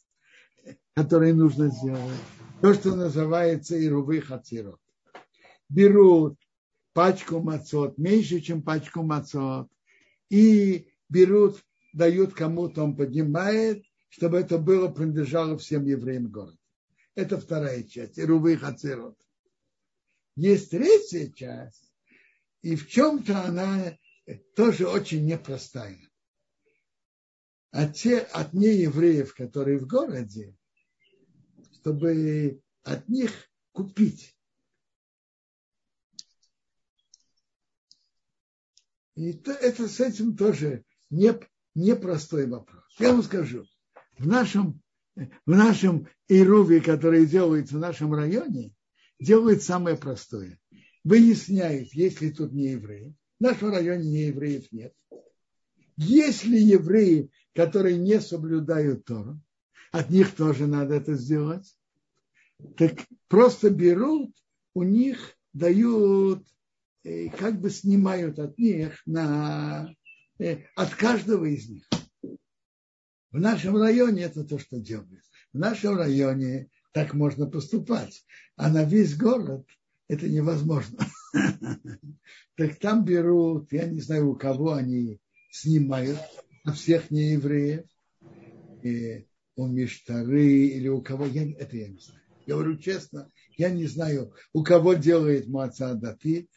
которую 0.95 1.35
нужно 1.37 1.69
сделать, 1.69 2.21
то, 2.61 2.73
что 2.73 2.95
называется 2.95 3.77
ирувы 3.77 4.21
хацирот. 4.21 4.79
Берут 5.69 6.39
пачку 6.93 7.41
мацот, 7.41 7.99
меньше, 7.99 8.41
чем 8.41 8.63
пачку 8.63 9.03
мацот, 9.03 9.69
и 10.31 10.93
берут, 11.09 11.65
дают 11.93 12.35
кому-то, 12.35 12.85
он 12.85 12.95
поднимает, 12.95 13.85
чтобы 14.09 14.39
это 14.39 14.59
было, 14.59 14.89
принадлежало 14.89 15.59
всем 15.59 15.85
евреям 15.85 16.29
города. 16.29 16.59
Это 17.17 17.41
вторая 17.41 17.83
часть, 17.83 18.21
ирувы 18.21 18.57
хацирот. 18.57 19.17
Есть 20.37 20.71
третья 20.71 21.29
часть, 21.31 21.82
и 22.63 22.77
в 22.77 22.89
чем-то 22.89 23.45
она 23.45 23.99
тоже 24.55 24.89
очень 24.89 25.27
непростая. 25.27 25.99
А 27.71 27.89
те 27.89 28.19
от 28.19 28.53
неевреев, 28.53 29.35
которые 29.35 29.79
в 29.79 29.87
городе, 29.87 30.57
чтобы 31.75 32.63
от 32.85 33.09
них 33.09 33.33
купить. 33.73 34.37
И 39.15 39.33
это, 39.33 39.53
это 39.53 39.89
с 39.89 40.01
этим 40.01 40.37
тоже 40.37 40.85
не, 41.11 41.33
непростой 41.75 42.47
вопрос. 42.47 42.85
Я 42.99 43.13
вам 43.13 43.23
скажу, 43.23 43.67
в 44.19 44.27
нашем, 44.27 44.81
в 45.17 45.31
нашем 45.47 46.09
Ируве, 46.29 46.81
который 46.81 47.27
делается 47.27 47.77
в 47.77 47.81
нашем 47.81 48.15
районе, 48.15 48.75
делают 49.19 49.63
самое 49.63 49.97
простое. 49.97 50.62
Выясняют, 51.05 51.93
есть 51.95 52.21
ли 52.21 52.31
тут 52.31 52.53
не 52.53 52.71
евреи. 52.71 53.15
В 53.39 53.43
нашем 53.43 53.71
районе 53.71 54.09
не 54.09 54.23
евреев 54.27 54.71
нет. 54.71 54.95
Есть 55.97 56.45
ли 56.45 56.63
евреи, 56.63 57.31
которые 57.55 57.99
не 57.99 58.21
соблюдают 58.21 59.05
Тору, 59.05 59.41
от 59.91 60.11
них 60.11 60.35
тоже 60.35 60.67
надо 60.67 60.95
это 60.95 61.15
сделать. 61.15 61.77
Так 62.77 62.93
просто 63.29 63.71
берут, 63.71 64.35
у 64.75 64.85
них 64.85 65.37
дают, 65.53 66.47
э, 67.05 67.29
как 67.31 67.61
бы 67.61 67.69
снимают 67.71 68.39
от 68.39 68.57
них 68.59 69.03
на, 69.05 69.93
э, 70.39 70.63
от 70.77 70.95
каждого 70.95 71.45
из 71.45 71.69
них. 71.69 71.85
В 73.33 73.41
нашем 73.41 73.77
районе 73.77 74.23
это 74.23 74.45
то, 74.45 74.59
что 74.59 74.79
делают. 74.79 75.25
В 75.53 75.59
нашем 75.59 75.97
районе 75.97 76.71
так 76.93 77.13
можно 77.15 77.47
поступать. 77.47 78.25
А 78.57 78.71
на 78.71 78.85
весь 78.85 79.17
город 79.17 79.67
это 80.13 80.29
невозможно. 80.29 81.07
Так 82.55 82.79
там 82.79 83.03
берут, 83.03 83.73
я 83.73 83.87
не 83.87 84.01
знаю, 84.01 84.29
у 84.29 84.37
кого 84.37 84.75
они 84.75 85.19
снимают, 85.51 86.21
на 86.65 86.75
всех 86.75 87.11
неевреев, 87.11 87.87
и 88.83 89.27
у 89.57 89.67
Миштары 89.67 90.67
или 90.67 90.89
у 90.89 91.01
кого, 91.01 91.25
я, 91.25 91.51
это 91.51 91.77
я 91.79 91.89
не 91.89 91.99
знаю. 91.99 92.21
Я 92.47 92.55
говорю 92.55 92.77
честно, 92.77 93.31
я 93.57 93.71
не 93.71 93.87
знаю, 93.87 94.35
у 94.53 94.63
кого 94.63 94.93
делает 94.93 95.49
Маца 95.49 95.95
Датит 95.95 96.51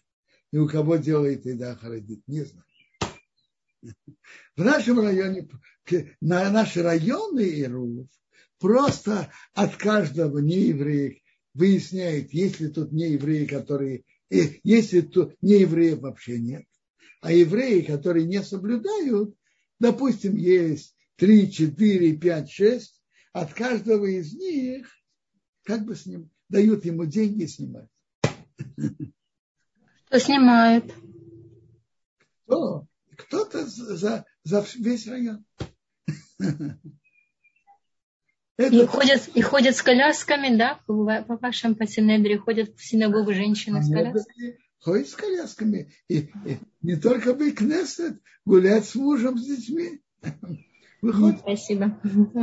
и 0.51 0.58
у 0.58 0.68
кого 0.68 0.97
делает 0.97 1.45
Ида 1.45 1.78
Харадит, 1.78 2.28
не 2.28 2.43
знаю. 2.43 2.66
В 4.58 4.64
нашем 4.64 4.99
районе, 4.99 5.47
на 6.20 6.51
наши 6.51 6.84
районы 6.84 7.39
Ируф, 7.62 8.10
просто 8.60 9.32
от 9.53 9.78
каждого 9.78 10.39
нееврея 10.39 11.16
выясняет, 11.56 12.34
есть 12.34 12.60
ли 12.60 12.68
тут 12.68 12.91
неевреи, 12.91 13.45
которые, 13.45 14.03
если 14.30 15.01
тут 15.01 15.36
неевреев 15.41 16.01
вообще 16.01 16.39
нет, 16.39 16.66
а 17.22 17.32
евреи, 17.32 17.82
которые 17.82 18.28
не 18.28 18.43
соблюдают, 18.43 19.36
допустим, 19.80 20.36
есть 20.36 20.95
три, 21.16 21.51
четыре, 21.51 22.16
пять, 22.16 22.51
шесть, 22.51 23.01
от 23.34 23.53
каждого 23.53 24.06
из 24.06 24.34
них 24.34 24.88
как 25.64 25.86
бы 25.86 25.95
с 25.95 26.06
ним 26.06 26.30
дают 26.49 26.86
ему 26.86 27.06
деньги 27.06 27.43
и 27.43 27.47
снимают. 27.47 27.89
Кто 30.06 30.20
снимает? 30.20 30.93
Кто? 32.45 32.88
Кто-то 33.18 33.66
за, 33.66 34.26
за 34.43 34.66
весь 34.78 35.08
район. 35.08 35.45
Это... 38.58 38.76
И, 38.76 38.86
ходят, 38.86 39.30
и 39.34 39.41
ходят 39.41 39.76
с 39.76 39.84
колясками, 39.84 40.56
да? 40.56 40.80
По 40.88 41.38
вашим 41.41 41.76
по 41.76 41.86
Синедре 41.86 42.38
ходят 42.38 42.76
в 42.78 42.86
синагогу 42.86 43.34
женщины 43.34 43.84
с 43.84 43.91
колясками? 43.91 44.58
Ходят 44.80 45.10
с 45.10 45.16
колясками. 45.16 45.91
И, 46.08 46.30
и 46.45 46.60
не 46.82 46.95
только 46.95 47.34
в 47.34 47.51
Кнессет, 47.51 48.22
гулять 48.45 48.86
с 48.86 48.95
мужем, 48.95 49.38
с 49.38 49.45
детьми. 49.45 50.01
Выходит. 51.01 51.39
Спасибо. 51.39 51.99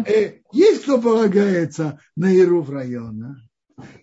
Э, 0.06 0.34
есть 0.52 0.82
кто 0.82 1.00
полагается 1.00 1.98
на 2.14 2.32
Ируф 2.32 2.68
района. 2.68 3.48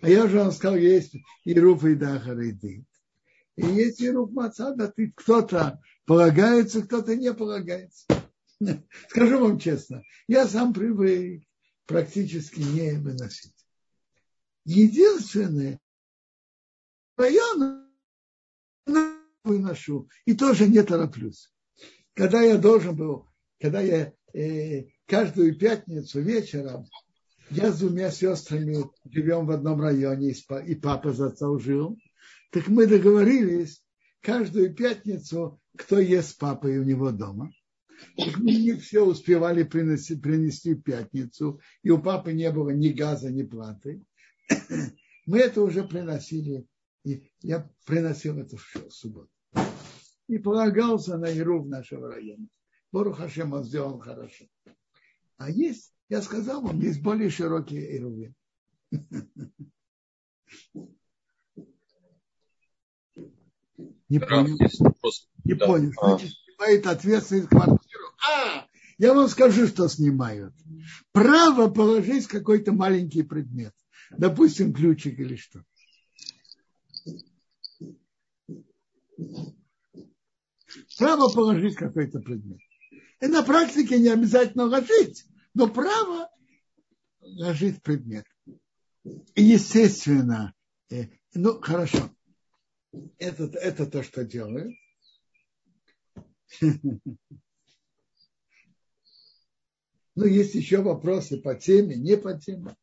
А 0.02 0.08
я 0.08 0.24
уже 0.24 0.38
вам 0.38 0.52
сказал, 0.52 0.76
есть 0.76 1.14
Ируф 1.44 1.84
и 1.84 1.94
Дахаридит. 1.94 2.84
И 3.56 3.66
есть 3.66 4.02
Ируф 4.02 4.32
Мацада. 4.32 4.92
Кто-то 5.14 5.80
полагается, 6.06 6.82
кто-то 6.82 7.14
не 7.14 7.32
полагается. 7.32 8.06
Скажу 9.08 9.38
вам 9.38 9.58
честно, 9.60 10.02
я 10.26 10.46
сам 10.46 10.74
привык 10.74 11.44
практически 11.90 12.60
не 12.60 12.92
выносить. 12.92 13.66
Единственное, 14.64 15.80
район 17.16 17.90
выношу 19.42 20.08
и 20.24 20.34
тоже 20.34 20.68
не 20.68 20.84
тороплюсь. 20.84 21.52
Когда 22.14 22.42
я 22.42 22.58
должен 22.58 22.94
был, 22.94 23.26
когда 23.60 23.80
я 23.80 24.12
э, 24.32 24.84
каждую 25.06 25.58
пятницу 25.58 26.20
вечером, 26.20 26.86
я 27.50 27.72
с 27.72 27.80
двумя 27.80 28.12
сестрами 28.12 28.84
живем 29.10 29.46
в 29.46 29.50
одном 29.50 29.80
районе, 29.80 30.32
и 30.66 30.74
папа 30.76 31.12
за 31.12 31.26
отца 31.26 31.46
жил, 31.58 31.98
так 32.52 32.68
мы 32.68 32.86
договорились 32.86 33.84
каждую 34.20 34.76
пятницу 34.76 35.60
кто 35.76 35.98
ест 35.98 36.30
с 36.30 36.34
папой 36.34 36.78
у 36.78 36.84
него 36.84 37.10
дома. 37.10 37.50
Мы 38.16 38.56
не 38.56 38.74
все 38.74 39.04
успевали 39.04 39.62
принести, 39.62 40.16
принести 40.16 40.74
в 40.74 40.82
пятницу, 40.82 41.60
и 41.82 41.90
у 41.90 42.00
папы 42.00 42.32
не 42.32 42.50
было 42.50 42.70
ни 42.70 42.88
газа, 42.88 43.30
ни 43.30 43.42
платы. 43.42 44.02
Мы 45.26 45.38
это 45.38 45.62
уже 45.62 45.84
приносили, 45.84 46.66
и 47.04 47.30
я 47.42 47.70
приносил 47.86 48.38
это 48.38 48.56
в 48.56 48.90
субботу. 48.90 49.30
И 50.28 50.38
полагался 50.38 51.18
на 51.18 51.26
Иру 51.26 51.62
в 51.62 51.68
нашем 51.68 52.04
районе. 52.04 52.48
Бору 52.92 53.12
Хашем 53.12 53.52
он 53.52 53.64
сделал 53.64 53.98
хорошо. 53.98 54.46
А 55.36 55.50
есть, 55.50 55.92
я 56.08 56.22
сказал 56.22 56.62
вам, 56.62 56.80
есть 56.80 57.02
более 57.02 57.30
широкие 57.30 57.96
Ирувы. 57.96 58.34
Не 64.08 64.18
понял. 64.18 64.58
Не 65.44 65.54
понял. 65.54 65.92
Значит, 65.92 66.30
снимает 66.30 66.86
ответственность 66.86 67.48
квартиру. 67.48 67.79
А, 68.28 68.66
я 68.98 69.14
вам 69.14 69.28
скажу, 69.28 69.66
что 69.66 69.88
снимают. 69.88 70.54
Право 71.12 71.68
положить 71.70 72.26
какой-то 72.26 72.72
маленький 72.72 73.22
предмет. 73.22 73.74
Допустим, 74.10 74.74
ключик 74.74 75.18
или 75.18 75.36
что. 75.36 75.64
Право 80.98 81.32
положить 81.32 81.76
какой-то 81.76 82.20
предмет. 82.20 82.60
И 83.20 83.26
на 83.26 83.42
практике 83.42 83.98
не 83.98 84.08
обязательно 84.08 84.64
ложить, 84.64 85.24
но 85.54 85.68
право 85.68 86.28
ложить 87.20 87.82
предмет. 87.82 88.26
И 89.34 89.42
естественно, 89.42 90.54
э, 90.90 91.06
ну 91.34 91.60
хорошо, 91.60 92.10
это, 93.18 93.44
это 93.44 93.86
то, 93.86 94.02
что 94.02 94.24
делают. 94.24 94.74
Ну, 100.16 100.24
есть 100.24 100.54
еще 100.54 100.82
вопросы 100.82 101.40
по 101.40 101.54
теме, 101.54 101.96
не 101.96 102.16
по 102.16 102.34
теме. 102.34 102.74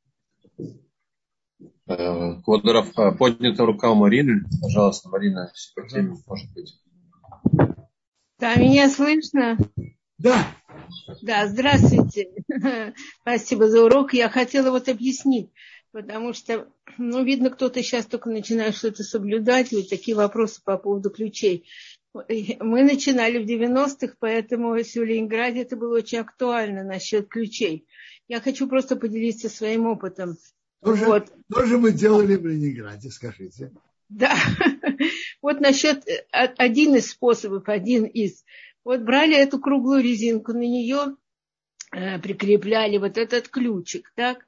Э, 1.88 2.42
Квадоров, 2.44 2.94
поднята 3.18 3.66
рука 3.66 3.92
у 3.92 3.96
Марины. 3.96 4.44
Пожалуйста, 4.62 5.10
Марина, 5.10 5.52
по 5.76 5.88
теме, 5.88 6.16
может 6.26 6.54
быть. 6.54 6.74
Да, 8.40 8.56
меня 8.56 8.90
слышно? 8.90 9.58
Да. 10.18 10.48
Да, 11.22 11.48
здравствуйте. 11.48 12.30
Спасибо 13.22 13.70
за 13.70 13.84
урок. 13.84 14.14
Я 14.14 14.30
хотела 14.30 14.72
вот 14.72 14.90
объяснить, 14.90 15.52
потому 15.92 16.34
что, 16.34 16.68
ну, 16.98 17.24
видно, 17.24 17.50
кто-то 17.50 17.82
сейчас 17.82 18.06
только 18.06 18.30
начинает 18.30 18.76
что-то 18.76 19.04
соблюдать, 19.04 19.72
вот 19.72 19.90
такие 19.90 20.16
вопросы 20.16 20.62
по 20.64 20.78
поводу 20.78 21.10
ключей. 21.10 21.66
Мы 22.60 22.84
начинали 22.84 23.38
в 23.38 23.47
90-х, 23.47 24.16
поэтому 24.20 24.72
в 24.72 24.95
Ленинграде 24.95 25.62
это 25.62 25.76
было 25.76 25.97
очень 25.97 26.20
актуально 26.20 26.84
насчет 26.84 27.28
ключей. 27.28 27.86
Я 28.28 28.41
хочу 28.41 28.68
просто 28.68 28.95
поделиться 28.95 29.49
своим 29.49 29.88
опытом. 29.88 30.38
Тоже, 30.84 31.05
вот. 31.05 31.32
тоже 31.51 31.78
мы 31.78 31.91
делали 31.91 32.36
в 32.36 32.45
Ленинграде, 32.45 33.10
скажите. 33.10 33.72
Да, 34.10 34.36
вот 35.41 35.60
насчет 35.60 36.08
э, 36.08 36.26
один 36.58 36.95
из 36.95 37.10
способов, 37.12 37.68
один 37.68 38.05
из. 38.05 38.43
Вот 38.84 39.01
брали 39.01 39.36
эту 39.36 39.60
круглую 39.60 40.01
резинку, 40.01 40.53
на 40.53 40.60
нее 40.60 41.16
э, 41.91 42.20
прикрепляли 42.20 42.97
вот 42.97 43.18
этот 43.18 43.49
ключик, 43.49 44.12
так? 44.16 44.45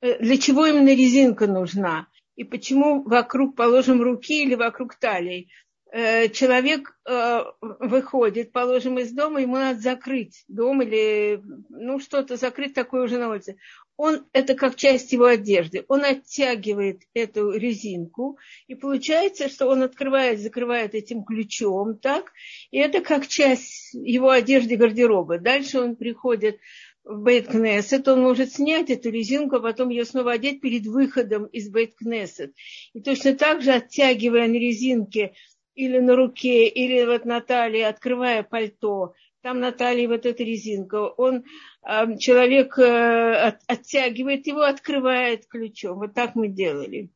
Э, 0.00 0.18
для 0.18 0.38
чего 0.38 0.66
именно 0.66 0.88
резинка 0.88 1.46
нужна? 1.46 2.08
И 2.36 2.44
почему 2.44 3.02
вокруг, 3.02 3.54
положим, 3.54 4.02
руки 4.02 4.42
или 4.42 4.54
вокруг 4.54 4.94
талии? 4.94 5.50
Э, 5.92 6.28
человек 6.28 6.96
э, 7.04 7.42
выходит, 7.60 8.52
положим, 8.52 9.00
из 9.00 9.10
дома, 9.10 9.40
ему 9.40 9.56
надо 9.56 9.80
закрыть 9.80 10.44
дом 10.46 10.82
или 10.82 11.42
ну 11.68 11.98
что-то 11.98 12.36
закрыть 12.36 12.74
такое 12.74 13.02
уже 13.02 13.18
на 13.18 13.28
улице. 13.28 13.56
Он, 13.96 14.24
это 14.32 14.54
как 14.54 14.76
часть 14.76 15.12
его 15.12 15.24
одежды. 15.24 15.84
Он 15.88 16.04
оттягивает 16.04 17.02
эту 17.12 17.50
резинку, 17.50 18.38
и 18.68 18.76
получается, 18.76 19.48
что 19.48 19.66
он 19.66 19.82
открывает, 19.82 20.40
закрывает 20.40 20.94
этим 20.94 21.24
ключом, 21.24 21.98
так, 21.98 22.32
и 22.70 22.78
это 22.78 23.00
как 23.00 23.26
часть 23.26 23.92
его 23.92 24.30
одежды 24.30 24.76
гардероба. 24.76 25.38
Дальше 25.38 25.80
он 25.80 25.96
приходит 25.96 26.60
в 27.02 27.20
Бейт-Кнессет, 27.20 28.06
он 28.06 28.22
может 28.22 28.52
снять 28.52 28.90
эту 28.90 29.10
резинку, 29.10 29.56
а 29.56 29.60
потом 29.60 29.88
ее 29.88 30.04
снова 30.04 30.32
одеть 30.32 30.60
перед 30.60 30.86
выходом 30.86 31.46
из 31.46 31.68
Бейт-Кнессет. 31.68 32.54
И 32.92 33.00
точно 33.00 33.34
так 33.34 33.60
же, 33.60 33.72
оттягивая 33.72 34.46
на 34.46 34.54
резинке 34.54 35.34
или 35.80 35.98
на 35.98 36.16
руке, 36.16 36.68
или 36.68 37.04
вот 37.04 37.24
на 37.24 37.40
открывая 37.88 38.42
пальто, 38.42 39.14
там 39.42 39.60
на 39.60 39.72
вот 40.06 40.26
эта 40.26 40.42
резинка, 40.42 40.96
он, 40.96 41.44
э, 41.82 42.18
человек 42.18 42.78
э, 42.78 43.58
оттягивает 43.66 44.46
его, 44.46 44.62
открывает 44.62 45.46
ключом. 45.46 45.98
Вот 45.98 46.14
так 46.14 46.34
мы 46.34 46.48
делали. 46.48 47.10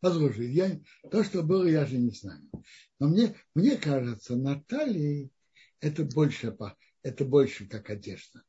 Послушай, 0.00 0.46
я, 0.46 0.80
то, 1.10 1.24
что 1.24 1.42
было, 1.42 1.66
я 1.66 1.84
же 1.84 1.98
не 1.98 2.10
знаю. 2.10 2.48
Но 2.98 3.08
мне, 3.08 3.34
мне 3.54 3.76
кажется, 3.76 4.36
на 4.36 4.62
это 5.80 6.04
больше, 6.04 6.56
это 7.02 7.24
больше 7.24 7.66
как 7.66 7.90
одежда. 7.90 8.42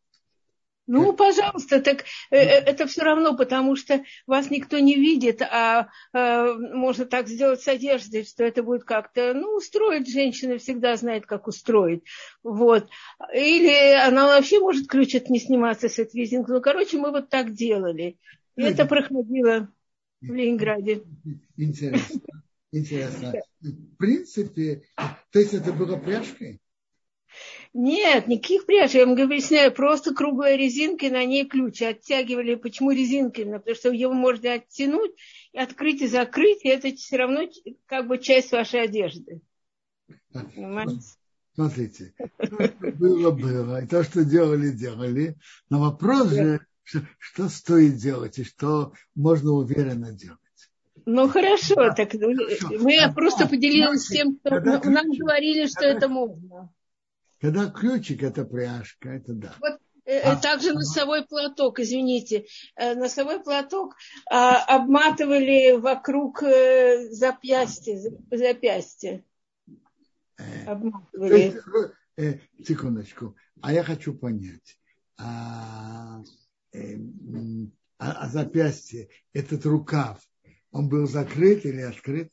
Ну, 0.92 1.14
пожалуйста, 1.14 1.80
так 1.82 2.02
э, 2.32 2.38
э, 2.38 2.64
это 2.66 2.88
все 2.88 3.04
равно, 3.04 3.38
потому 3.38 3.76
что 3.76 4.04
вас 4.26 4.50
никто 4.50 4.80
не 4.80 4.96
видит, 4.96 5.44
а 5.44 5.90
э, 6.14 6.54
можно 6.74 7.06
так 7.06 7.28
сделать 7.28 7.62
с 7.62 7.68
одеждой, 7.68 8.24
что 8.26 8.44
это 8.44 8.64
будет 8.64 8.86
как-то, 8.86 9.36
ну, 9.36 9.56
устроить 9.56 10.12
женщина 10.12 10.58
всегда 10.58 10.96
знает, 10.96 11.28
как 11.28 11.48
устроить. 11.48 12.04
Вот. 12.42 12.90
Или 13.32 13.94
она 13.94 14.26
вообще 14.26 14.60
может 14.60 14.88
ключ 14.88 15.14
от 15.14 15.30
не 15.30 15.40
сниматься 15.40 15.90
с 15.90 16.00
этой 16.00 16.22
резинки. 16.22 16.50
Ну, 16.50 16.60
короче, 16.60 16.98
мы 16.98 17.12
вот 17.12 17.30
так 17.30 17.54
делали. 17.54 18.18
И 18.56 18.64
это 18.64 18.88
проходило 18.88 19.72
в 20.22 20.34
Ленинграде. 20.34 21.04
Интересно. 21.56 22.20
Интересно. 22.72 23.34
В 23.62 23.96
принципе, 23.98 24.82
то 24.96 25.38
есть 25.40 25.54
это 25.54 25.72
было 25.72 25.98
пряжкой? 25.98 26.60
Нет, 27.74 28.28
никаких 28.28 28.66
пряж. 28.66 28.92
Я 28.92 29.06
вам 29.06 29.20
объясняю, 29.22 29.72
просто 29.72 30.14
круглая 30.14 30.56
резинка, 30.56 31.06
и 31.06 31.12
на 31.12 31.24
ней 31.24 31.46
ключ. 31.46 31.82
Оттягивали. 31.82 32.56
Почему 32.56 32.92
резинка? 32.92 33.44
Потому 33.44 33.76
что 33.76 33.92
его 33.92 34.14
можно 34.14 34.54
оттянуть, 34.54 35.12
и 35.54 35.60
открыть 35.60 36.02
и 36.02 36.08
закрыть, 36.08 36.66
и 36.66 36.70
это 36.70 36.96
все 36.96 37.18
равно 37.18 37.42
как 37.86 38.08
бы 38.08 38.18
часть 38.18 38.52
вашей 38.52 38.82
одежды. 38.82 39.42
Понимаете? 40.32 41.00
Смотрите, 41.54 42.14
было, 42.98 43.32
было, 43.32 43.84
и 43.84 43.88
то, 43.88 44.04
что 44.04 44.24
делали, 44.24 44.70
делали. 44.70 45.36
Но 45.70 45.82
вопрос 45.82 46.30
же, 46.30 46.66
что, 46.84 47.02
что 47.18 47.50
стоит 47.50 47.98
делать 47.98 48.40
и 48.40 48.46
что 48.46 48.94
можно 49.14 49.52
уверенно 49.52 50.14
делать. 50.14 50.40
Ну 51.06 51.28
хорошо, 51.28 51.76
да. 51.76 51.94
так 51.96 52.12
хорошо. 52.12 52.70
мы 52.80 52.98
а, 53.00 53.12
просто 53.12 53.48
поделились 53.48 54.08
тем, 54.08 54.40
что 54.40 54.62
нам 54.90 55.12
говорили, 55.12 55.66
что 55.66 55.86
это 55.86 56.08
можно. 56.08 56.72
Когда 57.40 57.70
ключик 57.70 58.24
это 58.24 58.44
пряжка, 58.44 59.16
это 59.16 59.34
да. 59.34 59.56
Вот 59.60 59.80
э, 60.06 60.20
а, 60.20 60.36
также 60.36 60.74
носовой 60.74 61.26
платок, 61.26 61.80
извините, 61.80 62.46
э, 62.76 62.96
носовой 62.96 63.42
платок 63.42 63.96
а, 64.30 64.62
обматывали 64.64 65.78
вокруг 65.78 66.44
э, 66.44 67.10
запястья, 67.12 67.98
запястья. 68.30 69.24
Обматывали. 70.68 71.38
Есть, 71.38 71.58
э, 72.18 72.40
секундочку, 72.66 73.36
а 73.62 73.72
я 73.72 73.84
хочу 73.84 74.14
понять, 74.14 74.80
а, 75.18 76.22
э, 76.74 76.98
а, 78.00 78.26
а 78.26 78.30
запястье, 78.30 79.10
этот 79.32 79.66
рукав, 79.66 80.20
он 80.72 80.90
был 80.90 81.08
закрыт 81.08 81.66
или 81.66 81.82
открыт? 81.82 82.32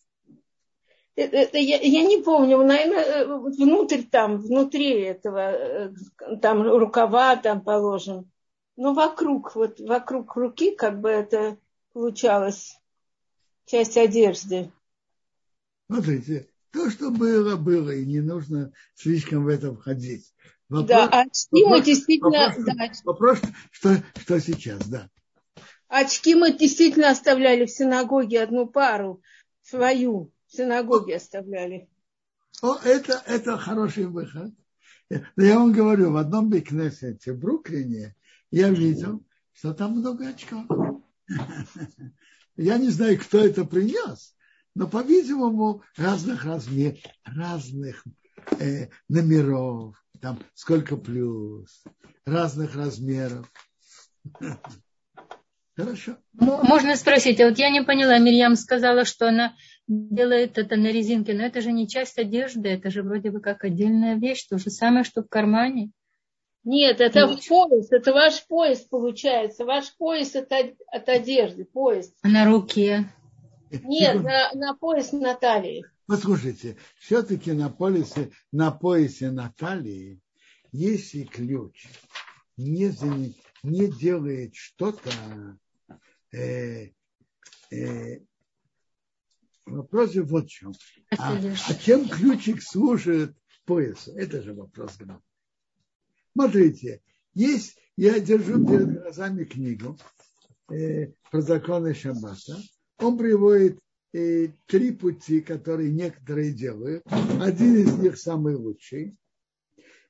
Это, 1.16 1.58
я, 1.58 1.80
я 1.80 2.02
не 2.04 2.22
помню, 2.22 2.58
наверное, 2.58 3.04
э, 3.04 3.26
внутрь 3.26 4.02
там, 4.02 4.38
внутри 4.38 5.00
этого, 5.00 5.50
э, 5.50 5.94
там 6.42 6.62
рукава 6.62 7.36
там 7.36 7.62
положим. 7.62 8.30
Но 8.76 8.92
вокруг, 8.92 9.54
вот 9.56 9.80
вокруг 9.80 10.36
руки 10.36 10.74
как 10.74 11.00
бы 11.00 11.08
это 11.08 11.56
получалось 11.92 12.78
часть 13.64 13.96
одежды. 13.96 14.70
Смотрите, 15.90 16.48
то, 16.70 16.90
что 16.90 17.10
было, 17.10 17.56
было, 17.56 17.90
и 17.90 18.04
не 18.04 18.20
нужно 18.20 18.72
слишком 18.94 19.44
в 19.44 19.48
это 19.48 19.74
входить. 19.74 20.34
Вопрос, 20.68 20.88
да, 20.88 21.08
а 21.10 21.20
очки 21.22 21.62
вопрос, 21.62 21.78
мы 21.78 21.84
действительно... 21.84 22.48
Вопрос, 22.48 22.64
да. 22.66 22.92
вопрос 23.04 23.40
что, 23.70 24.02
что 24.20 24.40
сейчас, 24.40 24.86
да. 24.86 25.08
Очки 25.88 26.34
мы 26.34 26.52
действительно 26.52 27.10
оставляли 27.10 27.64
в 27.64 27.70
синагоге 27.70 28.42
одну 28.42 28.66
пару 28.66 29.22
свою 29.62 30.32
синагоге 30.48 31.16
оставляли. 31.16 31.88
О, 32.62 32.76
это, 32.84 33.22
это 33.26 33.58
хороший 33.58 34.06
выход. 34.06 34.52
Но 35.10 35.44
я 35.44 35.58
вам 35.58 35.72
говорю, 35.72 36.12
в 36.12 36.16
одном 36.16 36.50
бикнесете 36.50 37.32
в 37.32 37.38
Бруклине 37.38 38.14
я 38.50 38.70
видел, 38.70 39.22
что 39.52 39.72
там 39.72 39.98
много 39.98 40.28
очков. 40.28 40.64
Я 42.56 42.78
не 42.78 42.88
знаю, 42.88 43.18
кто 43.18 43.38
это 43.38 43.64
принес, 43.64 44.34
но, 44.74 44.88
по-видимому, 44.88 45.82
разных 45.96 46.44
размеров, 46.44 46.98
разных 47.24 48.04
э, 48.58 48.88
номеров, 49.08 50.02
там 50.20 50.38
сколько 50.54 50.96
плюс, 50.96 51.84
разных 52.24 52.74
размеров. 52.74 53.50
Хорошо. 55.76 56.16
Можно 56.32 56.96
спросить, 56.96 57.40
а 57.40 57.48
вот 57.48 57.58
я 57.58 57.70
не 57.70 57.82
поняла, 57.82 58.18
Мирьям 58.18 58.56
сказала, 58.56 59.04
что 59.04 59.28
она 59.28 59.54
делает 59.88 60.58
это 60.58 60.76
на 60.76 60.86
резинке, 60.86 61.34
но 61.34 61.44
это 61.44 61.60
же 61.60 61.72
не 61.72 61.88
часть 61.88 62.18
одежды, 62.18 62.68
это 62.68 62.90
же 62.90 63.02
вроде 63.02 63.30
бы 63.30 63.40
как 63.40 63.64
отдельная 63.64 64.16
вещь, 64.16 64.46
то 64.46 64.58
же 64.58 64.70
самое, 64.70 65.04
что 65.04 65.22
в 65.22 65.28
кармане. 65.28 65.90
Нет, 66.64 67.00
это 67.00 67.26
Нет. 67.26 67.46
пояс, 67.48 67.92
это 67.92 68.12
ваш 68.12 68.44
пояс 68.48 68.80
получается. 68.80 69.64
Ваш 69.64 69.96
пояс 69.96 70.34
это 70.34 70.74
от 70.88 71.08
одежды, 71.08 71.64
пояс. 71.64 72.12
А 72.22 72.28
на 72.28 72.44
руке? 72.44 73.08
Нет, 73.70 74.22
на, 74.22 74.50
на 74.52 74.74
пояс 74.74 75.12
на 75.12 75.34
талии. 75.34 75.84
Послушайте, 76.08 76.76
все-таки 76.98 77.52
на, 77.52 77.68
поясе, 77.68 78.30
на 78.50 78.72
поясе 78.72 79.30
на 79.30 79.52
талии, 79.56 80.20
если 80.72 81.22
ключ 81.22 81.86
не, 82.56 82.92
не 83.62 83.88
делает 83.88 84.54
что-то, 84.54 85.10
э, 86.32 86.90
э, 87.70 88.20
вопрос 89.66 90.12
же 90.12 90.22
вот 90.22 90.46
в 90.46 90.48
чем. 90.48 90.72
А, 91.18 91.36
а 91.36 91.74
чем 91.74 92.08
ключик 92.08 92.62
служит 92.62 93.36
поясу? 93.64 94.12
Это 94.12 94.42
же 94.42 94.54
вопрос 94.54 94.96
главный. 94.96 95.22
Смотрите, 96.32 97.02
есть, 97.34 97.76
я 97.96 98.20
держу 98.20 98.64
перед 98.66 99.00
глазами 99.00 99.44
книгу 99.44 99.98
э, 100.70 101.12
про 101.30 101.40
законы 101.40 101.94
Шаббата. 101.94 102.58
Он 102.98 103.18
приводит 103.18 103.78
э, 104.12 104.48
три 104.66 104.92
пути, 104.92 105.40
которые 105.40 105.92
некоторые 105.92 106.52
делают. 106.52 107.04
Один 107.40 107.76
из 107.76 107.98
них 107.98 108.18
самый 108.18 108.54
лучший. 108.54 109.16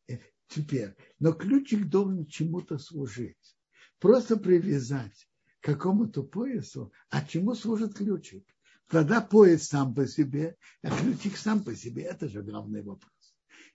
Э, 0.08 0.18
теперь, 0.48 0.94
но 1.18 1.32
ключик 1.32 1.88
должен 1.88 2.26
чему-то 2.26 2.78
служить. 2.78 3.56
Просто 3.98 4.36
привязать 4.36 5.28
к 5.60 5.66
какому-то 5.66 6.22
поясу, 6.22 6.92
а 7.08 7.24
чему 7.24 7.54
служит 7.54 7.94
ключик? 7.94 8.44
Тогда 8.88 9.20
пояс 9.20 9.66
сам 9.68 9.94
по 9.94 10.06
себе, 10.06 10.56
а 10.82 10.96
ключик 10.96 11.36
сам 11.36 11.64
по 11.64 11.74
себе. 11.74 12.04
Это 12.04 12.28
же 12.28 12.42
главный 12.42 12.82
вопрос. 12.82 13.12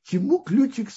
Чему 0.04 0.40
ключик 0.40 0.90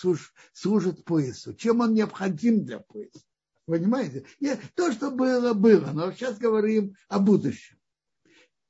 служит 0.52 1.04
поясу? 1.04 1.52
Чем 1.54 1.80
он 1.80 1.94
необходим 1.94 2.64
для 2.64 2.78
пояса? 2.78 3.20
Понимаете? 3.66 4.24
И 4.40 4.50
то, 4.74 4.92
что 4.92 5.10
было, 5.10 5.52
было. 5.52 5.90
Но 5.92 6.12
сейчас 6.12 6.38
говорим 6.38 6.96
о 7.08 7.18
будущем. 7.18 7.78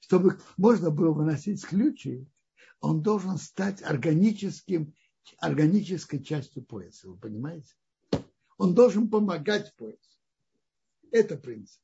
Чтобы 0.00 0.40
можно 0.56 0.90
было 0.90 1.12
выносить 1.12 1.64
ключи, 1.64 2.26
он 2.80 3.02
должен 3.02 3.38
стать 3.38 3.82
органическим, 3.82 4.94
органической 5.38 6.22
частью 6.22 6.64
пояса. 6.64 7.08
Вы 7.08 7.16
понимаете? 7.16 7.74
Он 8.56 8.74
должен 8.74 9.08
помогать 9.08 9.74
поясу. 9.76 9.98
Это 11.10 11.36
принцип. 11.36 11.80